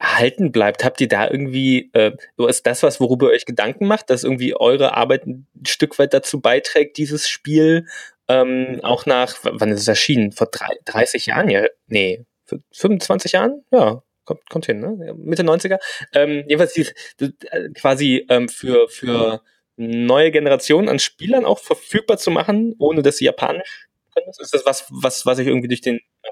erhalten 0.00 0.50
bleibt. 0.50 0.82
Habt 0.82 1.00
ihr 1.00 1.08
da 1.08 1.28
irgendwie, 1.30 1.90
äh, 1.92 2.12
ist 2.48 2.66
das 2.66 2.82
was, 2.82 3.00
worüber 3.00 3.26
ihr 3.26 3.34
euch 3.34 3.44
Gedanken 3.44 3.86
macht, 3.86 4.08
dass 4.10 4.24
irgendwie 4.24 4.56
eure 4.56 4.96
Arbeit 4.96 5.26
ein 5.26 5.46
Stück 5.66 5.98
weit 5.98 6.14
dazu 6.14 6.40
beiträgt, 6.40 6.96
dieses 6.96 7.28
Spiel 7.28 7.86
ähm, 8.26 8.80
auch 8.82 9.04
nach, 9.04 9.36
wann 9.42 9.70
ist 9.70 9.80
es 9.80 9.88
erschienen? 9.88 10.32
Vor 10.32 10.48
drei, 10.50 10.74
30 10.86 11.26
Jahren? 11.26 11.50
Ja, 11.50 11.66
nee, 11.86 12.24
25 12.72 13.32
Jahren? 13.32 13.62
Ja, 13.70 14.02
kommt, 14.24 14.48
kommt 14.48 14.66
hin, 14.66 14.80
ne? 14.80 15.14
Mitte 15.18 15.42
90er. 15.42 15.78
Ähm, 16.14 16.44
jedenfalls 16.48 16.72
die, 16.72 16.86
die, 17.20 17.34
äh, 17.50 17.68
quasi 17.70 18.24
ähm, 18.30 18.48
für, 18.48 18.88
für 18.88 19.42
neue 19.76 20.30
Generationen 20.30 20.88
an 20.88 20.98
Spielern 20.98 21.44
auch 21.44 21.58
verfügbar 21.58 22.16
zu 22.16 22.30
machen, 22.30 22.74
ohne 22.78 23.02
dass 23.02 23.18
sie 23.18 23.26
Japanisch 23.26 23.88
können. 24.14 24.28
Ist 24.28 24.54
das 24.54 24.64
was, 24.64 24.86
was, 24.88 25.26
was 25.26 25.38
euch 25.38 25.46
irgendwie 25.46 25.68
durch 25.68 25.82
den 25.82 25.96
äh, 25.96 26.30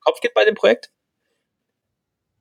Kopf 0.00 0.20
geht 0.20 0.32
bei 0.32 0.46
dem 0.46 0.54
Projekt? 0.54 0.90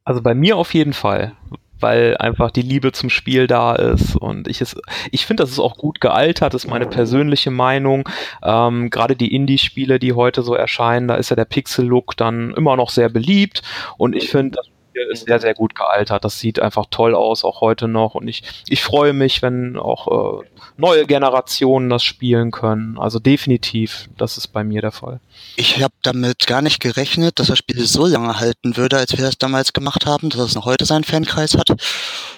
Also 0.09 0.23
bei 0.23 0.33
mir 0.33 0.57
auf 0.57 0.73
jeden 0.73 0.93
Fall, 0.93 1.33
weil 1.79 2.17
einfach 2.17 2.49
die 2.49 2.63
Liebe 2.63 2.91
zum 2.91 3.11
Spiel 3.11 3.45
da 3.45 3.75
ist 3.75 4.15
und 4.15 4.47
ich 4.47 4.59
es, 4.59 4.75
ich 5.11 5.27
finde, 5.27 5.43
das 5.43 5.51
ist 5.51 5.59
auch 5.59 5.77
gut 5.77 6.01
gealtert, 6.01 6.55
ist 6.55 6.65
meine 6.65 6.87
persönliche 6.87 7.51
Meinung. 7.51 8.09
Ähm, 8.41 8.89
Gerade 8.89 9.15
die 9.15 9.35
Indie-Spiele, 9.35 9.99
die 9.99 10.13
heute 10.13 10.41
so 10.41 10.55
erscheinen, 10.55 11.07
da 11.09 11.13
ist 11.13 11.29
ja 11.29 11.35
der 11.35 11.45
Pixel-Look 11.45 12.17
dann 12.17 12.55
immer 12.55 12.75
noch 12.75 12.89
sehr 12.89 13.09
beliebt 13.09 13.61
und 13.99 14.15
ich 14.15 14.31
finde, 14.31 14.57
ist 14.93 15.25
sehr, 15.25 15.39
sehr 15.39 15.53
gut 15.53 15.75
gealtert. 15.75 16.23
Das 16.23 16.39
sieht 16.39 16.59
einfach 16.59 16.85
toll 16.89 17.15
aus, 17.15 17.43
auch 17.43 17.61
heute 17.61 17.87
noch. 17.87 18.15
Und 18.15 18.27
ich, 18.27 18.43
ich 18.67 18.83
freue 18.83 19.13
mich, 19.13 19.41
wenn 19.41 19.77
auch 19.77 20.41
äh, 20.41 20.47
neue 20.77 21.05
Generationen 21.05 21.89
das 21.89 22.03
spielen 22.03 22.51
können. 22.51 22.97
Also 22.97 23.19
definitiv, 23.19 24.09
das 24.17 24.37
ist 24.37 24.47
bei 24.49 24.63
mir 24.63 24.81
der 24.81 24.91
Fall. 24.91 25.19
Ich 25.55 25.81
habe 25.81 25.93
damit 26.03 26.47
gar 26.47 26.61
nicht 26.61 26.79
gerechnet, 26.79 27.39
dass 27.39 27.47
das 27.47 27.57
Spiel 27.57 27.85
so 27.85 28.05
lange 28.05 28.39
halten 28.39 28.77
würde, 28.77 28.97
als 28.97 29.17
wir 29.17 29.23
das 29.23 29.37
damals 29.37 29.73
gemacht 29.73 30.05
haben, 30.05 30.29
dass 30.29 30.41
es 30.41 30.55
noch 30.55 30.65
heute 30.65 30.85
seinen 30.85 31.03
Fankreis 31.03 31.55
hat. 31.55 31.69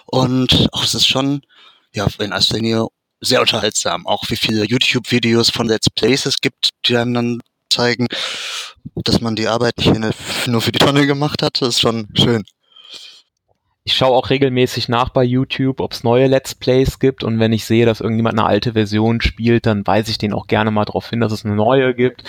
Und 0.06 0.70
auch 0.72 0.84
es 0.84 0.94
ist 0.94 1.08
schon, 1.08 1.42
ja, 1.94 2.08
in 2.20 2.32
erster 2.32 2.56
Linie 2.56 2.88
sehr 3.22 3.42
unterhaltsam. 3.42 4.08
Auch 4.08 4.30
wie 4.30 4.36
viele 4.36 4.66
YouTube-Videos 4.66 5.50
von 5.52 5.68
Let's 5.68 5.90
Plays 5.90 6.26
es 6.26 6.42
gibt, 6.42 6.70
die 6.86 6.98
einem 6.98 7.14
dann 7.14 7.42
zeigen, 7.70 8.08
dass 8.96 9.22
man 9.22 9.36
die 9.36 9.48
Arbeit 9.48 9.78
nicht 9.78 10.48
nur 10.48 10.62
für 10.62 10.72
die 10.72 10.80
Tonne 10.80 11.08
gemacht 11.08 11.42
hat, 11.42 11.62
ist 11.62 11.82
schon 11.82 12.08
schön. 12.14 12.44
Ich 13.84 13.94
schaue 13.94 14.16
auch 14.16 14.30
regelmäßig 14.30 14.90
nach 14.90 15.10
bei 15.10 15.24
YouTube, 15.24 15.80
ob 15.80 15.94
es 15.94 16.04
neue 16.04 16.28
Let's 16.28 16.54
Plays 16.54 17.00
gibt 17.00 17.24
und 17.24 17.40
wenn 17.40 17.52
ich 17.52 17.66
sehe, 17.66 17.88
dass 17.88 18.00
irgendjemand 18.00 18.38
eine 18.38 18.48
alte 18.48 18.74
Version 18.74 19.22
spielt, 19.22 19.66
dann 19.66 19.88
weise 19.88 20.12
ich 20.12 20.20
den 20.20 20.34
auch 20.34 20.46
gerne 20.46 20.70
mal 20.70 20.86
darauf 20.86 21.10
hin, 21.10 21.20
dass 21.20 21.32
es 21.32 21.46
eine 21.46 21.56
neue 21.56 21.96
gibt. 21.96 22.24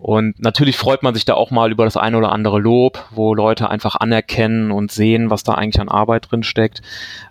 Und 0.00 0.40
natürlich 0.40 0.76
freut 0.76 1.04
man 1.04 1.14
sich 1.14 1.24
da 1.24 1.34
auch 1.34 1.52
mal 1.52 1.70
über 1.70 1.84
das 1.84 1.96
eine 1.96 2.18
oder 2.18 2.32
andere 2.32 2.58
Lob, 2.58 3.04
wo 3.12 3.32
Leute 3.32 3.70
einfach 3.70 3.94
anerkennen 3.94 4.72
und 4.72 4.90
sehen, 4.90 5.30
was 5.30 5.44
da 5.44 5.54
eigentlich 5.54 5.80
an 5.80 5.88
Arbeit 5.88 6.32
drin 6.32 6.42
steckt. 6.42 6.80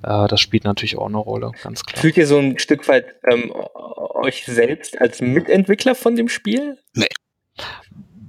Äh, 0.02 0.30
das 0.30 0.40
spielt 0.40 0.64
natürlich 0.64 0.98
auch 0.98 1.08
eine 1.08 1.18
Rolle, 1.18 1.52
ganz 1.62 1.84
klar. 1.84 2.00
Fühlt 2.00 2.16
ihr 2.16 2.26
so 2.26 2.38
ein 2.38 2.60
Stück 2.60 2.88
weit 2.88 3.16
ähm, 3.30 3.52
euch 4.16 4.46
selbst 4.46 5.02
als 5.02 5.20
Mitentwickler 5.20 5.94
von 5.94 6.16
dem 6.16 6.30
Spiel? 6.30 6.78
Nee 6.94 7.10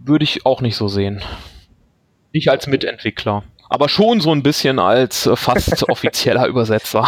würde 0.09 0.25
ich 0.25 0.45
auch 0.47 0.61
nicht 0.61 0.77
so 0.77 0.89
sehen. 0.89 1.23
Nicht 2.33 2.51
als 2.51 2.67
Mitentwickler, 2.67 3.45
aber 3.69 3.89
schon 3.89 4.21
so 4.21 4.33
ein 4.33 4.43
bisschen 4.43 4.79
als 4.79 5.27
äh, 5.27 5.37
fast 5.37 5.83
offizieller 5.89 6.47
Übersetzer. 6.47 7.07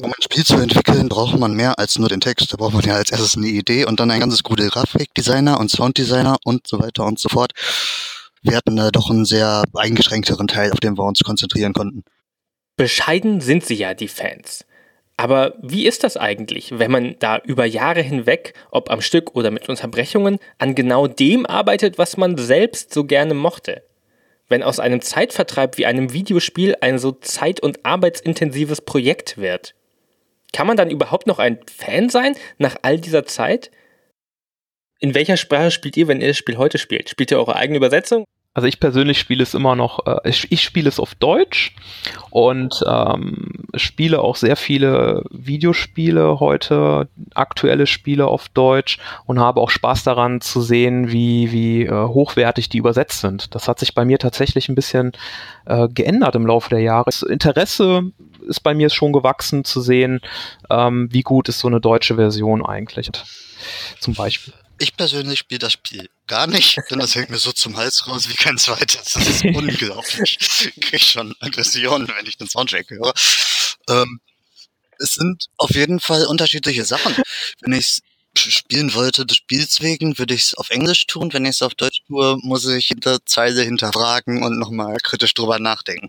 Um 0.00 0.06
ein 0.06 0.22
Spiel 0.22 0.44
zu 0.44 0.56
entwickeln, 0.56 1.08
braucht 1.08 1.38
man 1.38 1.54
mehr 1.54 1.78
als 1.78 1.98
nur 1.98 2.08
den 2.08 2.20
Text. 2.20 2.52
Da 2.52 2.56
braucht 2.56 2.74
man 2.74 2.82
ja 2.82 2.94
als 2.94 3.12
erstes 3.12 3.36
eine 3.36 3.46
Idee 3.46 3.84
und 3.84 4.00
dann 4.00 4.10
ein 4.10 4.20
ganzes 4.20 4.42
gute 4.42 4.66
Grafikdesigner 4.68 5.60
und 5.60 5.70
Sounddesigner 5.70 6.36
und 6.44 6.66
so 6.66 6.80
weiter 6.80 7.04
und 7.04 7.20
so 7.20 7.28
fort. 7.28 7.52
Wir 8.42 8.56
hatten 8.56 8.76
da 8.76 8.90
doch 8.90 9.08
einen 9.08 9.24
sehr 9.24 9.62
eingeschränkteren 9.74 10.48
Teil, 10.48 10.72
auf 10.72 10.80
den 10.80 10.98
wir 10.98 11.04
uns 11.04 11.20
konzentrieren 11.20 11.72
konnten. 11.72 12.02
Bescheiden 12.76 13.40
sind 13.40 13.64
sie 13.64 13.76
ja, 13.76 13.94
die 13.94 14.08
Fans. 14.08 14.66
Aber 15.16 15.54
wie 15.62 15.86
ist 15.86 16.02
das 16.02 16.16
eigentlich, 16.16 16.78
wenn 16.78 16.90
man 16.90 17.16
da 17.20 17.38
über 17.38 17.64
Jahre 17.64 18.02
hinweg, 18.02 18.54
ob 18.70 18.90
am 18.90 19.00
Stück 19.00 19.36
oder 19.36 19.50
mit 19.50 19.68
Unterbrechungen, 19.68 20.38
an 20.58 20.74
genau 20.74 21.06
dem 21.06 21.46
arbeitet, 21.46 21.98
was 21.98 22.16
man 22.16 22.36
selbst 22.36 22.92
so 22.92 23.04
gerne 23.04 23.34
mochte? 23.34 23.82
wenn 24.48 24.62
aus 24.62 24.78
einem 24.78 25.00
Zeitvertreib 25.00 25.78
wie 25.78 25.86
einem 25.86 26.12
Videospiel 26.12 26.76
ein 26.80 26.98
so 26.98 27.12
zeit- 27.12 27.60
und 27.60 27.84
arbeitsintensives 27.84 28.82
Projekt 28.82 29.38
wird? 29.38 29.74
Kann 30.52 30.66
man 30.66 30.76
dann 30.76 30.90
überhaupt 30.90 31.26
noch 31.26 31.38
ein 31.38 31.58
Fan 31.66 32.08
sein 32.08 32.36
nach 32.58 32.76
all 32.82 32.98
dieser 32.98 33.24
Zeit? 33.24 33.70
In 35.00 35.14
welcher 35.14 35.36
Sprache 35.36 35.70
spielt 35.70 35.96
ihr, 35.96 36.08
wenn 36.08 36.20
ihr 36.20 36.28
das 36.28 36.36
Spiel 36.36 36.56
heute 36.56 36.78
spielt? 36.78 37.08
Spielt 37.08 37.30
ihr 37.30 37.38
eure 37.38 37.56
eigene 37.56 37.78
Übersetzung? 37.78 38.24
Also 38.54 38.68
ich 38.68 38.78
persönlich 38.78 39.18
spiele 39.18 39.42
es 39.42 39.52
immer 39.52 39.74
noch, 39.74 40.06
äh, 40.06 40.28
ich, 40.28 40.50
ich 40.52 40.62
spiele 40.62 40.88
es 40.88 41.00
auf 41.00 41.16
Deutsch 41.16 41.74
und 42.30 42.84
ähm, 42.86 43.66
spiele 43.74 44.20
auch 44.20 44.36
sehr 44.36 44.54
viele 44.54 45.24
Videospiele 45.30 46.38
heute, 46.38 47.08
aktuelle 47.34 47.88
Spiele 47.88 48.28
auf 48.28 48.48
Deutsch 48.48 48.98
und 49.26 49.40
habe 49.40 49.60
auch 49.60 49.70
Spaß 49.70 50.04
daran 50.04 50.40
zu 50.40 50.62
sehen, 50.62 51.10
wie, 51.10 51.50
wie 51.50 51.82
äh, 51.82 51.90
hochwertig 51.90 52.68
die 52.68 52.78
übersetzt 52.78 53.20
sind. 53.20 53.52
Das 53.56 53.66
hat 53.66 53.80
sich 53.80 53.92
bei 53.92 54.04
mir 54.04 54.20
tatsächlich 54.20 54.68
ein 54.68 54.76
bisschen 54.76 55.12
äh, 55.66 55.88
geändert 55.88 56.36
im 56.36 56.46
Laufe 56.46 56.70
der 56.70 56.80
Jahre. 56.80 57.06
Das 57.06 57.22
Interesse 57.22 58.12
ist 58.46 58.60
bei 58.60 58.72
mir 58.72 58.88
schon 58.88 59.12
gewachsen 59.12 59.64
zu 59.64 59.80
sehen, 59.80 60.20
ähm, 60.70 61.08
wie 61.10 61.22
gut 61.22 61.48
ist 61.48 61.58
so 61.58 61.66
eine 61.66 61.80
deutsche 61.80 62.14
Version 62.14 62.64
eigentlich. 62.64 63.10
Zum 63.98 64.14
Beispiel. 64.14 64.54
Ich 64.78 64.96
persönlich 64.96 65.38
spiele 65.38 65.60
das 65.60 65.72
Spiel 65.72 66.08
gar 66.26 66.46
nicht, 66.46 66.78
denn 66.90 66.98
das 66.98 67.14
hängt 67.14 67.30
mir 67.30 67.38
so 67.38 67.52
zum 67.52 67.76
Hals 67.76 68.06
raus 68.06 68.28
wie 68.28 68.34
kein 68.34 68.58
zweites. 68.58 69.12
Das 69.12 69.26
ist 69.26 69.44
unglaublich. 69.44 70.38
Ich 70.92 71.10
schon 71.10 71.34
Aggressionen, 71.40 72.08
wenn 72.08 72.26
ich 72.26 72.36
den 72.36 72.48
Soundtrack 72.48 72.90
höre. 72.90 73.12
Ähm, 73.88 74.20
es 74.98 75.14
sind 75.14 75.46
auf 75.56 75.70
jeden 75.70 76.00
Fall 76.00 76.26
unterschiedliche 76.26 76.84
Sachen. 76.84 77.14
Wenn 77.60 77.72
ich 77.72 77.98
spielen 78.36 78.94
wollte 78.94 79.24
des 79.26 79.36
Spiels 79.36 79.80
wegen, 79.80 80.18
würde 80.18 80.34
ich 80.34 80.42
es 80.42 80.54
auf 80.54 80.70
Englisch 80.70 81.06
tun. 81.06 81.32
Wenn 81.32 81.44
ich 81.44 81.52
es 81.52 81.62
auf 81.62 81.74
Deutsch 81.74 82.02
tue, 82.06 82.36
muss 82.42 82.66
ich 82.66 82.88
jede 82.88 83.24
Zeile 83.24 83.62
hinterfragen 83.62 84.42
und 84.42 84.58
nochmal 84.58 84.96
kritisch 85.02 85.34
drüber 85.34 85.58
nachdenken. 85.58 86.08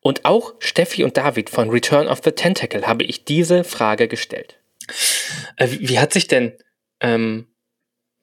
Und 0.00 0.24
auch 0.24 0.54
Steffi 0.60 1.04
und 1.04 1.16
David 1.16 1.50
von 1.50 1.70
Return 1.70 2.08
of 2.08 2.20
the 2.24 2.32
Tentacle 2.32 2.86
habe 2.86 3.04
ich 3.04 3.24
diese 3.24 3.64
Frage 3.64 4.08
gestellt. 4.08 4.58
Äh, 5.56 5.68
wie 5.80 5.98
hat 5.98 6.12
sich 6.12 6.28
denn 6.28 6.56
ähm, 7.00 7.48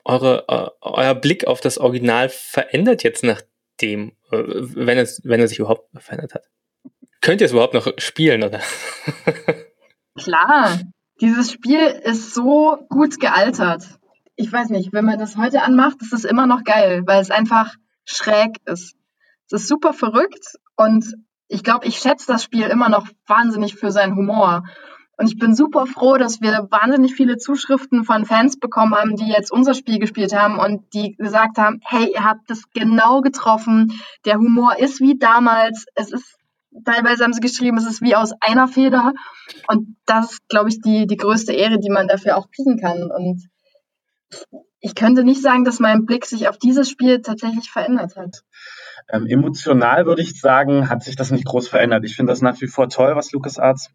eure, 0.04 0.46
äh, 0.48 0.70
euer 0.82 1.16
Blick 1.16 1.48
auf 1.48 1.62
das 1.62 1.78
Original 1.78 2.30
verändert 2.30 3.04
jetzt 3.04 3.24
nachdem, 3.24 4.12
äh, 4.32 4.44
wenn 4.46 4.98
es, 4.98 5.22
wenn 5.24 5.40
er 5.40 5.48
sich 5.48 5.60
überhaupt 5.60 5.90
verändert 6.00 6.36
hat? 6.36 6.44
Könnt 7.22 7.42
ihr 7.42 7.46
es 7.46 7.54
überhaupt 7.54 7.74
noch 7.74 7.92
spielen, 7.98 8.44
oder? 8.44 8.62
Klar, 10.18 10.80
dieses 11.22 11.52
Spiel 11.52 11.80
ist 11.80 12.34
so 12.34 12.78
gut 12.90 13.20
gealtert. 13.20 13.84
Ich 14.36 14.52
weiß 14.52 14.70
nicht, 14.70 14.94
wenn 14.94 15.06
man 15.06 15.18
das 15.18 15.38
heute 15.38 15.64
anmacht, 15.64 16.02
ist 16.02 16.14
es 16.14 16.26
immer 16.26 16.46
noch 16.46 16.64
geil, 16.64 17.04
weil 17.06 17.22
es 17.22 17.32
einfach 17.32 17.74
schräg 18.06 18.58
ist. 18.66 18.96
Es 19.48 19.62
ist 19.62 19.68
super 19.68 19.94
verrückt 19.94 20.56
und 20.76 21.06
ich 21.48 21.64
glaube, 21.64 21.86
ich 21.86 21.98
schätze 21.98 22.28
das 22.28 22.44
Spiel 22.44 22.68
immer 22.68 22.90
noch 22.90 23.08
wahnsinnig 23.28 23.76
für 23.76 23.92
seinen 23.92 24.16
Humor. 24.16 24.64
Und 25.18 25.28
ich 25.28 25.38
bin 25.38 25.56
super 25.56 25.86
froh, 25.86 26.18
dass 26.18 26.42
wir 26.42 26.68
wahnsinnig 26.72 27.14
viele 27.14 27.38
Zuschriften 27.38 28.04
von 28.04 28.26
Fans 28.26 28.60
bekommen 28.60 28.96
haben, 28.96 29.16
die 29.16 29.28
jetzt 29.28 29.52
unser 29.52 29.74
Spiel 29.74 30.00
gespielt 30.00 30.36
haben 30.36 30.60
und 30.60 30.94
die 30.94 31.16
gesagt 31.16 31.58
haben, 31.58 31.80
hey, 31.86 32.12
ihr 32.14 32.24
habt 32.24 32.50
das 32.50 32.64
genau 32.74 33.22
getroffen. 33.22 33.94
Der 34.26 34.38
Humor 34.38 34.78
ist 34.78 35.00
wie 35.00 35.18
damals. 35.18 35.86
Es 35.96 36.12
ist, 36.12 36.38
teilweise 36.84 37.24
haben 37.24 37.34
sie 37.34 37.40
geschrieben, 37.40 37.78
es 37.78 37.86
ist 37.86 38.02
wie 38.02 38.16
aus 38.16 38.34
einer 38.42 38.68
Feder. 38.68 39.14
Und 39.68 39.96
das 40.06 40.34
ist, 40.34 40.50
glaube 40.50 40.70
ich, 40.70 40.82
die, 40.82 41.08
die 41.08 41.18
größte 41.18 41.54
Ehre, 41.54 41.80
die 41.80 41.90
man 41.90 42.08
dafür 42.08 42.38
auch 42.38 42.50
kriegen 42.52 42.80
kann. 42.80 43.10
Und 43.10 43.48
ich 44.82 44.96
könnte 44.96 45.24
nicht 45.24 45.42
sagen, 45.42 45.64
dass 45.64 45.80
mein 45.80 46.06
Blick 46.06 46.26
sich 46.26 46.50
auf 46.50 46.58
dieses 46.58 46.90
Spiel 46.90 47.22
tatsächlich 47.22 47.72
verändert 47.72 48.18
hat. 48.18 48.44
Ähm, 49.10 49.28
emotional 49.28 50.06
würde 50.06 50.22
ich 50.22 50.40
sagen, 50.42 50.90
hat 50.90 51.04
sich 51.04 51.16
das 51.16 51.32
nicht 51.32 51.46
groß 51.46 51.70
verändert. 51.70 52.04
Ich 52.04 52.16
finde 52.16 52.34
das 52.34 52.42
nach 52.42 52.60
wie 52.60 52.68
vor 52.68 52.90
toll, 52.90 53.16
was 53.16 53.32
LucasArts 53.32 53.92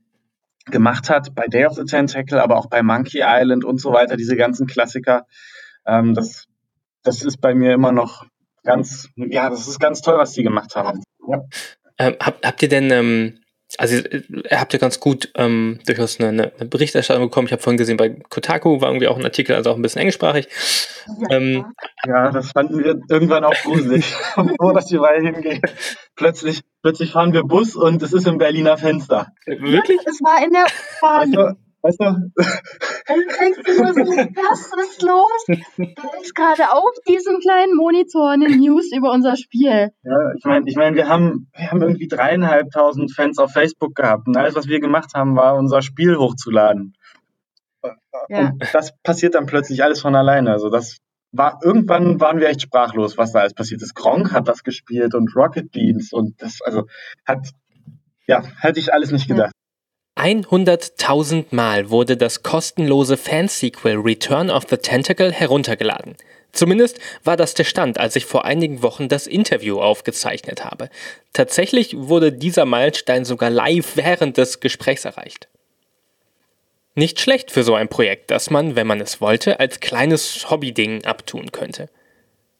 gemacht 0.70 1.10
hat, 1.10 1.34
bei 1.34 1.46
Day 1.46 1.66
of 1.66 1.74
the 1.74 1.84
Tentacle, 1.84 2.42
aber 2.42 2.56
auch 2.56 2.66
bei 2.66 2.82
Monkey 2.82 3.22
Island 3.24 3.64
und 3.64 3.80
so 3.80 3.92
weiter, 3.92 4.16
diese 4.16 4.36
ganzen 4.36 4.66
Klassiker. 4.66 5.26
Ähm, 5.86 6.14
das, 6.14 6.46
das 7.02 7.22
ist 7.22 7.40
bei 7.40 7.54
mir 7.54 7.72
immer 7.72 7.92
noch 7.92 8.24
ganz, 8.64 9.08
ja, 9.16 9.48
das 9.50 9.68
ist 9.68 9.78
ganz 9.78 10.02
toll, 10.02 10.18
was 10.18 10.32
die 10.32 10.42
gemacht 10.42 10.76
haben. 10.76 11.02
Ja. 11.28 11.42
Ähm, 11.98 12.16
habt, 12.20 12.46
habt 12.46 12.62
ihr 12.62 12.68
denn, 12.68 12.90
ähm, 12.90 13.40
also 13.78 13.96
ihr 13.96 14.60
habt 14.60 14.72
ja 14.72 14.78
ganz 14.78 15.00
gut 15.00 15.30
ähm, 15.36 15.78
durchaus 15.86 16.20
eine, 16.20 16.28
eine 16.58 16.68
Berichterstattung 16.68 17.24
bekommen. 17.24 17.46
Ich 17.46 17.52
habe 17.52 17.62
vorhin 17.62 17.78
gesehen, 17.78 17.96
bei 17.96 18.10
Kotaku 18.10 18.80
war 18.80 18.88
irgendwie 18.88 19.08
auch 19.08 19.16
ein 19.16 19.24
Artikel, 19.24 19.54
also 19.54 19.70
auch 19.70 19.76
ein 19.76 19.82
bisschen 19.82 20.00
englischsprachig. 20.00 20.48
Ja, 21.06 21.36
ähm, 21.36 21.66
ja 22.06 22.30
das 22.30 22.50
fanden 22.50 22.78
wir 22.78 23.00
irgendwann 23.08 23.44
auch 23.44 23.54
gruselig, 23.54 24.14
bevor 24.36 24.74
das 24.74 24.86
die 24.86 24.96
Reihe 24.96 25.22
hingeht. 25.22 25.62
Plötzlich, 26.16 26.62
plötzlich 26.82 27.12
fahren 27.12 27.32
wir 27.32 27.44
Bus 27.44 27.76
und 27.76 28.02
es 28.02 28.12
ist 28.12 28.26
im 28.26 28.38
Berliner 28.38 28.76
Fenster. 28.76 29.32
Wirklich? 29.46 30.00
Es 30.04 30.20
war 30.20 30.44
in 30.44 30.52
der 30.52 30.66
U-Bahn. 30.98 31.56
Weißt 31.82 31.98
du? 31.98 32.04
Du 32.04 33.14
denkst 33.40 33.62
dir 33.64 33.82
nur 33.82 33.94
so, 33.94 34.00
was 34.00 34.90
ist 34.90 35.02
los? 35.02 35.44
Da 35.78 36.20
ist 36.20 36.34
gerade 36.34 36.72
auf 36.72 36.92
diesem 37.08 37.38
kleinen 37.40 37.74
Monitor 37.74 38.30
eine 38.30 38.48
News 38.48 38.92
über 38.92 39.10
unser 39.12 39.36
Spiel. 39.36 39.90
Ja, 40.02 40.32
ich 40.36 40.44
meine, 40.44 40.68
ich 40.68 40.76
mein, 40.76 40.94
wir, 40.94 41.08
haben, 41.08 41.48
wir 41.56 41.70
haben 41.70 41.80
irgendwie 41.80 42.08
dreieinhalbtausend 42.08 43.14
Fans 43.14 43.38
auf 43.38 43.52
Facebook 43.52 43.94
gehabt 43.94 44.28
und 44.28 44.36
alles, 44.36 44.54
was 44.54 44.68
wir 44.68 44.80
gemacht 44.80 45.12
haben, 45.14 45.36
war 45.36 45.56
unser 45.56 45.80
Spiel 45.80 46.16
hochzuladen. 46.16 46.94
Ja. 48.28 48.50
Und 48.50 48.62
das 48.72 48.92
passiert 49.02 49.34
dann 49.34 49.46
plötzlich 49.46 49.82
alles 49.82 50.00
von 50.00 50.14
alleine. 50.14 50.52
Also 50.52 50.68
das 50.68 50.98
war, 51.32 51.60
irgendwann 51.62 52.20
waren 52.20 52.40
wir 52.40 52.48
echt 52.48 52.62
sprachlos, 52.62 53.16
was 53.16 53.32
da 53.32 53.40
alles 53.40 53.54
passiert 53.54 53.82
ist. 53.82 53.94
Gronk 53.94 54.32
hat 54.32 54.48
das 54.48 54.62
gespielt 54.64 55.14
und 55.14 55.34
Rocket 55.34 55.70
Beans 55.70 56.12
und 56.12 56.42
das, 56.42 56.60
also 56.62 56.86
hat, 57.24 57.48
ja, 58.26 58.42
hätte 58.58 58.80
ich 58.80 58.92
alles 58.92 59.12
nicht 59.12 59.28
gedacht. 59.28 59.52
100.000 60.16 61.46
Mal 61.50 61.90
wurde 61.90 62.16
das 62.16 62.42
kostenlose 62.42 63.16
Fansequel 63.16 63.96
Return 63.96 64.50
of 64.50 64.64
the 64.68 64.76
Tentacle 64.76 65.32
heruntergeladen. 65.32 66.16
Zumindest 66.52 66.98
war 67.22 67.36
das 67.36 67.54
der 67.54 67.64
Stand, 67.64 67.98
als 67.98 68.16
ich 68.16 68.26
vor 68.26 68.44
einigen 68.44 68.82
Wochen 68.82 69.08
das 69.08 69.26
Interview 69.26 69.80
aufgezeichnet 69.80 70.64
habe. 70.64 70.90
Tatsächlich 71.32 71.96
wurde 71.96 72.32
dieser 72.32 72.64
Meilenstein 72.64 73.24
sogar 73.24 73.50
live 73.50 73.96
während 73.96 74.36
des 74.36 74.60
Gesprächs 74.60 75.04
erreicht. 75.04 75.48
Nicht 76.96 77.20
schlecht 77.20 77.52
für 77.52 77.62
so 77.62 77.74
ein 77.74 77.88
Projekt, 77.88 78.30
das 78.30 78.50
man, 78.50 78.74
wenn 78.74 78.86
man 78.86 79.00
es 79.00 79.20
wollte, 79.20 79.60
als 79.60 79.80
kleines 79.80 80.50
Hobbyding 80.50 81.04
abtun 81.04 81.52
könnte. 81.52 81.88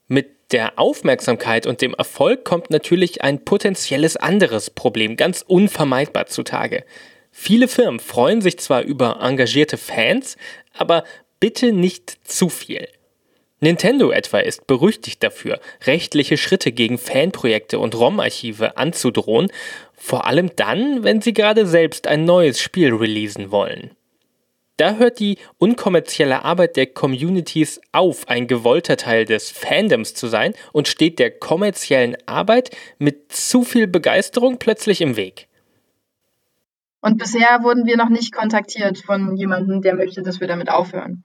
Mit 0.07 0.53
der 0.53 0.79
Aufmerksamkeit 0.79 1.67
und 1.67 1.83
dem 1.83 1.95
Erfolg 1.95 2.45
kommt 2.45 2.71
natürlich 2.71 3.23
ein 3.23 3.45
potenzielles 3.45 4.17
anderes 4.17 4.71
Problem 4.71 5.17
ganz 5.17 5.45
unvermeidbar 5.47 6.27
zutage. 6.27 6.85
Viele 7.31 7.69
Firmen 7.69 8.01
freuen 8.01 8.41
sich 8.41 8.59
zwar 8.59 8.83
über 8.83 9.19
engagierte 9.21 9.77
Fans, 9.77 10.37
aber 10.75 11.05
bitte 11.39 11.73
nicht 11.73 12.19
zu 12.25 12.49
viel. 12.49 12.89
Nintendo 13.61 14.11
etwa 14.11 14.39
ist 14.39 14.67
berüchtigt 14.67 15.23
dafür, 15.23 15.61
rechtliche 15.85 16.39
Schritte 16.39 16.73
gegen 16.73 16.97
Fanprojekte 16.97 17.79
und 17.79 17.95
ROM-Archive 17.95 18.79
anzudrohen, 18.79 19.53
vor 19.95 20.27
allem 20.27 20.57
dann, 20.57 21.05
wenn 21.05 21.21
sie 21.21 21.35
gerade 21.35 21.67
selbst 21.67 22.07
ein 22.07 22.25
neues 22.25 22.59
Spiel 22.59 22.95
releasen 22.95 23.51
wollen. 23.51 23.91
Da 24.79 24.95
hört 24.95 25.21
die 25.21 25.37
unkommerzielle 25.59 26.43
Arbeit 26.43 26.77
der 26.77 26.87
Communities 26.87 27.83
auf, 27.93 28.27
ein 28.29 28.47
gewollter 28.47 28.97
Teil 28.97 29.27
des 29.27 29.51
Fandoms 29.51 30.15
zu 30.15 30.27
sein 30.27 30.55
und 30.73 30.89
steht 30.89 31.19
der 31.19 31.31
kommerziellen 31.31 32.17
Arbeit 32.25 32.71
mit 32.99 33.31
zu 33.31 33.63
viel 33.63 33.87
Begeisterung 33.87 34.57
plötzlich 34.59 35.03
im 35.03 35.17
Weg. 35.17 35.50
Und 37.01 37.19
bisher 37.19 37.63
wurden 37.63 37.87
wir 37.87 37.97
noch 37.97 38.11
nicht 38.11 38.33
kontaktiert 38.33 38.99
von 38.99 39.37
jemandem, 39.37 39.81
der 39.81 39.95
möchte, 39.95 40.23
dass 40.23 40.41
wir 40.41 40.49
damit 40.49 40.71
aufhören. 40.71 41.25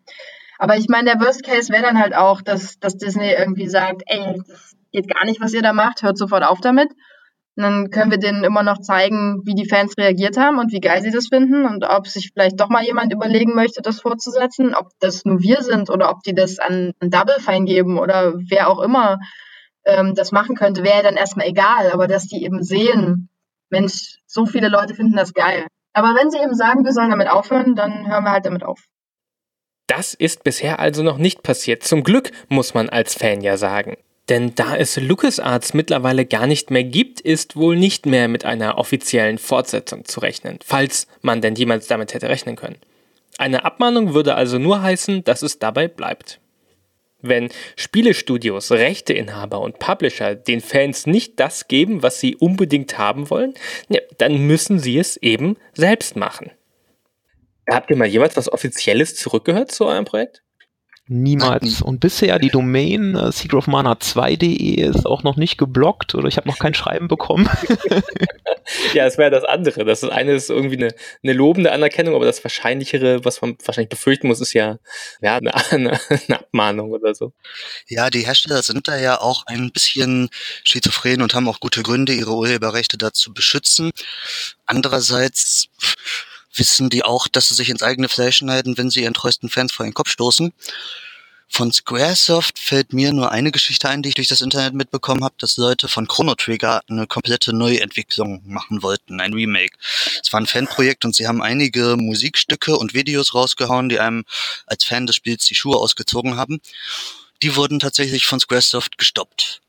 Aber 0.58 0.78
ich 0.78 0.88
meine, 0.88 1.12
der 1.12 1.20
Worst 1.20 1.44
Case 1.44 1.72
wäre 1.72 1.84
dann 1.84 2.00
halt 2.00 2.16
auch, 2.16 2.42
dass, 2.42 2.80
dass 2.80 2.98
Disney 2.98 3.32
irgendwie 3.32 3.68
sagt, 3.68 4.04
ey, 4.06 4.42
das 4.48 4.76
geht 4.92 5.14
gar 5.14 5.26
nicht, 5.26 5.42
was 5.42 5.54
ihr 5.54 5.62
da 5.62 5.74
macht, 5.74 6.02
hört 6.02 6.18
sofort 6.18 6.44
auf 6.44 6.62
damit. 6.62 6.90
Und 7.58 7.64
dann 7.64 7.90
können 7.90 8.12
wir 8.12 8.18
denen 8.18 8.44
immer 8.44 8.64
noch 8.64 8.80
zeigen, 8.80 9.42
wie 9.46 9.56
die 9.56 9.68
Fans 9.68 9.98
reagiert 9.98 10.38
haben 10.38 10.60
und 10.60 10.74
wie 10.74 10.82
geil 10.82 11.02
sie 11.02 11.12
das 11.12 11.28
finden 11.28 11.66
und 11.66 11.86
ob 11.86 12.08
sich 12.08 12.32
vielleicht 12.34 12.60
doch 12.60 12.68
mal 12.70 12.84
jemand 12.84 13.14
überlegen 13.14 13.56
möchte, 13.56 13.82
das 13.82 14.02
fortzusetzen, 14.02 14.76
ob 14.76 14.90
das 15.00 15.24
nur 15.24 15.40
wir 15.40 15.62
sind 15.62 15.90
oder 15.90 16.10
ob 16.10 16.22
die 16.24 16.34
das 16.34 16.60
an, 16.60 16.92
an 17.00 17.10
Double 17.10 17.40
Fine 17.40 17.66
geben 17.66 17.98
oder 17.98 18.34
wer 18.50 18.70
auch 18.70 18.82
immer 18.82 19.20
ähm, 19.86 20.16
das 20.16 20.34
machen 20.34 20.56
könnte, 20.56 20.84
wäre 20.84 21.04
dann 21.04 21.16
erstmal 21.16 21.48
egal. 21.48 21.92
Aber 21.92 22.08
dass 22.08 22.28
die 22.28 22.44
eben 22.44 22.62
sehen, 22.62 23.30
Mensch, 23.70 24.20
so 24.28 24.46
viele 24.46 24.70
Leute 24.70 24.96
finden 24.96 25.16
das 25.16 25.34
geil. 25.34 25.68
Aber 25.94 26.10
wenn 26.10 26.30
sie 26.30 26.38
eben 26.38 26.56
sagen, 26.56 26.84
wir 26.84 26.92
sollen 26.92 27.10
damit 27.10 27.30
aufhören, 27.30 27.76
dann 27.76 28.08
hören 28.10 28.24
wir 28.24 28.32
halt 28.32 28.46
damit 28.46 28.64
auf. 28.64 28.84
Das 29.88 30.14
ist 30.14 30.44
bisher 30.44 30.80
also 30.80 31.04
noch 31.04 31.18
nicht 31.18 31.44
passiert. 31.44 31.84
Zum 31.84 32.04
Glück 32.04 32.32
muss 32.50 32.74
man 32.74 32.90
als 32.90 33.14
Fan 33.14 33.42
ja 33.42 33.56
sagen. 33.58 33.98
Denn 34.30 34.56
da 34.56 34.76
es 34.76 34.98
LucasArts 34.98 35.76
mittlerweile 35.76 36.26
gar 36.26 36.48
nicht 36.48 36.72
mehr 36.72 36.84
gibt, 36.84 37.22
ist 37.22 37.56
wohl 37.56 37.78
nicht 37.78 38.08
mehr 38.08 38.28
mit 38.28 38.44
einer 38.44 38.80
offiziellen 38.80 39.38
Fortsetzung 39.38 40.06
zu 40.06 40.20
rechnen, 40.20 40.58
falls 40.66 41.08
man 41.22 41.42
denn 41.42 41.56
jemals 41.56 41.88
damit 41.88 42.14
hätte 42.14 42.30
rechnen 42.30 42.56
können. 42.56 42.78
Eine 43.38 43.66
Abmahnung 43.66 44.14
würde 44.16 44.34
also 44.34 44.58
nur 44.58 44.82
heißen, 44.82 45.24
dass 45.24 45.44
es 45.44 45.60
dabei 45.60 45.88
bleibt. 45.88 46.40
Wenn 47.28 47.50
Spielestudios, 47.76 48.72
Rechteinhaber 48.72 49.60
und 49.60 49.80
Publisher 49.80 50.36
den 50.36 50.62
Fans 50.62 51.08
nicht 51.08 51.40
das 51.40 51.68
geben, 51.68 52.04
was 52.04 52.20
sie 52.20 52.36
unbedingt 52.36 52.98
haben 52.98 53.30
wollen, 53.30 53.54
ja, 53.90 54.02
dann 54.18 54.38
müssen 54.48 54.80
sie 54.80 54.98
es 54.98 55.18
eben 55.18 55.58
selbst 55.74 56.16
machen. 56.16 56.52
Habt 57.70 57.90
ihr 57.90 57.98
mal 57.98 58.08
jemals 58.08 58.38
was 58.38 58.52
Offizielles 58.52 59.16
zurückgehört 59.16 59.72
zu 59.72 59.86
eurem 59.86 60.06
Projekt? 60.06 60.45
Niemals. 61.08 61.84
Und 61.84 62.00
bisher 62.00 62.40
die 62.40 62.50
Domain 62.50 63.16
äh, 63.16 63.28
secretofmana2.de 63.28 64.82
ist 64.82 65.06
auch 65.06 65.22
noch 65.22 65.36
nicht 65.36 65.60
geblockt 65.60 66.16
oder 66.16 66.28
ich 66.28 66.38
habe 66.38 66.48
noch 66.48 66.58
kein 66.58 66.74
Schreiben 66.74 67.08
bekommen. 67.08 67.48
ja, 68.94 69.06
es 69.06 69.20
wäre 69.20 69.30
das 69.30 69.44
andere. 69.44 69.86
Das 69.86 70.04
eine 70.04 70.34
ist 70.34 70.50
irgendwie 70.50 70.78
eine, 70.78 70.96
eine 71.22 71.34
lobende 71.34 71.72
Anerkennung, 71.72 72.16
aber 72.16 72.26
das 72.26 72.44
Wahrscheinlichere, 72.44 73.24
was 73.24 73.40
man 73.42 73.56
wahrscheinlich 73.64 73.90
befürchten 73.90 74.28
muss, 74.28 74.42
ist 74.42 74.54
ja, 74.54 74.80
ja 75.22 75.36
eine, 75.36 75.54
eine, 75.72 76.00
eine 76.10 76.40
Abmahnung 76.40 76.92
oder 76.92 77.14
so. 77.14 77.34
Ja, 77.88 78.10
die 78.10 78.26
Hersteller 78.26 78.64
sind 78.64 78.88
da 78.88 78.98
ja 78.98 79.22
auch 79.22 79.46
ein 79.46 79.72
bisschen 79.72 80.30
schizophren 80.64 81.22
und 81.22 81.36
haben 81.36 81.48
auch 81.48 81.60
gute 81.60 81.84
Gründe, 81.84 82.14
ihre 82.14 82.34
Urheberrechte 82.34 82.98
da 82.98 83.14
zu 83.14 83.32
beschützen. 83.32 83.92
Andererseits 84.66 85.68
wissen 86.56 86.90
die 86.90 87.04
auch, 87.04 87.28
dass 87.28 87.50
sie 87.50 87.56
sich 87.56 87.70
ins 87.70 87.84
eigene 87.84 88.10
Fleisch 88.10 88.38
schneiden, 88.38 88.78
wenn 88.78 88.90
sie 88.90 89.04
ihren 89.04 89.14
treuesten 89.14 89.50
Fans 89.50 89.72
vor 89.72 89.86
den 89.86 89.94
Kopf 89.94 90.10
stoßen. 90.10 90.54
Von 91.48 91.72
Squaresoft 91.72 92.58
fällt 92.60 92.92
mir 92.92 93.14
nur 93.14 93.32
eine 93.32 93.52
Geschichte 93.52 93.88
ein, 93.88 94.02
die 94.02 94.10
ich 94.10 94.16
durch 94.16 94.28
das 94.28 94.42
Internet 94.42 94.74
mitbekommen 94.74 95.24
habe, 95.24 95.36
dass 95.38 95.58
Leute 95.58 95.88
von 95.88 96.08
Chrono 96.08 96.36
Trigger 96.36 96.82
eine 96.90 97.08
komplette 97.08 97.54
Neuentwicklung 97.54 98.42
machen 98.46 98.82
wollten, 98.82 99.22
ein 99.22 99.34
Remake. 99.34 99.78
Es 100.22 100.34
war 100.34 100.42
ein 100.42 100.48
Fanprojekt 100.48 101.06
und 101.06 101.16
sie 101.16 101.28
haben 101.28 101.42
einige 101.42 101.96
Musikstücke 101.98 102.76
und 102.76 102.94
Videos 102.94 103.36
rausgehauen, 103.36 103.90
die 103.90 104.00
einem 104.00 104.26
als 104.66 104.84
Fan 104.84 105.06
des 105.06 105.16
Spiels 105.16 105.46
die 105.46 105.56
Schuhe 105.56 105.78
ausgezogen 105.78 106.36
haben. 106.36 106.60
Die 107.44 107.56
wurden 107.56 107.80
tatsächlich 107.80 108.26
von 108.26 108.40
Squaresoft 108.40 108.98
gestoppt. 108.98 109.62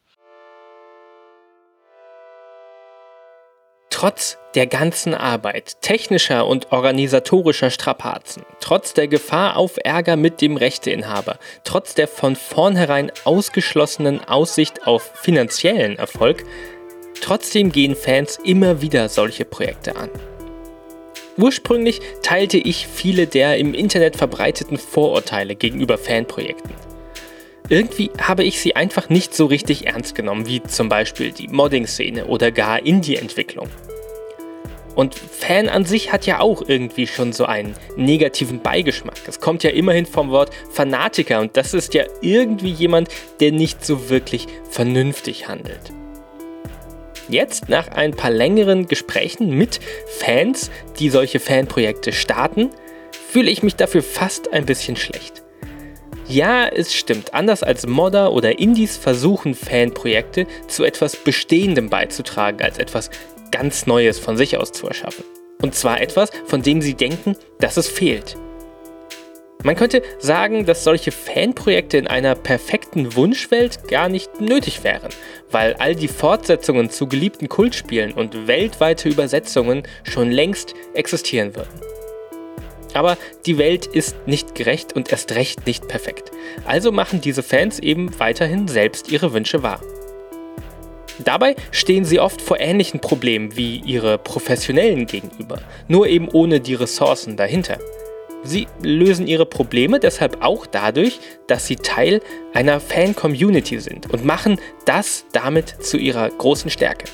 Trotz 3.98 4.36
der 4.54 4.66
ganzen 4.66 5.14
Arbeit, 5.14 5.80
technischer 5.80 6.46
und 6.46 6.70
organisatorischer 6.70 7.70
Strapazen, 7.70 8.42
trotz 8.60 8.92
der 8.92 9.08
Gefahr 9.08 9.56
auf 9.56 9.78
Ärger 9.82 10.16
mit 10.16 10.42
dem 10.42 10.58
Rechteinhaber, 10.58 11.38
trotz 11.64 11.94
der 11.94 12.06
von 12.06 12.36
vornherein 12.36 13.10
ausgeschlossenen 13.24 14.22
Aussicht 14.22 14.86
auf 14.86 15.12
finanziellen 15.14 15.96
Erfolg, 15.96 16.44
trotzdem 17.22 17.72
gehen 17.72 17.96
Fans 17.96 18.38
immer 18.44 18.82
wieder 18.82 19.08
solche 19.08 19.46
Projekte 19.46 19.96
an. 19.96 20.10
Ursprünglich 21.38 22.02
teilte 22.20 22.58
ich 22.58 22.86
viele 22.86 23.26
der 23.26 23.56
im 23.56 23.72
Internet 23.72 24.16
verbreiteten 24.16 24.76
Vorurteile 24.76 25.54
gegenüber 25.54 25.96
Fanprojekten. 25.96 26.74
Irgendwie 27.70 28.10
habe 28.20 28.44
ich 28.44 28.60
sie 28.60 28.76
einfach 28.76 29.08
nicht 29.08 29.34
so 29.34 29.46
richtig 29.46 29.86
ernst 29.86 30.14
genommen, 30.14 30.46
wie 30.46 30.62
zum 30.62 30.90
Beispiel 30.90 31.32
die 31.32 31.48
Modding-Szene 31.48 32.26
oder 32.26 32.52
gar 32.52 32.84
Indie-Entwicklung. 32.84 33.70
Und 34.96 35.14
Fan 35.14 35.68
an 35.68 35.84
sich 35.84 36.10
hat 36.10 36.24
ja 36.26 36.40
auch 36.40 36.62
irgendwie 36.66 37.06
schon 37.06 37.34
so 37.34 37.44
einen 37.44 37.74
negativen 37.96 38.60
Beigeschmack. 38.60 39.18
Es 39.28 39.40
kommt 39.40 39.62
ja 39.62 39.70
immerhin 39.70 40.06
vom 40.06 40.30
Wort 40.30 40.50
Fanatiker 40.72 41.40
und 41.40 41.56
das 41.56 41.74
ist 41.74 41.92
ja 41.92 42.04
irgendwie 42.22 42.70
jemand, 42.70 43.10
der 43.38 43.52
nicht 43.52 43.84
so 43.84 44.08
wirklich 44.08 44.46
vernünftig 44.70 45.48
handelt. 45.48 45.92
Jetzt, 47.28 47.68
nach 47.68 47.88
ein 47.88 48.12
paar 48.12 48.30
längeren 48.30 48.86
Gesprächen 48.86 49.50
mit 49.50 49.80
Fans, 50.18 50.70
die 50.98 51.10
solche 51.10 51.40
Fanprojekte 51.40 52.12
starten, 52.12 52.70
fühle 53.30 53.50
ich 53.50 53.62
mich 53.62 53.76
dafür 53.76 54.02
fast 54.02 54.52
ein 54.52 54.64
bisschen 54.64 54.96
schlecht. 54.96 55.42
Ja, 56.28 56.66
es 56.66 56.94
stimmt. 56.94 57.34
Anders 57.34 57.62
als 57.62 57.86
Modder 57.86 58.32
oder 58.32 58.58
Indies 58.58 58.96
versuchen 58.96 59.54
Fanprojekte 59.54 60.46
zu 60.68 60.84
etwas 60.84 61.16
Bestehendem 61.16 61.90
beizutragen, 61.90 62.62
als 62.62 62.78
etwas 62.78 63.10
ganz 63.50 63.86
Neues 63.86 64.18
von 64.18 64.36
sich 64.36 64.56
aus 64.56 64.72
zu 64.72 64.86
erschaffen. 64.86 65.24
Und 65.62 65.74
zwar 65.74 66.00
etwas, 66.00 66.30
von 66.46 66.62
dem 66.62 66.82
sie 66.82 66.94
denken, 66.94 67.36
dass 67.60 67.76
es 67.76 67.88
fehlt. 67.88 68.36
Man 69.62 69.74
könnte 69.74 70.02
sagen, 70.18 70.64
dass 70.64 70.84
solche 70.84 71.10
Fanprojekte 71.10 71.96
in 71.96 72.06
einer 72.06 72.34
perfekten 72.34 73.16
Wunschwelt 73.16 73.88
gar 73.88 74.08
nicht 74.08 74.40
nötig 74.40 74.84
wären, 74.84 75.08
weil 75.50 75.74
all 75.74 75.96
die 75.96 76.08
Fortsetzungen 76.08 76.90
zu 76.90 77.08
geliebten 77.08 77.48
Kultspielen 77.48 78.12
und 78.12 78.46
weltweite 78.46 79.08
Übersetzungen 79.08 79.82
schon 80.04 80.30
längst 80.30 80.74
existieren 80.94 81.56
würden. 81.56 81.80
Aber 82.94 83.18
die 83.44 83.58
Welt 83.58 83.86
ist 83.86 84.14
nicht 84.26 84.54
gerecht 84.54 84.94
und 84.94 85.10
erst 85.10 85.34
recht 85.34 85.66
nicht 85.66 85.88
perfekt. 85.88 86.30
Also 86.64 86.92
machen 86.92 87.20
diese 87.20 87.42
Fans 87.42 87.78
eben 87.78 88.18
weiterhin 88.20 88.68
selbst 88.68 89.10
ihre 89.10 89.32
Wünsche 89.32 89.62
wahr. 89.62 89.80
Dabei 91.24 91.56
stehen 91.70 92.04
sie 92.04 92.20
oft 92.20 92.42
vor 92.42 92.60
ähnlichen 92.60 93.00
Problemen 93.00 93.56
wie 93.56 93.78
ihre 93.78 94.18
Professionellen 94.18 95.06
gegenüber, 95.06 95.60
nur 95.88 96.06
eben 96.06 96.28
ohne 96.28 96.60
die 96.60 96.74
Ressourcen 96.74 97.36
dahinter. 97.36 97.78
Sie 98.42 98.68
lösen 98.82 99.26
ihre 99.26 99.46
Probleme 99.46 99.98
deshalb 99.98 100.42
auch 100.42 100.66
dadurch, 100.66 101.18
dass 101.48 101.66
sie 101.66 101.76
Teil 101.76 102.20
einer 102.54 102.80
Fan-Community 102.80 103.80
sind 103.80 104.12
und 104.12 104.24
machen 104.24 104.60
das 104.84 105.24
damit 105.32 105.82
zu 105.82 105.96
ihrer 105.96 106.28
großen 106.28 106.70
Stärke. 106.70 107.06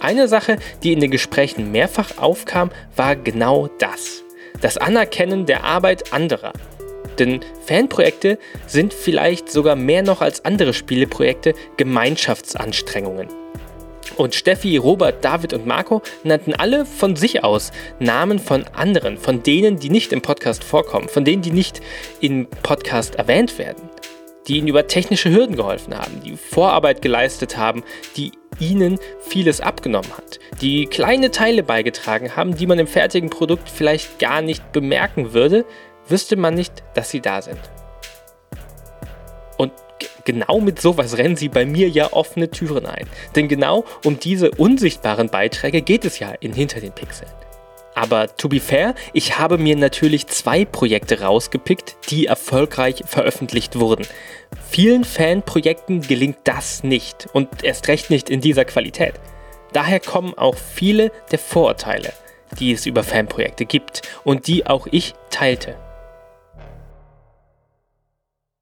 Eine 0.00 0.28
Sache, 0.28 0.58
die 0.82 0.92
in 0.92 1.00
den 1.00 1.10
Gesprächen 1.10 1.72
mehrfach 1.72 2.18
aufkam, 2.18 2.70
war 2.94 3.16
genau 3.16 3.68
das. 3.78 4.22
Das 4.60 4.76
Anerkennen 4.76 5.46
der 5.46 5.64
Arbeit 5.64 6.12
anderer. 6.12 6.52
Denn 7.18 7.40
Fanprojekte 7.66 8.38
sind 8.66 8.94
vielleicht 8.94 9.50
sogar 9.50 9.76
mehr 9.76 10.02
noch 10.02 10.20
als 10.20 10.44
andere 10.44 10.72
Spieleprojekte 10.72 11.54
Gemeinschaftsanstrengungen. 11.76 13.28
Und 14.16 14.34
Steffi, 14.34 14.76
Robert, 14.76 15.24
David 15.24 15.52
und 15.52 15.66
Marco 15.66 16.02
nannten 16.24 16.54
alle 16.54 16.86
von 16.86 17.14
sich 17.14 17.44
aus 17.44 17.70
Namen 18.00 18.38
von 18.38 18.64
anderen, 18.74 19.16
von 19.16 19.42
denen, 19.42 19.78
die 19.78 19.90
nicht 19.90 20.12
im 20.12 20.22
Podcast 20.22 20.64
vorkommen, 20.64 21.08
von 21.08 21.24
denen, 21.24 21.42
die 21.42 21.52
nicht 21.52 21.80
im 22.20 22.48
Podcast 22.62 23.14
erwähnt 23.16 23.58
werden, 23.58 23.88
die 24.48 24.58
ihnen 24.58 24.68
über 24.68 24.86
technische 24.86 25.30
Hürden 25.30 25.56
geholfen 25.56 25.96
haben, 25.96 26.20
die 26.24 26.36
Vorarbeit 26.36 27.02
geleistet 27.02 27.56
haben, 27.56 27.84
die 28.16 28.32
ihnen 28.58 28.98
vieles 29.20 29.60
abgenommen 29.60 30.10
hat, 30.16 30.40
die 30.60 30.86
kleine 30.86 31.30
Teile 31.30 31.62
beigetragen 31.62 32.34
haben, 32.34 32.56
die 32.56 32.66
man 32.66 32.78
im 32.78 32.88
fertigen 32.88 33.30
Produkt 33.30 33.68
vielleicht 33.68 34.18
gar 34.18 34.42
nicht 34.42 34.72
bemerken 34.72 35.32
würde, 35.32 35.64
wüsste 36.08 36.36
man 36.36 36.54
nicht, 36.54 36.82
dass 36.94 37.10
sie 37.10 37.20
da 37.20 37.42
sind. 37.42 37.60
Und 39.56 39.72
genau 40.24 40.60
mit 40.60 40.80
sowas 40.80 41.18
rennen 41.18 41.36
sie 41.36 41.48
bei 41.48 41.66
mir 41.66 41.88
ja 41.88 42.12
offene 42.12 42.50
Türen 42.50 42.86
ein. 42.86 43.06
Denn 43.34 43.48
genau 43.48 43.84
um 44.04 44.20
diese 44.20 44.50
unsichtbaren 44.52 45.28
Beiträge 45.28 45.82
geht 45.82 46.04
es 46.04 46.18
ja 46.18 46.32
in 46.40 46.52
Hinter 46.52 46.80
den 46.80 46.92
Pixeln. 46.92 47.30
Aber 47.94 48.36
to 48.36 48.48
be 48.48 48.60
fair, 48.60 48.94
ich 49.12 49.40
habe 49.40 49.58
mir 49.58 49.74
natürlich 49.74 50.28
zwei 50.28 50.64
Projekte 50.64 51.20
rausgepickt, 51.22 51.96
die 52.10 52.26
erfolgreich 52.26 53.02
veröffentlicht 53.04 53.80
wurden. 53.80 54.06
Vielen 54.70 55.02
Fanprojekten 55.02 56.02
gelingt 56.02 56.38
das 56.44 56.84
nicht 56.84 57.26
und 57.32 57.64
erst 57.64 57.88
recht 57.88 58.08
nicht 58.08 58.30
in 58.30 58.40
dieser 58.40 58.64
Qualität. 58.64 59.14
Daher 59.72 59.98
kommen 59.98 60.34
auch 60.34 60.54
viele 60.54 61.10
der 61.32 61.40
Vorurteile, 61.40 62.12
die 62.60 62.72
es 62.72 62.86
über 62.86 63.02
Fanprojekte 63.02 63.66
gibt 63.66 64.02
und 64.22 64.46
die 64.46 64.66
auch 64.66 64.86
ich 64.92 65.14
teilte. 65.30 65.74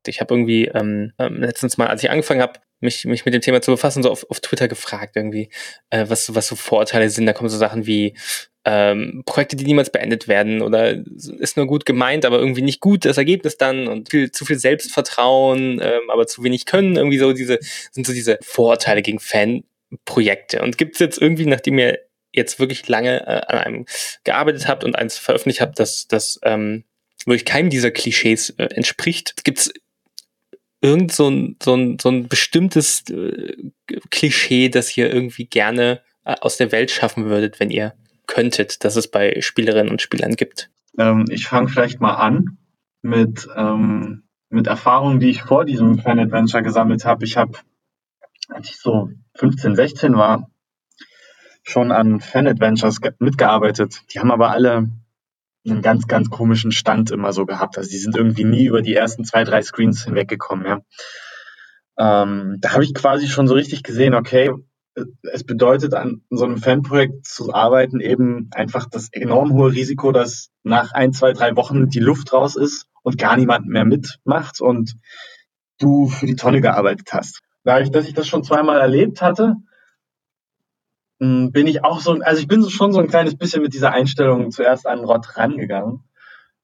Ich 0.09 0.21
habe 0.21 0.35
irgendwie 0.35 0.67
ähm, 0.67 1.13
ähm 1.19 1.41
letztens 1.41 1.79
mal, 1.79 1.89
als 1.89 2.03
ich 2.03 2.11
angefangen 2.11 2.43
habe, 2.43 2.61
mich, 2.81 3.05
mich 3.05 3.25
mit 3.25 3.35
dem 3.35 3.41
Thema 3.41 3.63
zu 3.63 3.71
befassen, 3.71 4.03
so 4.03 4.11
auf, 4.11 4.29
auf 4.31 4.41
Twitter 4.41 4.69
gefragt 4.69 5.17
irgendwie, 5.17 5.51
äh, 5.91 6.05
was, 6.09 6.35
was 6.35 6.47
so 6.47 6.57
Vorurteile 6.57 7.09
sind. 7.09 7.27
Da 7.27 7.33
kommen 7.33 7.49
so 7.49 7.57
Sachen 7.57 7.87
wie 7.87 8.15
ähm, 8.67 9.23
Projekte, 9.25 9.57
die 9.57 9.65
niemals 9.65 9.91
beendet 9.91 10.29
werden 10.29 10.61
oder 10.61 10.91
ist 11.39 11.57
nur 11.57 11.67
gut 11.67 11.87
gemeint, 11.87 12.25
aber 12.25 12.39
irgendwie 12.39 12.63
nicht 12.63 12.81
gut 12.81 13.05
das 13.05 13.17
Ergebnis 13.17 13.57
dann 13.57 13.87
und 13.87 14.11
viel, 14.11 14.33
zu 14.33 14.45
viel 14.45 14.59
Selbstvertrauen, 14.59 15.81
ähm, 15.81 16.11
aber 16.11 16.27
zu 16.27 16.43
wenig 16.43 16.67
können. 16.67 16.97
Irgendwie 16.97 17.19
so 17.19 17.33
diese, 17.33 17.59
sind 17.93 18.07
so 18.07 18.13
diese 18.13 18.39
Vorurteile 18.43 19.03
gegen 19.03 19.21
Fanprojekte. 19.21 20.63
Und 20.63 20.79
gibt 20.79 20.95
es 20.95 20.99
jetzt 20.99 21.23
irgendwie, 21.23 21.47
nachdem 21.47 21.79
ihr 21.79 22.01
jetzt 22.33 22.59
wirklich 22.59 22.87
lange 22.89 23.21
äh, 23.21 23.47
an 23.47 23.59
einem 23.59 23.87
gearbeitet 24.25 24.67
habt 24.69 24.83
und 24.83 24.97
eins 24.97 25.17
veröffentlicht 25.17 25.61
habt, 25.61 25.79
dass 25.79 26.09
das 26.09 26.41
ähm, 26.43 26.85
wirklich 27.25 27.45
keinem 27.45 27.71
dieser 27.71 27.93
Klischees 27.93 28.51
äh, 28.51 28.65
entspricht, 28.75 29.45
gibt 29.45 29.59
es 29.59 29.73
irgend 30.81 31.13
so 31.13 31.29
ein, 31.29 31.57
so 31.63 31.75
ein, 31.75 31.99
so 32.01 32.09
ein 32.11 32.29
bestimmtes 32.29 33.09
äh, 33.11 33.71
Klischee, 34.11 34.69
das 34.69 34.97
ihr 34.97 35.13
irgendwie 35.13 35.47
gerne 35.47 36.03
äh, 36.25 36.35
aus 36.41 36.57
der 36.57 36.73
Welt 36.73 36.91
schaffen 36.91 37.27
würdet, 37.27 37.61
wenn 37.61 37.71
ihr 37.71 37.95
könntet, 38.27 38.85
dass 38.85 38.97
es 38.97 39.11
bei 39.11 39.41
Spielerinnen 39.41 39.91
und 39.91 40.03
Spielern 40.03 40.35
gibt? 40.35 40.71
Ähm, 40.99 41.25
ich 41.31 41.47
fange 41.47 41.69
vielleicht 41.69 42.01
mal 42.01 42.15
an 42.15 42.59
mit, 43.03 43.49
ähm, 43.57 44.25
mit 44.49 44.67
Erfahrungen, 44.67 45.21
die 45.21 45.31
ich 45.31 45.43
vor 45.43 45.65
diesem 45.65 45.99
Fan 45.99 46.19
Adventure 46.19 46.63
gesammelt 46.63 47.05
habe. 47.05 47.25
Ich 47.25 47.37
habe, 47.37 47.59
als 48.49 48.71
ich 48.71 48.77
so 48.79 49.11
15, 49.37 49.77
16 49.77 50.17
war, 50.17 50.51
schon 51.63 51.91
an 51.91 52.21
Fan 52.21 52.47
Adventures 52.47 53.01
mitgearbeitet. 53.19 54.03
Die 54.13 54.21
haben 54.21 54.31
aber 54.31 54.51
alle 54.51 54.89
einen 55.71 55.83
ganz, 55.83 56.07
ganz 56.07 56.31
komischen 56.31 56.73
Stand 56.73 57.11
immer 57.11 57.33
so 57.33 57.47
gehabt. 57.47 57.79
Also 57.79 57.91
die 57.91 57.99
sind 57.99 58.17
irgendwie 58.17 58.45
nie 58.45 58.67
über 58.67 58.83
die 58.83 58.95
ersten 58.95 59.25
zwei, 59.25 59.45
drei 59.45 59.63
Screens 59.63 60.05
hinweggekommen. 60.05 60.67
Ja. 60.67 60.81
Ähm, 61.99 62.57
da 62.61 62.73
habe 62.73 62.85
ich 62.85 62.95
quasi 62.95 63.29
schon 63.29 63.49
so 63.49 63.55
richtig 63.55 63.83
gesehen, 63.83 64.15
okay, 64.15 64.51
es 65.33 65.45
bedeutet, 65.45 65.95
an 65.95 66.23
so 66.31 66.45
einem 66.45 66.57
Fanprojekt 66.57 67.27
zu 67.27 67.53
arbeiten, 67.53 68.01
eben 68.01 68.49
einfach 68.53 68.87
das 68.89 69.09
enorm 69.13 69.53
hohe 69.53 69.73
Risiko, 69.73 70.11
dass 70.11 70.51
nach 70.63 70.93
ein, 70.93 71.13
zwei, 71.13 71.33
drei 71.33 71.55
Wochen 71.57 71.89
die 71.89 72.01
Luft 72.01 72.33
raus 72.33 72.57
ist 72.57 72.87
und 73.03 73.19
gar 73.19 73.37
niemand 73.37 73.67
mehr 73.67 73.85
mitmacht 73.85 74.61
und 74.61 74.97
du 75.79 76.09
für 76.09 76.27
die 76.27 76.37
Tonne 76.37 76.61
gearbeitet 76.61 77.13
hast. 77.13 77.41
Dadurch, 77.63 77.91
dass 77.91 78.07
ich 78.07 78.15
das 78.15 78.27
schon 78.27 78.45
zweimal 78.45 78.81
erlebt 78.81 79.21
hatte, 79.21 79.57
bin 81.19 81.67
ich 81.67 81.85
auch 81.85 82.01
so, 82.01 82.13
also 82.13 82.41
ich 82.41 82.49
bin 82.49 82.69
schon 82.69 82.93
so 82.93 83.01
ein 83.01 83.09
kleines 83.09 83.37
bisschen 83.37 83.63
mit 83.63 83.73
dieser 83.73 83.93
Einstellung 83.93 84.51
zuerst 84.51 84.87
an 84.87 85.01
Rot 85.05 85.37
rangegangen, 85.37 86.05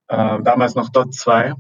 äh, 0.08 0.42
damals 0.42 0.74
noch 0.74 0.90
Dot 0.90 1.14
2 1.14 1.54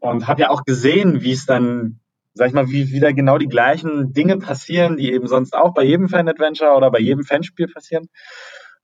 und 0.00 0.26
habe 0.26 0.42
ja 0.42 0.50
auch 0.50 0.64
gesehen, 0.64 1.22
wie 1.22 1.32
es 1.32 1.46
dann 1.46 2.00
sag 2.34 2.48
ich 2.48 2.54
mal, 2.54 2.68
wie 2.68 2.90
wieder 2.90 3.12
genau 3.12 3.38
die 3.38 3.48
gleichen 3.48 4.12
Dinge 4.12 4.38
passieren, 4.38 4.96
die 4.96 5.12
eben 5.12 5.28
sonst 5.28 5.54
auch 5.54 5.72
bei 5.72 5.84
jedem 5.84 6.08
Fan-Adventure 6.08 6.74
oder 6.76 6.90
bei 6.90 6.98
jedem 6.98 7.24
Fanspiel 7.24 7.68
passieren. 7.68 8.08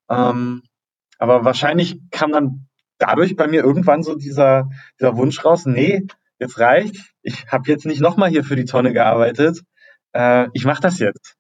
Ähm, 0.09 0.63
aber 1.19 1.45
wahrscheinlich 1.45 1.99
kam 2.11 2.33
dann 2.33 2.69
dadurch 2.99 3.37
bei 3.37 3.49
mir 3.49 3.65
irgendwann 3.65 4.03
so 4.03 4.15
dieser, 4.15 4.71
dieser 4.99 5.17
Wunsch 5.17 5.45
raus, 5.45 5.67
nee, 5.67 6.07
jetzt 6.39 6.59
reicht, 6.59 6.97
ich 7.23 7.47
habe 7.49 7.69
jetzt 7.69 7.87
nicht 7.87 8.01
nochmal 8.01 8.31
hier 8.31 8.45
für 8.45 8.57
die 8.57 8.65
Tonne 8.65 8.93
gearbeitet, 8.93 9.63
äh, 10.13 10.47
ich 10.53 10.65
mache 10.65 10.81
das 10.81 10.99
jetzt. 11.01 11.37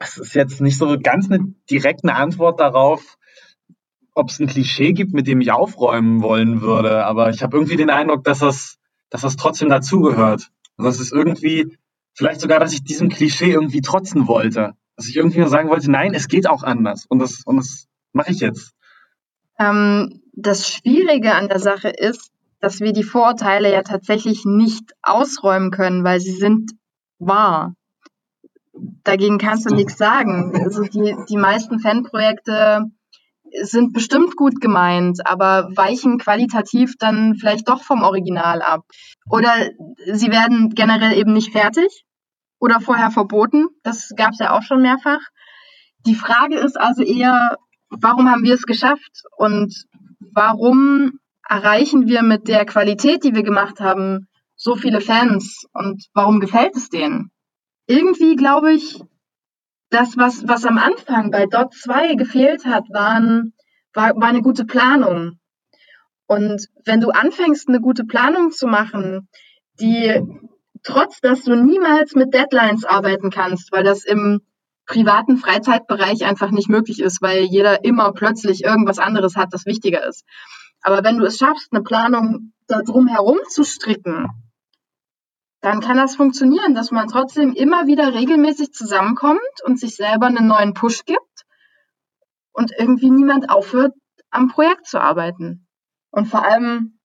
Es 0.00 0.16
ist 0.16 0.34
jetzt 0.34 0.60
nicht 0.60 0.78
so 0.78 0.98
ganz 0.98 1.30
eine 1.30 1.54
direkte 1.70 2.14
Antwort 2.14 2.58
darauf, 2.58 3.18
ob 4.14 4.30
es 4.30 4.40
ein 4.40 4.46
Klischee 4.46 4.92
gibt, 4.92 5.12
mit 5.12 5.26
dem 5.26 5.40
ich 5.40 5.52
aufräumen 5.52 6.22
wollen 6.22 6.62
würde, 6.62 7.04
aber 7.04 7.30
ich 7.30 7.42
habe 7.42 7.56
irgendwie 7.56 7.76
den 7.76 7.90
Eindruck, 7.90 8.24
dass 8.24 8.40
das, 8.40 8.78
dass 9.10 9.20
das 9.20 9.36
trotzdem 9.36 9.68
dazugehört. 9.68 10.50
Also 10.76 10.90
es 10.90 11.00
ist 11.00 11.12
irgendwie, 11.12 11.76
vielleicht 12.14 12.40
sogar, 12.40 12.58
dass 12.58 12.72
ich 12.72 12.82
diesem 12.82 13.10
Klischee 13.10 13.52
irgendwie 13.52 13.82
trotzen 13.82 14.26
wollte. 14.26 14.72
Dass 14.96 15.06
ich 15.06 15.16
irgendwie 15.16 15.38
nur 15.38 15.48
sagen 15.48 15.68
wollte, 15.68 15.90
nein, 15.90 16.14
es 16.14 16.28
geht 16.28 16.48
auch 16.48 16.62
anders. 16.62 17.06
Und 17.06 17.20
das, 17.20 17.42
und 17.44 17.58
das 17.58 17.86
mache 18.12 18.32
ich 18.32 18.40
jetzt. 18.40 18.72
Ähm, 19.58 20.22
das 20.32 20.66
Schwierige 20.66 21.34
an 21.34 21.48
der 21.48 21.58
Sache 21.60 21.90
ist, 21.90 22.30
dass 22.60 22.80
wir 22.80 22.92
die 22.92 23.02
Vorurteile 23.02 23.72
ja 23.72 23.82
tatsächlich 23.82 24.44
nicht 24.44 24.92
ausräumen 25.02 25.70
können, 25.70 26.04
weil 26.04 26.20
sie 26.20 26.32
sind 26.32 26.72
wahr. 27.18 27.74
Dagegen 29.04 29.38
kannst 29.38 29.68
du 29.68 29.74
nichts 29.74 29.96
sagen. 29.96 30.52
Also 30.64 30.82
die, 30.82 31.16
die 31.28 31.36
meisten 31.36 31.78
Fanprojekte 31.78 32.84
sind 33.62 33.92
bestimmt 33.92 34.36
gut 34.36 34.60
gemeint, 34.60 35.26
aber 35.26 35.68
weichen 35.74 36.18
qualitativ 36.18 36.94
dann 36.98 37.34
vielleicht 37.34 37.68
doch 37.68 37.82
vom 37.82 38.02
Original 38.02 38.62
ab. 38.62 38.84
Oder 39.28 39.52
sie 40.12 40.30
werden 40.30 40.70
generell 40.70 41.12
eben 41.12 41.32
nicht 41.32 41.52
fertig 41.52 42.04
oder 42.60 42.80
vorher 42.80 43.10
verboten. 43.10 43.66
Das 43.82 44.10
gab 44.16 44.32
es 44.32 44.38
ja 44.38 44.56
auch 44.56 44.62
schon 44.62 44.82
mehrfach. 44.82 45.20
Die 46.06 46.14
Frage 46.14 46.56
ist 46.56 46.78
also 46.78 47.02
eher, 47.02 47.56
warum 47.90 48.30
haben 48.30 48.44
wir 48.44 48.54
es 48.54 48.62
geschafft 48.62 49.22
und 49.36 49.74
warum 50.32 51.18
erreichen 51.48 52.06
wir 52.06 52.22
mit 52.22 52.48
der 52.48 52.64
Qualität, 52.64 53.24
die 53.24 53.34
wir 53.34 53.42
gemacht 53.42 53.80
haben, 53.80 54.28
so 54.54 54.76
viele 54.76 55.00
Fans 55.00 55.64
und 55.72 56.06
warum 56.14 56.38
gefällt 56.38 56.76
es 56.76 56.88
denen? 56.88 57.30
Irgendwie 57.90 58.36
glaube 58.36 58.72
ich, 58.72 59.02
das, 59.90 60.16
was, 60.16 60.46
was 60.46 60.64
am 60.64 60.78
Anfang 60.78 61.32
bei 61.32 61.46
Dot 61.46 61.74
2 61.74 62.14
gefehlt 62.14 62.64
hat, 62.64 62.84
waren, 62.90 63.52
war, 63.92 64.14
war 64.14 64.28
eine 64.28 64.42
gute 64.42 64.64
Planung. 64.64 65.40
Und 66.28 66.68
wenn 66.84 67.00
du 67.00 67.10
anfängst, 67.10 67.68
eine 67.68 67.80
gute 67.80 68.04
Planung 68.04 68.52
zu 68.52 68.68
machen, 68.68 69.28
die 69.80 70.22
trotz, 70.84 71.20
dass 71.20 71.42
du 71.42 71.56
niemals 71.56 72.14
mit 72.14 72.32
Deadlines 72.32 72.84
arbeiten 72.84 73.30
kannst, 73.30 73.72
weil 73.72 73.82
das 73.82 74.04
im 74.04 74.40
privaten 74.86 75.36
Freizeitbereich 75.36 76.24
einfach 76.24 76.52
nicht 76.52 76.68
möglich 76.68 77.00
ist, 77.00 77.20
weil 77.20 77.42
jeder 77.42 77.84
immer 77.84 78.12
plötzlich 78.12 78.62
irgendwas 78.62 79.00
anderes 79.00 79.34
hat, 79.34 79.48
das 79.50 79.66
wichtiger 79.66 80.06
ist. 80.06 80.24
Aber 80.80 81.02
wenn 81.02 81.18
du 81.18 81.24
es 81.24 81.38
schaffst, 81.38 81.72
eine 81.72 81.82
Planung 81.82 82.52
darum 82.68 83.08
herum 83.08 83.38
zu 83.48 83.64
stricken, 83.64 84.28
dann 85.60 85.80
kann 85.80 85.96
das 85.96 86.16
funktionieren, 86.16 86.74
dass 86.74 86.90
man 86.90 87.08
trotzdem 87.08 87.52
immer 87.52 87.86
wieder 87.86 88.14
regelmäßig 88.14 88.72
zusammenkommt 88.72 89.40
und 89.64 89.78
sich 89.78 89.96
selber 89.96 90.26
einen 90.26 90.46
neuen 90.46 90.74
Push 90.74 91.04
gibt 91.04 91.44
und 92.52 92.72
irgendwie 92.78 93.10
niemand 93.10 93.50
aufhört, 93.50 93.92
am 94.30 94.48
Projekt 94.48 94.86
zu 94.86 95.00
arbeiten. 95.00 95.66
Und 96.10 96.26
vor 96.26 96.44
allem 96.44 96.98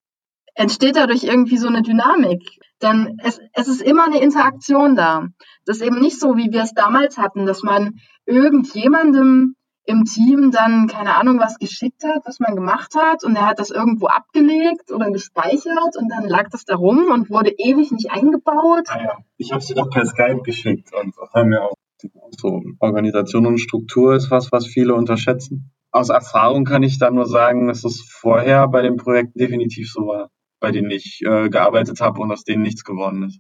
entsteht 0.54 0.96
dadurch 0.96 1.24
irgendwie 1.24 1.58
so 1.58 1.68
eine 1.68 1.82
Dynamik. 1.82 2.42
Denn 2.82 3.18
es, 3.24 3.40
es 3.54 3.68
ist 3.68 3.82
immer 3.82 4.06
eine 4.06 4.22
Interaktion 4.22 4.96
da. 4.96 5.28
Das 5.66 5.78
ist 5.78 5.84
eben 5.84 6.00
nicht 6.00 6.20
so, 6.20 6.38
wie 6.38 6.52
wir 6.52 6.64
es 6.64 6.74
damals 6.74 7.18
hatten, 7.18 7.46
dass 7.46 7.62
man 7.62 8.00
irgendjemandem 8.26 9.56
im 9.86 10.04
Team 10.06 10.52
dann, 10.52 10.88
keine 10.88 11.16
Ahnung, 11.16 11.40
was 11.40 11.60
geschickt 11.60 12.04
hat, 12.04 12.24
was 12.26 12.40
man 12.40 12.56
gemacht 12.56 12.96
hat 12.96 13.24
und 13.24 13.36
er 13.36 13.48
hat 13.48 13.60
das 13.60 13.70
irgendwo 13.70 14.08
abgelegt 14.08 14.92
oder 14.92 15.12
gespeichert 15.12 15.96
und 15.98 16.10
dann 16.10 16.28
lag 16.28 16.50
das 16.50 16.66
da 16.66 16.76
rum 16.76 17.12
und 17.12 17.30
wurde 17.30 17.52
ewig 17.52 17.92
nicht 17.92 18.12
eingebaut. 18.12 18.88
Ah 18.88 19.02
ja. 19.04 19.18
Ich 19.38 19.52
habe 19.52 19.62
sie 19.62 19.76
doch 19.76 19.90
per 19.90 20.06
Skype 20.06 20.42
geschickt 20.42 20.90
und 20.94 21.16
haben 21.34 21.52
ja 21.52 21.62
auch 21.62 21.76
so 22.32 22.64
Organisation 22.80 23.46
und 23.46 23.60
Struktur 23.60 24.16
ist 24.16 24.32
was, 24.32 24.52
was 24.52 24.66
viele 24.66 24.96
unterschätzen. 24.96 25.72
Aus 25.92 26.10
Erfahrung 26.10 26.66
kann 26.66 26.84
ich 26.84 26.98
da 26.98 27.10
nur 27.12 27.26
sagen, 27.26 27.68
dass 27.68 27.86
es 27.86 28.02
vorher 28.02 28.68
bei 28.68 28.82
den 28.82 28.98
Projekten 28.98 29.40
definitiv 29.40 29.92
so 29.92 30.08
war, 30.08 30.30
bei 30.60 30.72
denen 30.72 30.92
ich 30.92 31.22
äh, 31.26 31.50
gearbeitet 31.50 32.02
habe 32.02 32.20
und 32.22 32.32
aus 32.32 32.44
denen 32.44 32.64
nichts 32.64 32.84
geworden 32.84 33.24
ist. 33.24 33.40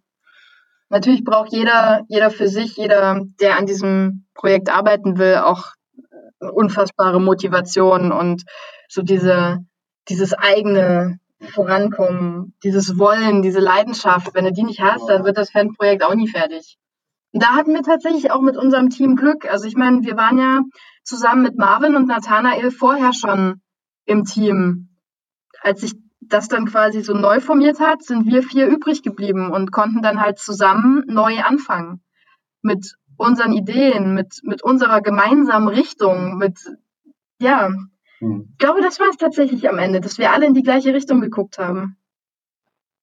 Natürlich 0.89 1.23
braucht 1.23 1.51
jeder, 1.51 2.03
jeder 2.07 2.29
für 2.29 2.47
sich, 2.47 2.77
jeder, 2.77 3.25
der 3.41 3.57
an 3.57 3.65
diesem 3.65 4.27
Projekt 4.35 4.69
arbeiten 4.69 5.17
will, 5.17 5.37
auch 5.37 5.73
unfassbare 6.39 7.19
Motivation 7.19 8.11
und 8.11 8.43
so 8.89 9.01
diese, 9.01 9.59
dieses 10.09 10.33
eigene 10.33 11.19
Vorankommen, 11.41 12.53
dieses 12.63 12.97
Wollen, 12.97 13.41
diese 13.41 13.59
Leidenschaft. 13.59 14.33
Wenn 14.33 14.45
du 14.45 14.51
die 14.51 14.63
nicht 14.63 14.81
hast, 14.81 15.07
dann 15.07 15.25
wird 15.25 15.37
das 15.37 15.51
Fanprojekt 15.51 16.03
auch 16.03 16.15
nie 16.15 16.27
fertig. 16.27 16.77
Und 17.31 17.43
da 17.43 17.53
hatten 17.53 17.73
wir 17.73 17.83
tatsächlich 17.83 18.31
auch 18.31 18.41
mit 18.41 18.55
unserem 18.57 18.89
Team 18.89 19.15
Glück. 19.15 19.45
Also 19.51 19.65
ich 19.65 19.75
meine, 19.75 20.03
wir 20.03 20.15
waren 20.15 20.37
ja 20.37 20.61
zusammen 21.03 21.43
mit 21.43 21.57
Marvin 21.57 21.95
und 21.95 22.07
Nathanael 22.07 22.71
vorher 22.71 23.13
schon 23.13 23.61
im 24.05 24.23
Team. 24.23 24.89
Als 25.61 25.81
sich 25.81 25.93
das 26.21 26.47
dann 26.47 26.65
quasi 26.65 27.01
so 27.01 27.13
neu 27.13 27.39
formiert 27.39 27.79
hat, 27.79 28.03
sind 28.03 28.25
wir 28.25 28.41
vier 28.41 28.67
übrig 28.67 29.03
geblieben 29.03 29.51
und 29.51 29.71
konnten 29.71 30.01
dann 30.01 30.21
halt 30.21 30.39
zusammen 30.39 31.03
neu 31.07 31.41
anfangen. 31.41 32.01
Mit 32.61 32.95
unseren 33.17 33.53
Ideen, 33.53 34.13
mit, 34.13 34.41
mit 34.43 34.63
unserer 34.63 35.01
gemeinsamen 35.01 35.67
Richtung, 35.67 36.37
mit, 36.37 36.59
ja, 37.39 37.69
hm. 38.19 38.49
ich 38.51 38.57
glaube, 38.57 38.81
das 38.81 38.99
war 38.99 39.07
es 39.09 39.17
tatsächlich 39.17 39.69
am 39.69 39.77
Ende, 39.77 40.01
dass 40.01 40.17
wir 40.17 40.31
alle 40.31 40.45
in 40.45 40.53
die 40.53 40.63
gleiche 40.63 40.93
Richtung 40.93 41.21
geguckt 41.21 41.57
haben. 41.57 41.97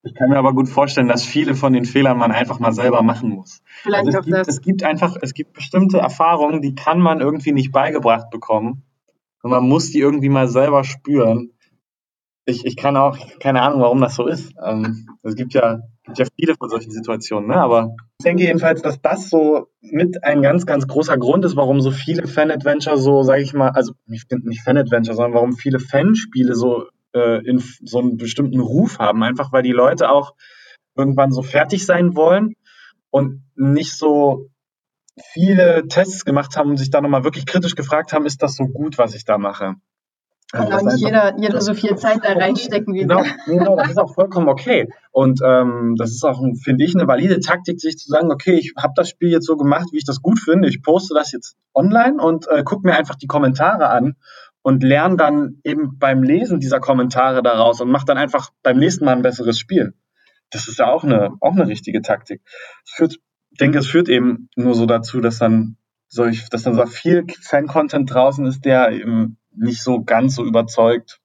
Ich 0.05 0.15
kann 0.17 0.31
mir 0.31 0.37
aber 0.37 0.53
gut 0.53 0.69
vorstellen, 0.69 1.07
dass 1.07 1.23
viele 1.23 1.55
von 1.55 1.73
den 1.73 1.85
Fehlern 1.85 2.19
man 2.19 2.33
einfach 2.33 2.59
mal 2.59 2.73
selber 2.73 3.03
machen 3.03 3.31
muss. 3.31 3.63
Vielleicht 3.83 4.07
also 4.07 4.19
es, 4.19 4.25
gibt, 4.25 4.37
das. 4.37 4.49
es 4.49 4.61
gibt 4.61 4.83
einfach, 4.83 5.17
es 5.21 5.33
gibt 5.33 5.53
bestimmte 5.53 5.99
Erfahrungen, 5.99 6.61
die 6.61 6.75
kann 6.75 7.01
man 7.01 7.21
irgendwie 7.21 7.53
nicht 7.53 7.71
beigebracht 7.71 8.31
bekommen. 8.31 8.83
Und 9.43 9.51
man 9.53 9.69
muss 9.69 9.91
die 9.91 10.01
irgendwie 10.01 10.29
mal 10.29 10.49
selber 10.49 10.83
spüren. 10.83 11.53
Ich, 12.45 12.65
ich 12.65 12.77
kann 12.77 12.97
auch, 12.97 13.17
keine 13.39 13.63
Ahnung, 13.63 13.81
warum 13.81 14.01
das 14.01 14.17
so 14.17 14.27
ist. 14.27 14.53
Ähm, 14.65 15.07
es 15.23 15.37
gibt 15.37 15.55
ja 15.55 15.83
gibt 16.05 16.19
ja 16.19 16.27
viele 16.37 16.55
von 16.57 16.69
solchen 16.69 16.91
Situationen, 16.91 17.49
ne? 17.49 17.57
aber 17.57 17.95
ich 18.19 18.25
denke 18.25 18.43
jedenfalls, 18.43 18.83
dass 18.83 19.01
das 19.01 19.31
so 19.31 19.69
mit 19.81 20.25
ein 20.25 20.43
ganz, 20.43 20.67
ganz 20.67 20.87
großer 20.87 21.17
Grund 21.17 21.45
ist, 21.45 21.57
warum 21.57 21.81
so 21.81 21.91
viele 21.91 22.27
Fan-Adventure 22.27 22.99
so, 22.99 23.23
sage 23.23 23.43
ich 23.43 23.53
mal, 23.53 23.71
also 23.71 23.93
nicht, 24.07 24.29
Fan-Adventure, 24.65 25.15
sondern 25.15 25.35
warum 25.35 25.53
viele 25.53 25.79
Fanspiele 25.79 26.55
so 26.55 26.87
äh, 27.15 27.45
in 27.47 27.63
so 27.85 28.01
einen 28.01 28.17
bestimmten 28.17 28.61
Ruf 28.61 28.99
haben, 28.99 29.23
einfach 29.23 29.53
weil 29.53 29.63
die 29.63 29.73
Leute 29.73 30.11
auch 30.11 30.35
irgendwann 30.97 31.33
so 31.33 31.43
fertig 31.43 31.87
sein 31.87 32.17
wollen 32.17 32.55
und 33.11 33.45
nicht 33.55 33.97
so 33.97 34.49
viele 35.33 35.87
Tests 35.89 36.25
gemacht 36.25 36.57
haben 36.57 36.71
und 36.71 36.77
sich 36.79 36.91
da 36.91 37.01
nochmal 37.01 37.25
wirklich 37.25 37.47
kritisch 37.47 37.75
gefragt 37.75 38.13
haben, 38.13 38.27
ist 38.27 38.43
das 38.43 38.57
so 38.57 38.65
gut, 38.65 38.99
was 38.99 39.15
ich 39.15 39.25
da 39.25 39.39
mache? 39.39 39.77
Kann 40.53 40.71
also 40.71 40.87
auch 40.87 40.93
nicht 40.93 41.03
jeder, 41.03 41.35
jeder 41.39 41.61
so 41.63 41.73
viel 41.73 41.97
Zeit 41.97 42.21
da 42.23 42.35
reinstecken 42.35 42.93
wie 42.93 43.01
genau. 43.01 43.23
Genau, 43.47 43.75
das 43.75 43.91
ist 43.91 43.99
auch 43.99 44.13
vollkommen 44.15 44.49
okay. 44.49 44.87
Und 45.11 45.41
ähm, 45.43 45.95
das 45.97 46.11
ist 46.11 46.25
auch, 46.25 46.43
finde 46.63 46.85
ich, 46.85 46.95
eine 46.95 47.09
valide 47.09 47.41
Taktik, 47.41 47.81
sich 47.81 47.97
zu 47.97 48.11
sagen, 48.11 48.31
okay, 48.31 48.57
ich 48.57 48.75
habe 48.77 48.93
das 48.95 49.09
Spiel 49.09 49.31
jetzt 49.31 49.47
so 49.47 49.57
gemacht, 49.57 49.89
wie 49.93 49.97
ich 49.97 50.05
das 50.05 50.21
gut 50.21 50.39
finde. 50.39 50.69
Ich 50.69 50.83
poste 50.83 51.15
das 51.15 51.33
jetzt 51.33 51.57
online 51.73 52.23
und 52.23 52.47
äh, 52.49 52.65
gucke 52.65 52.87
mir 52.87 52.95
einfach 52.97 53.15
die 53.15 53.27
Kommentare 53.27 53.89
an 53.89 54.17
und 54.61 54.83
lerne 54.83 55.17
dann 55.17 55.59
eben 55.65 55.99
beim 55.99 56.23
Lesen 56.23 56.61
dieser 56.61 56.81
Kommentare 56.81 57.43
daraus 57.43 57.81
und 57.81 57.91
mache 57.91 58.05
dann 58.05 58.19
einfach 58.19 58.51
beim 58.63 58.77
nächsten 58.77 59.07
Mal 59.07 59.17
ein 59.17 59.23
besseres 59.23 59.59
Spiel. 59.59 59.95
Das 60.51 60.69
ist 60.69 60.79
ja 60.79 60.93
auch 60.93 61.03
eine, 61.03 61.31
auch 61.41 61.53
eine 61.53 61.67
richtige 61.67 62.03
Taktik. 62.03 62.43
Ich 62.85 63.19
denke, 63.59 63.79
es 63.79 63.87
führt 63.87 64.11
eben 64.11 64.51
nur 64.55 64.75
so 64.75 64.85
dazu, 64.85 65.23
dass 65.23 65.39
dann 65.39 65.79
solch, 66.09 66.47
dass 66.51 66.63
dann 66.65 66.75
so 66.75 66.85
viel 66.85 67.25
Fan-Content 67.41 68.13
draußen 68.13 68.45
ist, 68.45 68.67
der 68.67 68.91
eben 68.93 69.39
nicht 69.57 69.83
so 69.83 70.03
ganz 70.03 70.35
so 70.37 70.45
überzeugt. 70.45 71.21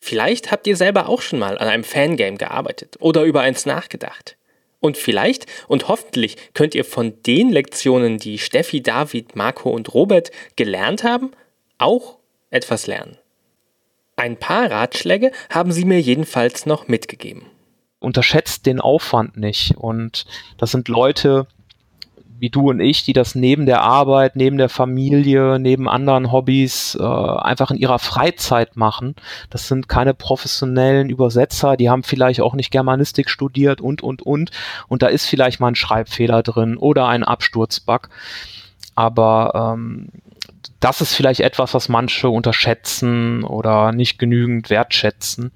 Vielleicht 0.00 0.50
habt 0.50 0.66
ihr 0.66 0.76
selber 0.76 1.08
auch 1.08 1.22
schon 1.22 1.38
mal 1.38 1.58
an 1.58 1.68
einem 1.68 1.84
Fangame 1.84 2.36
gearbeitet 2.36 2.96
oder 3.00 3.22
über 3.22 3.40
eins 3.40 3.66
nachgedacht. 3.66 4.36
Und 4.80 4.96
vielleicht 4.96 5.46
und 5.68 5.86
hoffentlich 5.86 6.36
könnt 6.54 6.74
ihr 6.74 6.84
von 6.84 7.22
den 7.22 7.50
Lektionen, 7.50 8.18
die 8.18 8.38
Steffi, 8.38 8.82
David, 8.82 9.36
Marco 9.36 9.70
und 9.70 9.94
Robert 9.94 10.32
gelernt 10.56 11.04
haben, 11.04 11.30
auch 11.78 12.18
etwas 12.50 12.88
lernen. 12.88 13.16
Ein 14.16 14.36
paar 14.36 14.70
Ratschläge 14.70 15.30
haben 15.50 15.70
sie 15.70 15.84
mir 15.84 16.00
jedenfalls 16.00 16.66
noch 16.66 16.88
mitgegeben. 16.88 17.46
Unterschätzt 18.00 18.66
den 18.66 18.80
Aufwand 18.80 19.36
nicht. 19.36 19.76
Und 19.76 20.26
das 20.58 20.72
sind 20.72 20.88
Leute, 20.88 21.46
wie 22.42 22.50
du 22.50 22.70
und 22.70 22.80
ich, 22.80 23.04
die 23.04 23.12
das 23.12 23.36
neben 23.36 23.66
der 23.66 23.82
Arbeit, 23.82 24.34
neben 24.34 24.58
der 24.58 24.68
Familie, 24.68 25.60
neben 25.60 25.88
anderen 25.88 26.32
Hobbys 26.32 26.98
äh, 26.98 27.04
einfach 27.04 27.70
in 27.70 27.76
ihrer 27.76 28.00
Freizeit 28.00 28.76
machen. 28.76 29.14
Das 29.48 29.68
sind 29.68 29.88
keine 29.88 30.12
professionellen 30.12 31.08
Übersetzer, 31.08 31.76
die 31.76 31.88
haben 31.88 32.02
vielleicht 32.02 32.40
auch 32.40 32.54
nicht 32.54 32.72
Germanistik 32.72 33.30
studiert 33.30 33.80
und, 33.80 34.02
und, 34.02 34.22
und. 34.22 34.50
Und 34.88 35.02
da 35.02 35.06
ist 35.06 35.26
vielleicht 35.26 35.60
mal 35.60 35.68
ein 35.68 35.76
Schreibfehler 35.76 36.42
drin 36.42 36.76
oder 36.76 37.06
ein 37.06 37.22
Absturzbug. 37.22 38.08
Aber 38.96 39.74
ähm, 39.76 40.08
das 40.82 41.00
ist 41.00 41.14
vielleicht 41.14 41.40
etwas, 41.40 41.74
was 41.74 41.88
manche 41.88 42.28
unterschätzen 42.28 43.44
oder 43.44 43.92
nicht 43.92 44.18
genügend 44.18 44.68
wertschätzen 44.68 45.52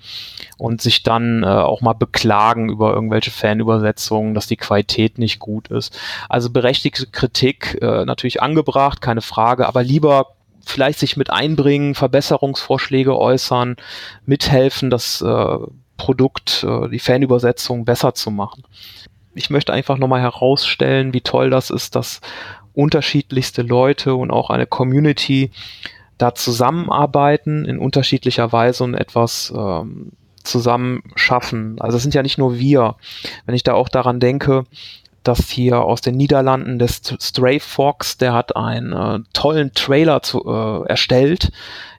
und 0.57 0.81
sich 0.81 1.03
dann 1.03 1.43
äh, 1.43 1.47
auch 1.47 1.81
mal 1.81 1.95
beklagen 1.95 2.69
über 2.69 2.95
irgendwelche 2.95 3.33
Fanübersetzungen, 3.33 4.35
dass 4.35 4.47
die 4.47 4.57
Qualität 4.57 5.19
nicht 5.19 5.41
gut 5.41 5.67
ist. 5.67 5.99
Also 6.29 6.51
berechtigte 6.51 7.09
Kritik 7.09 7.77
äh, 7.83 8.05
natürlich 8.05 8.41
angebracht, 8.41 9.01
keine 9.01 9.21
Frage, 9.21 9.67
aber 9.67 9.83
lieber 9.83 10.29
vielleicht 10.65 11.01
sich 11.01 11.17
mit 11.17 11.29
einbringen, 11.29 11.97
Verbesserungsvorschläge 11.97 13.19
äußern, 13.19 13.75
mithelfen, 14.27 14.91
das 14.91 15.23
äh, 15.23 15.59
Produkt, 15.97 16.65
äh, 16.65 16.89
die 16.89 17.01
Fanübersetzung 17.01 17.85
besser 17.85 18.15
zu 18.15 18.31
machen. 18.31 18.63
Ich 19.35 19.51
möchte 19.51 19.73
einfach 19.73 19.99
nochmal 19.99 20.21
herausstellen, 20.21 21.13
wie 21.13 21.21
toll 21.21 21.51
das 21.51 21.71
ist, 21.71 21.97
dass 21.97 22.21
unterschiedlichste 22.77 23.63
Leute 23.63 24.15
und 24.15 24.31
auch 24.31 24.51
eine 24.51 24.67
Community 24.67 25.51
da 26.19 26.35
zusammenarbeiten 26.35 27.65
in 27.65 27.79
unterschiedlicher 27.79 28.53
Weise 28.53 28.85
und 28.85 28.95
etwas 28.95 29.53
ähm, 29.57 30.13
zusammen 30.45 31.03
schaffen. 31.15 31.81
Also 31.81 31.97
es 31.97 32.03
sind 32.03 32.15
ja 32.15 32.23
nicht 32.23 32.39
nur 32.39 32.59
wir. 32.59 32.97
Wenn 33.45 33.55
ich 33.55 33.65
da 33.65 33.75
auch 33.75 33.89
daran 33.89 34.21
denke, 34.21 34.65
dass 35.25 35.49
hier 35.49 35.81
aus 35.81 36.03
den 36.03 36.15
Niederlanden 36.17 36.79
des 36.79 37.03
Stray 37.21 37.59
Fox, 37.59 38.17
der 38.17 38.33
hat 38.33 38.55
einen 38.55 38.93
äh, 38.93 39.19
tollen 39.33 39.73
Trailer 39.73 40.23
zu, 40.23 40.45
äh, 40.47 40.89
erstellt, 40.89 41.51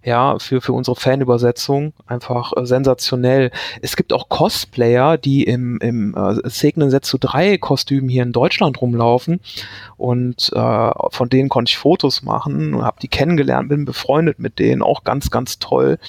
ja, 0.07 0.39
für, 0.39 0.61
für 0.61 0.71
unsere 0.71 0.95
Fanübersetzung. 0.95 1.91
Einfach 2.07 2.53
äh, 2.55 2.65
sensationell. 2.65 3.51
Es 3.81 3.97
gibt 3.97 4.13
auch 4.13 4.29
Cosplayer, 4.29 5.17
die 5.17 5.43
im, 5.43 5.79
im 5.81 6.15
äh, 6.15 6.49
Segnen 6.49 6.89
Setsu 6.89 7.17
3 7.19 7.57
Kostüm 7.57 8.07
hier 8.07 8.23
in 8.23 8.31
Deutschland 8.31 8.79
rumlaufen 8.81 9.41
und 9.97 10.49
äh, 10.55 10.91
von 11.09 11.27
denen 11.27 11.49
konnte 11.49 11.71
ich 11.71 11.77
Fotos 11.77 12.23
machen, 12.23 12.81
habe 12.81 13.01
die 13.01 13.09
kennengelernt, 13.09 13.67
bin 13.67 13.83
befreundet 13.83 14.39
mit 14.39 14.59
denen, 14.59 14.81
auch 14.81 15.03
ganz, 15.03 15.29
ganz 15.29 15.59
toll. 15.59 15.99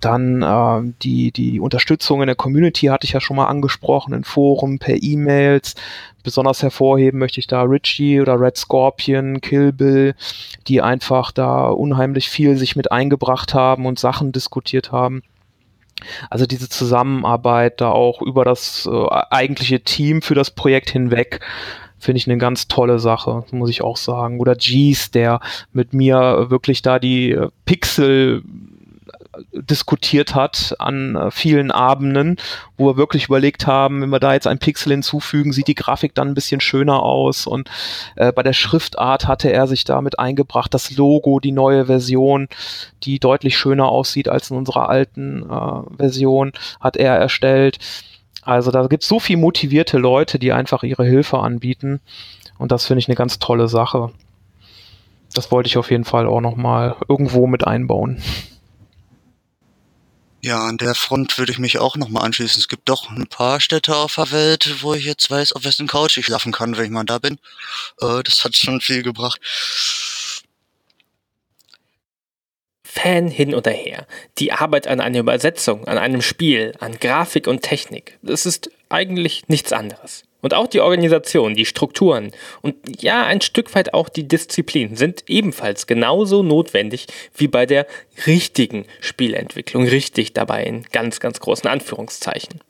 Dann 0.00 0.42
äh, 0.42 0.92
die, 1.02 1.30
die 1.30 1.60
Unterstützung 1.60 2.20
in 2.22 2.26
der 2.26 2.36
Community 2.36 2.86
hatte 2.86 3.04
ich 3.04 3.12
ja 3.12 3.20
schon 3.20 3.36
mal 3.36 3.46
angesprochen, 3.46 4.12
in 4.12 4.24
Foren, 4.24 4.80
per 4.80 5.00
E-Mails. 5.00 5.76
Besonders 6.24 6.62
hervorheben 6.62 7.18
möchte 7.18 7.40
ich 7.40 7.46
da 7.46 7.62
Richie 7.62 8.20
oder 8.20 8.38
Red 8.38 8.56
Scorpion, 8.56 9.40
Kill 9.40 9.72
Bill, 9.72 10.14
die 10.66 10.82
einfach 10.82 11.32
da 11.32 11.68
unheimlich 11.68 12.28
viel 12.28 12.56
sich 12.56 12.76
mit 12.76 12.92
eingebracht 12.92 13.21
haben 13.54 13.86
und 13.86 13.98
Sachen 13.98 14.32
diskutiert 14.32 14.92
haben. 14.92 15.22
Also 16.30 16.46
diese 16.46 16.68
Zusammenarbeit 16.68 17.80
da 17.80 17.90
auch 17.90 18.22
über 18.22 18.44
das 18.44 18.88
äh, 18.90 19.06
eigentliche 19.30 19.80
Team 19.80 20.22
für 20.22 20.34
das 20.34 20.50
Projekt 20.50 20.90
hinweg 20.90 21.40
finde 21.98 22.18
ich 22.18 22.26
eine 22.26 22.38
ganz 22.38 22.66
tolle 22.66 22.98
Sache, 22.98 23.44
muss 23.52 23.70
ich 23.70 23.82
auch 23.82 23.96
sagen. 23.96 24.40
Oder 24.40 24.56
Jeez, 24.58 25.12
der 25.12 25.38
mit 25.72 25.94
mir 25.94 26.46
wirklich 26.48 26.82
da 26.82 26.98
die 26.98 27.30
äh, 27.30 27.48
Pixel 27.64 28.42
diskutiert 29.52 30.34
hat 30.34 30.74
an 30.78 31.16
äh, 31.16 31.30
vielen 31.30 31.70
Abenden, 31.70 32.36
wo 32.76 32.86
wir 32.86 32.96
wirklich 32.96 33.26
überlegt 33.26 33.66
haben, 33.66 34.02
wenn 34.02 34.10
wir 34.10 34.20
da 34.20 34.34
jetzt 34.34 34.46
ein 34.46 34.58
Pixel 34.58 34.92
hinzufügen, 34.92 35.52
sieht 35.52 35.68
die 35.68 35.74
Grafik 35.74 36.14
dann 36.14 36.28
ein 36.28 36.34
bisschen 36.34 36.60
schöner 36.60 37.02
aus. 37.02 37.46
Und 37.46 37.70
äh, 38.16 38.32
bei 38.32 38.42
der 38.42 38.52
Schriftart 38.52 39.26
hatte 39.26 39.52
er 39.52 39.66
sich 39.66 39.84
damit 39.84 40.18
eingebracht, 40.18 40.74
das 40.74 40.96
Logo, 40.96 41.40
die 41.40 41.52
neue 41.52 41.86
Version, 41.86 42.48
die 43.02 43.18
deutlich 43.18 43.56
schöner 43.56 43.88
aussieht 43.88 44.28
als 44.28 44.50
in 44.50 44.56
unserer 44.56 44.88
alten 44.88 45.42
äh, 45.48 45.96
Version, 45.96 46.52
hat 46.80 46.96
er 46.96 47.14
erstellt. 47.16 47.78
Also 48.42 48.70
da 48.70 48.86
gibt 48.86 49.04
es 49.04 49.08
so 49.08 49.20
viel 49.20 49.36
motivierte 49.36 49.98
Leute, 49.98 50.38
die 50.38 50.52
einfach 50.52 50.82
ihre 50.82 51.04
Hilfe 51.04 51.38
anbieten. 51.38 52.00
Und 52.58 52.72
das 52.72 52.86
finde 52.86 52.98
ich 52.98 53.08
eine 53.08 53.16
ganz 53.16 53.38
tolle 53.38 53.68
Sache. 53.68 54.10
Das 55.34 55.50
wollte 55.50 55.68
ich 55.68 55.78
auf 55.78 55.90
jeden 55.90 56.04
Fall 56.04 56.26
auch 56.26 56.40
nochmal 56.40 56.96
irgendwo 57.08 57.46
mit 57.46 57.66
einbauen. 57.66 58.20
Ja, 60.44 60.66
an 60.66 60.76
der 60.76 60.96
Front 60.96 61.38
würde 61.38 61.52
ich 61.52 61.58
mich 61.60 61.78
auch 61.78 61.94
nochmal 61.96 62.24
anschließen. 62.24 62.58
Es 62.58 62.66
gibt 62.66 62.88
doch 62.88 63.08
ein 63.10 63.28
paar 63.28 63.60
Städte 63.60 63.94
auf 63.94 64.16
der 64.16 64.32
Welt, 64.32 64.82
wo 64.82 64.92
ich 64.92 65.04
jetzt 65.04 65.30
weiß, 65.30 65.52
auf 65.52 65.62
wessen 65.64 65.86
Couch 65.86 66.16
ich 66.18 66.26
schlafen 66.26 66.50
kann, 66.50 66.76
wenn 66.76 66.86
ich 66.86 66.90
mal 66.90 67.04
da 67.04 67.18
bin. 67.18 67.38
Äh, 68.00 68.24
das 68.24 68.44
hat 68.44 68.56
schon 68.56 68.80
viel 68.80 69.04
gebracht. 69.04 69.40
Fan 72.82 73.28
hin 73.28 73.54
oder 73.54 73.70
her. 73.70 74.06
Die 74.38 74.52
Arbeit 74.52 74.88
an 74.88 75.00
einer 75.00 75.20
Übersetzung, 75.20 75.86
an 75.86 75.96
einem 75.96 76.22
Spiel, 76.22 76.74
an 76.80 76.98
Grafik 76.98 77.46
und 77.46 77.62
Technik, 77.62 78.18
das 78.22 78.44
ist 78.44 78.70
eigentlich 78.88 79.48
nichts 79.48 79.72
anderes. 79.72 80.24
Und 80.42 80.54
auch 80.54 80.66
die 80.66 80.80
Organisation, 80.80 81.54
die 81.54 81.64
Strukturen 81.64 82.32
und 82.60 82.74
ja, 83.00 83.24
ein 83.24 83.40
Stück 83.40 83.74
weit 83.74 83.94
auch 83.94 84.08
die 84.08 84.28
Disziplin 84.28 84.96
sind 84.96 85.24
ebenfalls 85.28 85.86
genauso 85.86 86.42
notwendig 86.42 87.06
wie 87.34 87.48
bei 87.48 87.64
der 87.64 87.86
richtigen 88.26 88.84
Spielentwicklung. 89.00 89.86
Richtig 89.86 90.34
dabei 90.34 90.64
in 90.64 90.82
ganz, 90.92 91.20
ganz 91.20 91.40
großen 91.40 91.70
Anführungszeichen. 91.70 92.60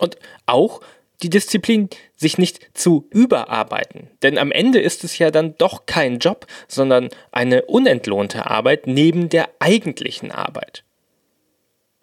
Und 0.00 0.16
auch 0.46 0.80
die 1.22 1.30
Disziplin, 1.30 1.90
sich 2.16 2.38
nicht 2.38 2.70
zu 2.74 3.06
überarbeiten. 3.10 4.08
Denn 4.22 4.38
am 4.38 4.52
Ende 4.52 4.80
ist 4.80 5.04
es 5.04 5.18
ja 5.18 5.30
dann 5.30 5.54
doch 5.58 5.86
kein 5.86 6.18
Job, 6.18 6.46
sondern 6.66 7.10
eine 7.30 7.62
unentlohnte 7.62 8.46
Arbeit 8.46 8.86
neben 8.86 9.28
der 9.28 9.50
eigentlichen 9.58 10.32
Arbeit. 10.32 10.82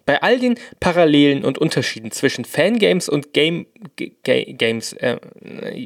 Bei 0.08 0.22
all 0.22 0.38
den 0.38 0.58
Parallelen 0.80 1.44
und 1.44 1.58
Unterschieden 1.58 2.12
zwischen 2.12 2.46
Fangames 2.46 3.10
und 3.10 3.34
Game, 3.34 3.66
G 3.96 4.14
Games, 4.54 4.94
äh, 4.94 5.18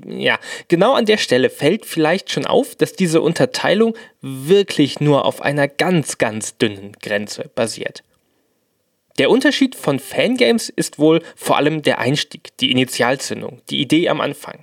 ja, 0.07 0.39
genau 0.69 0.93
an 0.93 1.07
der 1.07 1.19
Stelle 1.19 1.51
fällt 1.51 1.85
vielleicht 1.85 2.31
schon 2.31 2.47
auf, 2.47 2.77
dass 2.77 2.93
diese 2.93 3.21
Unterteilung 3.21 3.97
wirklich 4.21 5.01
nur 5.01 5.25
auf 5.25 5.43
einer 5.43 5.67
ganz, 5.67 6.19
ganz 6.19 6.57
dünnen 6.57 6.93
Grenze 7.03 7.51
basiert. 7.57 8.05
Der 9.19 9.29
Unterschied 9.29 9.75
von 9.75 9.99
Fangames 9.99 10.69
ist 10.69 11.01
wohl 11.01 11.21
vor 11.35 11.57
allem 11.57 11.83
der 11.83 11.99
Einstieg, 11.99 12.57
die 12.59 12.71
Initialzündung, 12.71 13.61
die 13.71 13.81
Idee 13.81 14.09
am 14.09 14.21
Anfang. 14.21 14.63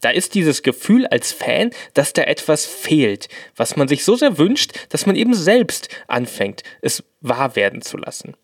Da 0.00 0.10
ist 0.10 0.34
dieses 0.34 0.62
Gefühl 0.62 1.06
als 1.06 1.32
Fan, 1.32 1.70
dass 1.94 2.12
da 2.12 2.22
etwas 2.22 2.66
fehlt, 2.66 3.28
was 3.56 3.76
man 3.76 3.88
sich 3.88 4.04
so 4.04 4.14
sehr 4.14 4.38
wünscht, 4.38 4.72
dass 4.90 5.06
man 5.06 5.16
eben 5.16 5.34
selbst 5.34 5.88
anfängt, 6.06 6.62
es 6.82 7.02
wahr 7.20 7.56
werden 7.56 7.82
zu 7.82 7.96
lassen. 7.96 8.36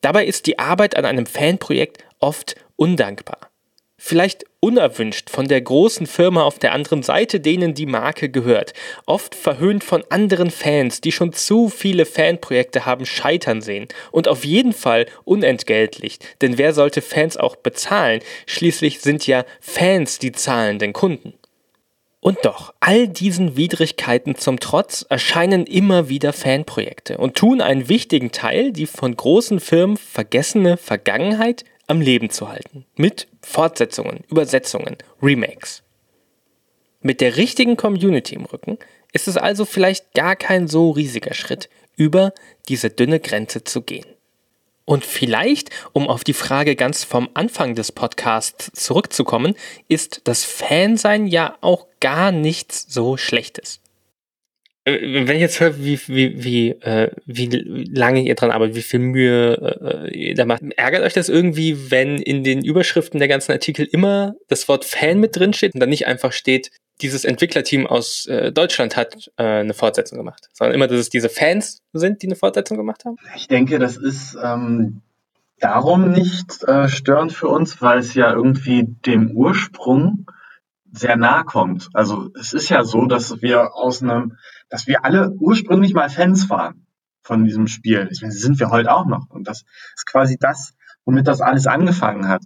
Dabei 0.00 0.24
ist 0.24 0.46
die 0.46 0.58
Arbeit 0.58 0.96
an 0.96 1.04
einem 1.04 1.26
Fanprojekt 1.26 2.04
oft 2.20 2.54
undankbar 2.76 3.50
vielleicht 3.96 4.44
unerwünscht 4.66 5.30
von 5.30 5.46
der 5.46 5.60
großen 5.60 6.08
Firma 6.08 6.42
auf 6.42 6.58
der 6.58 6.72
anderen 6.72 7.04
Seite, 7.04 7.38
denen 7.38 7.74
die 7.74 7.86
Marke 7.86 8.28
gehört, 8.28 8.72
oft 9.06 9.36
verhöhnt 9.36 9.84
von 9.84 10.02
anderen 10.08 10.50
Fans, 10.50 11.00
die 11.00 11.12
schon 11.12 11.32
zu 11.32 11.68
viele 11.68 12.04
Fanprojekte 12.04 12.84
haben 12.84 13.06
scheitern 13.06 13.62
sehen 13.62 13.86
und 14.10 14.26
auf 14.26 14.44
jeden 14.44 14.72
Fall 14.72 15.06
unentgeltlich, 15.24 16.18
denn 16.42 16.58
wer 16.58 16.74
sollte 16.74 17.00
Fans 17.00 17.36
auch 17.36 17.54
bezahlen? 17.54 18.22
Schließlich 18.46 19.00
sind 19.00 19.28
ja 19.28 19.44
Fans 19.60 20.18
die 20.18 20.32
zahlenden 20.32 20.92
Kunden. 20.92 21.34
Und 22.18 22.38
doch, 22.42 22.74
all 22.80 23.06
diesen 23.06 23.56
Widrigkeiten 23.56 24.34
zum 24.34 24.58
Trotz 24.58 25.06
erscheinen 25.08 25.64
immer 25.64 26.08
wieder 26.08 26.32
Fanprojekte 26.32 27.18
und 27.18 27.36
tun 27.36 27.60
einen 27.60 27.88
wichtigen 27.88 28.32
Teil, 28.32 28.72
die 28.72 28.86
von 28.86 29.14
großen 29.14 29.60
Firmen 29.60 29.96
vergessene 29.96 30.76
Vergangenheit 30.76 31.62
am 31.86 32.00
Leben 32.00 32.30
zu 32.30 32.48
halten. 32.48 32.84
Mit 32.96 33.28
Fortsetzungen, 33.42 34.24
Übersetzungen, 34.28 34.96
Remakes. 35.22 35.82
Mit 37.00 37.20
der 37.20 37.36
richtigen 37.36 37.76
Community 37.76 38.34
im 38.34 38.44
Rücken 38.44 38.78
ist 39.12 39.28
es 39.28 39.36
also 39.36 39.64
vielleicht 39.64 40.12
gar 40.14 40.36
kein 40.36 40.68
so 40.68 40.90
riesiger 40.90 41.34
Schritt, 41.34 41.68
über 41.96 42.32
diese 42.68 42.90
dünne 42.90 43.20
Grenze 43.20 43.64
zu 43.64 43.82
gehen. 43.82 44.06
Und 44.84 45.04
vielleicht, 45.04 45.70
um 45.92 46.08
auf 46.08 46.22
die 46.22 46.32
Frage 46.32 46.76
ganz 46.76 47.02
vom 47.02 47.28
Anfang 47.34 47.74
des 47.74 47.90
Podcasts 47.90 48.70
zurückzukommen, 48.72 49.54
ist 49.88 50.20
das 50.24 50.44
Fansein 50.44 51.26
ja 51.26 51.56
auch 51.60 51.86
gar 52.00 52.30
nichts 52.30 52.86
so 52.88 53.16
Schlechtes. 53.16 53.80
Wenn 54.86 55.30
ich 55.30 55.40
jetzt 55.40 55.58
höre, 55.58 55.76
wie, 55.78 55.98
wie, 56.06 56.44
wie, 56.44 56.70
äh, 56.70 57.10
wie 57.26 57.48
lange 57.92 58.22
ihr 58.22 58.36
dran 58.36 58.52
arbeitet, 58.52 58.76
wie 58.76 58.82
viel 58.82 59.00
Mühe 59.00 60.06
äh, 60.06 60.16
ihr 60.16 60.34
da 60.36 60.44
macht, 60.44 60.62
ärgert 60.76 61.02
euch 61.02 61.12
das 61.12 61.28
irgendwie, 61.28 61.90
wenn 61.90 62.18
in 62.18 62.44
den 62.44 62.64
Überschriften 62.64 63.18
der 63.18 63.26
ganzen 63.26 63.50
Artikel 63.50 63.84
immer 63.90 64.36
das 64.46 64.68
Wort 64.68 64.84
Fan 64.84 65.18
mit 65.18 65.34
drin 65.34 65.52
steht 65.52 65.74
und 65.74 65.80
dann 65.80 65.88
nicht 65.88 66.06
einfach 66.06 66.32
steht, 66.32 66.70
dieses 67.02 67.24
Entwicklerteam 67.24 67.86
aus 67.86 68.26
äh, 68.26 68.52
Deutschland 68.52 68.96
hat 68.96 69.28
äh, 69.36 69.42
eine 69.42 69.74
Fortsetzung 69.74 70.18
gemacht, 70.18 70.48
sondern 70.52 70.74
immer, 70.74 70.86
dass 70.86 71.00
es 71.00 71.10
diese 71.10 71.28
Fans 71.28 71.82
sind, 71.92 72.22
die 72.22 72.28
eine 72.28 72.36
Fortsetzung 72.36 72.76
gemacht 72.76 73.04
haben? 73.04 73.16
Ich 73.34 73.48
denke, 73.48 73.78
das 73.78 73.96
ist 73.96 74.36
ähm, 74.42 75.02
darum 75.58 76.10
nicht 76.10 76.62
äh, 76.64 76.88
störend 76.88 77.32
für 77.32 77.48
uns, 77.48 77.82
weil 77.82 77.98
es 77.98 78.14
ja 78.14 78.32
irgendwie 78.32 78.84
dem 78.84 79.32
Ursprung 79.32 80.26
sehr 80.92 81.16
nahe 81.16 81.44
kommt. 81.44 81.88
Also 81.92 82.30
es 82.38 82.52
ist 82.52 82.68
ja 82.70 82.84
so, 82.84 83.04
dass 83.06 83.42
wir 83.42 83.74
aus 83.74 84.02
einem, 84.02 84.38
dass 84.68 84.86
wir 84.86 85.04
alle 85.04 85.30
ursprünglich 85.30 85.94
mal 85.94 86.08
Fans 86.08 86.48
waren 86.50 86.86
von 87.22 87.44
diesem 87.44 87.66
Spiel. 87.66 88.06
Deswegen 88.10 88.32
sind 88.32 88.60
wir 88.60 88.70
heute 88.70 88.92
auch 88.92 89.06
noch. 89.06 89.30
Und 89.30 89.48
das 89.48 89.64
ist 89.96 90.06
quasi 90.06 90.36
das, 90.38 90.74
womit 91.04 91.26
das 91.26 91.40
alles 91.40 91.66
angefangen 91.66 92.28
hat. 92.28 92.42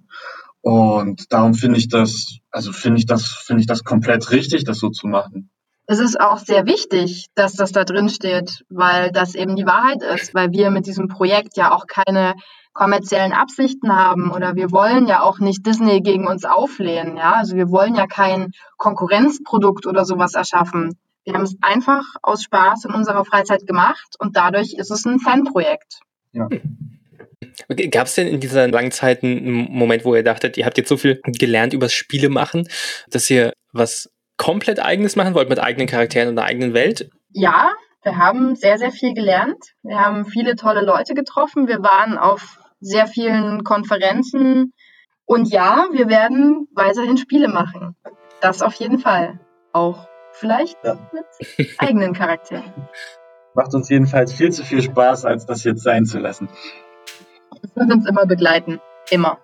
Und 0.63 1.33
darum 1.33 1.55
finde 1.55 1.79
ich 1.79 1.89
das, 1.89 2.39
also 2.51 2.73
finde 2.73 2.99
ich 2.99 3.07
das, 3.07 3.27
finde 3.27 3.61
ich 3.61 3.67
das 3.67 3.85
komplett 3.85 4.31
richtig, 4.31 4.65
das 4.65 4.79
so 4.79 4.91
zu 4.91 5.07
machen. 5.07 5.51
Es 5.87 5.99
ist 5.99 6.21
auch 6.21 6.39
sehr 6.39 6.67
wichtig, 6.67 7.27
dass 7.35 7.55
das 7.55 7.73
da 7.73 7.85
drin 7.85 8.09
steht, 8.09 8.65
weil 8.69 9.11
das 9.11 9.35
eben 9.35 9.57
die 9.57 9.67
Wahrheit 9.67 10.03
ist, 10.03 10.35
weil 10.35 10.53
wir 10.53 10.71
mit 10.71 10.87
diesem 10.87 11.09
Projekt 11.09 11.57
ja 11.57 11.73
auch 11.73 11.87
keine 11.89 12.35
kommerziellen 12.73 13.33
Absichten 13.33 13.97
haben 13.97 14.31
oder 14.31 14.55
wir 14.55 14.71
wollen 14.71 15.09
ja 15.09 15.23
auch 15.23 15.41
nicht 15.41 15.67
Disney 15.67 16.01
gegen 16.01 16.29
uns 16.29 16.45
auflehnen, 16.45 17.17
ja? 17.17 17.35
Also 17.35 17.57
wir 17.57 17.71
wollen 17.71 17.97
ja 17.97 18.07
kein 18.07 18.53
Konkurrenzprodukt 18.77 19.87
oder 19.87 20.05
sowas 20.05 20.35
erschaffen. 20.35 20.97
Wir 21.25 21.35
haben 21.35 21.43
es 21.43 21.57
einfach 21.61 22.03
aus 22.23 22.43
Spaß 22.43 22.87
in 22.87 22.95
unserer 22.95 23.25
Freizeit 23.25 23.67
gemacht 23.67 24.17
und 24.19 24.37
dadurch 24.37 24.75
ist 24.75 24.91
es 24.91 25.05
ein 25.05 25.21
Fanprojekt. 25.21 26.01
Ja. 26.33 26.49
Gab 27.91 28.07
es 28.07 28.15
denn 28.15 28.27
in 28.27 28.41
dieser 28.41 28.69
langen 28.69 28.91
Zeit 28.91 29.23
einen 29.23 29.71
Moment, 29.71 30.05
wo 30.05 30.15
ihr 30.15 30.23
dachtet, 30.23 30.57
ihr 30.57 30.67
habt 30.67 30.79
jetzt 30.79 30.89
so 30.89 30.97
viel 30.97 31.21
gelernt 31.25 31.73
übers 31.73 31.93
Spiele 31.93 32.29
machen, 32.29 32.69
dass 33.11 33.29
ihr 33.31 33.53
was 33.73 34.11
komplett 34.37 34.81
eigenes 34.81 35.17
machen 35.17 35.35
wollt 35.35 35.49
mit 35.49 35.59
eigenen 35.59 35.87
Charakteren 35.87 36.29
und 36.29 36.39
einer 36.39 36.47
eigenen 36.47 36.75
Welt? 36.75 37.11
Ja, 37.33 37.71
wir 38.03 38.17
haben 38.17 38.57
sehr, 38.57 38.79
sehr 38.79 38.91
viel 38.91 39.13
gelernt. 39.13 39.63
Wir 39.83 40.01
haben 40.01 40.25
viele 40.25 40.57
tolle 40.57 40.83
Leute 40.83 41.15
getroffen. 41.15 41.69
Wir 41.69 41.83
waren 41.83 42.17
auf 42.17 42.59
sehr 42.81 43.07
vielen 43.07 43.63
Konferenzen. 43.65 44.73
Und 45.27 45.51
ja, 45.51 45.89
wir 45.93 46.09
werden 46.09 46.67
weiterhin 46.75 47.19
Spiele 47.19 47.49
machen. 47.49 47.95
Das 48.41 48.63
auf 48.63 48.75
jeden 48.75 48.99
Fall. 48.99 49.39
Auch 49.73 50.09
vielleicht 50.41 50.77
ja. 50.85 50.99
mit 51.13 51.79
eigenen 51.79 52.15
Charakteren. 52.15 52.73
Macht 53.55 53.75
uns 53.75 53.89
jedenfalls 53.89 54.33
viel 54.33 54.53
zu 54.53 54.65
viel 54.65 54.81
Spaß, 54.81 55.25
als 55.25 55.45
das 55.45 55.65
jetzt 55.65 55.83
sein 55.83 56.07
zu 56.07 56.19
lassen. 56.19 56.49
Es 57.63 57.75
wird 57.75 57.93
uns 57.93 58.09
immer 58.09 58.27
begleiten. 58.27 58.81
Immer. 59.11 59.39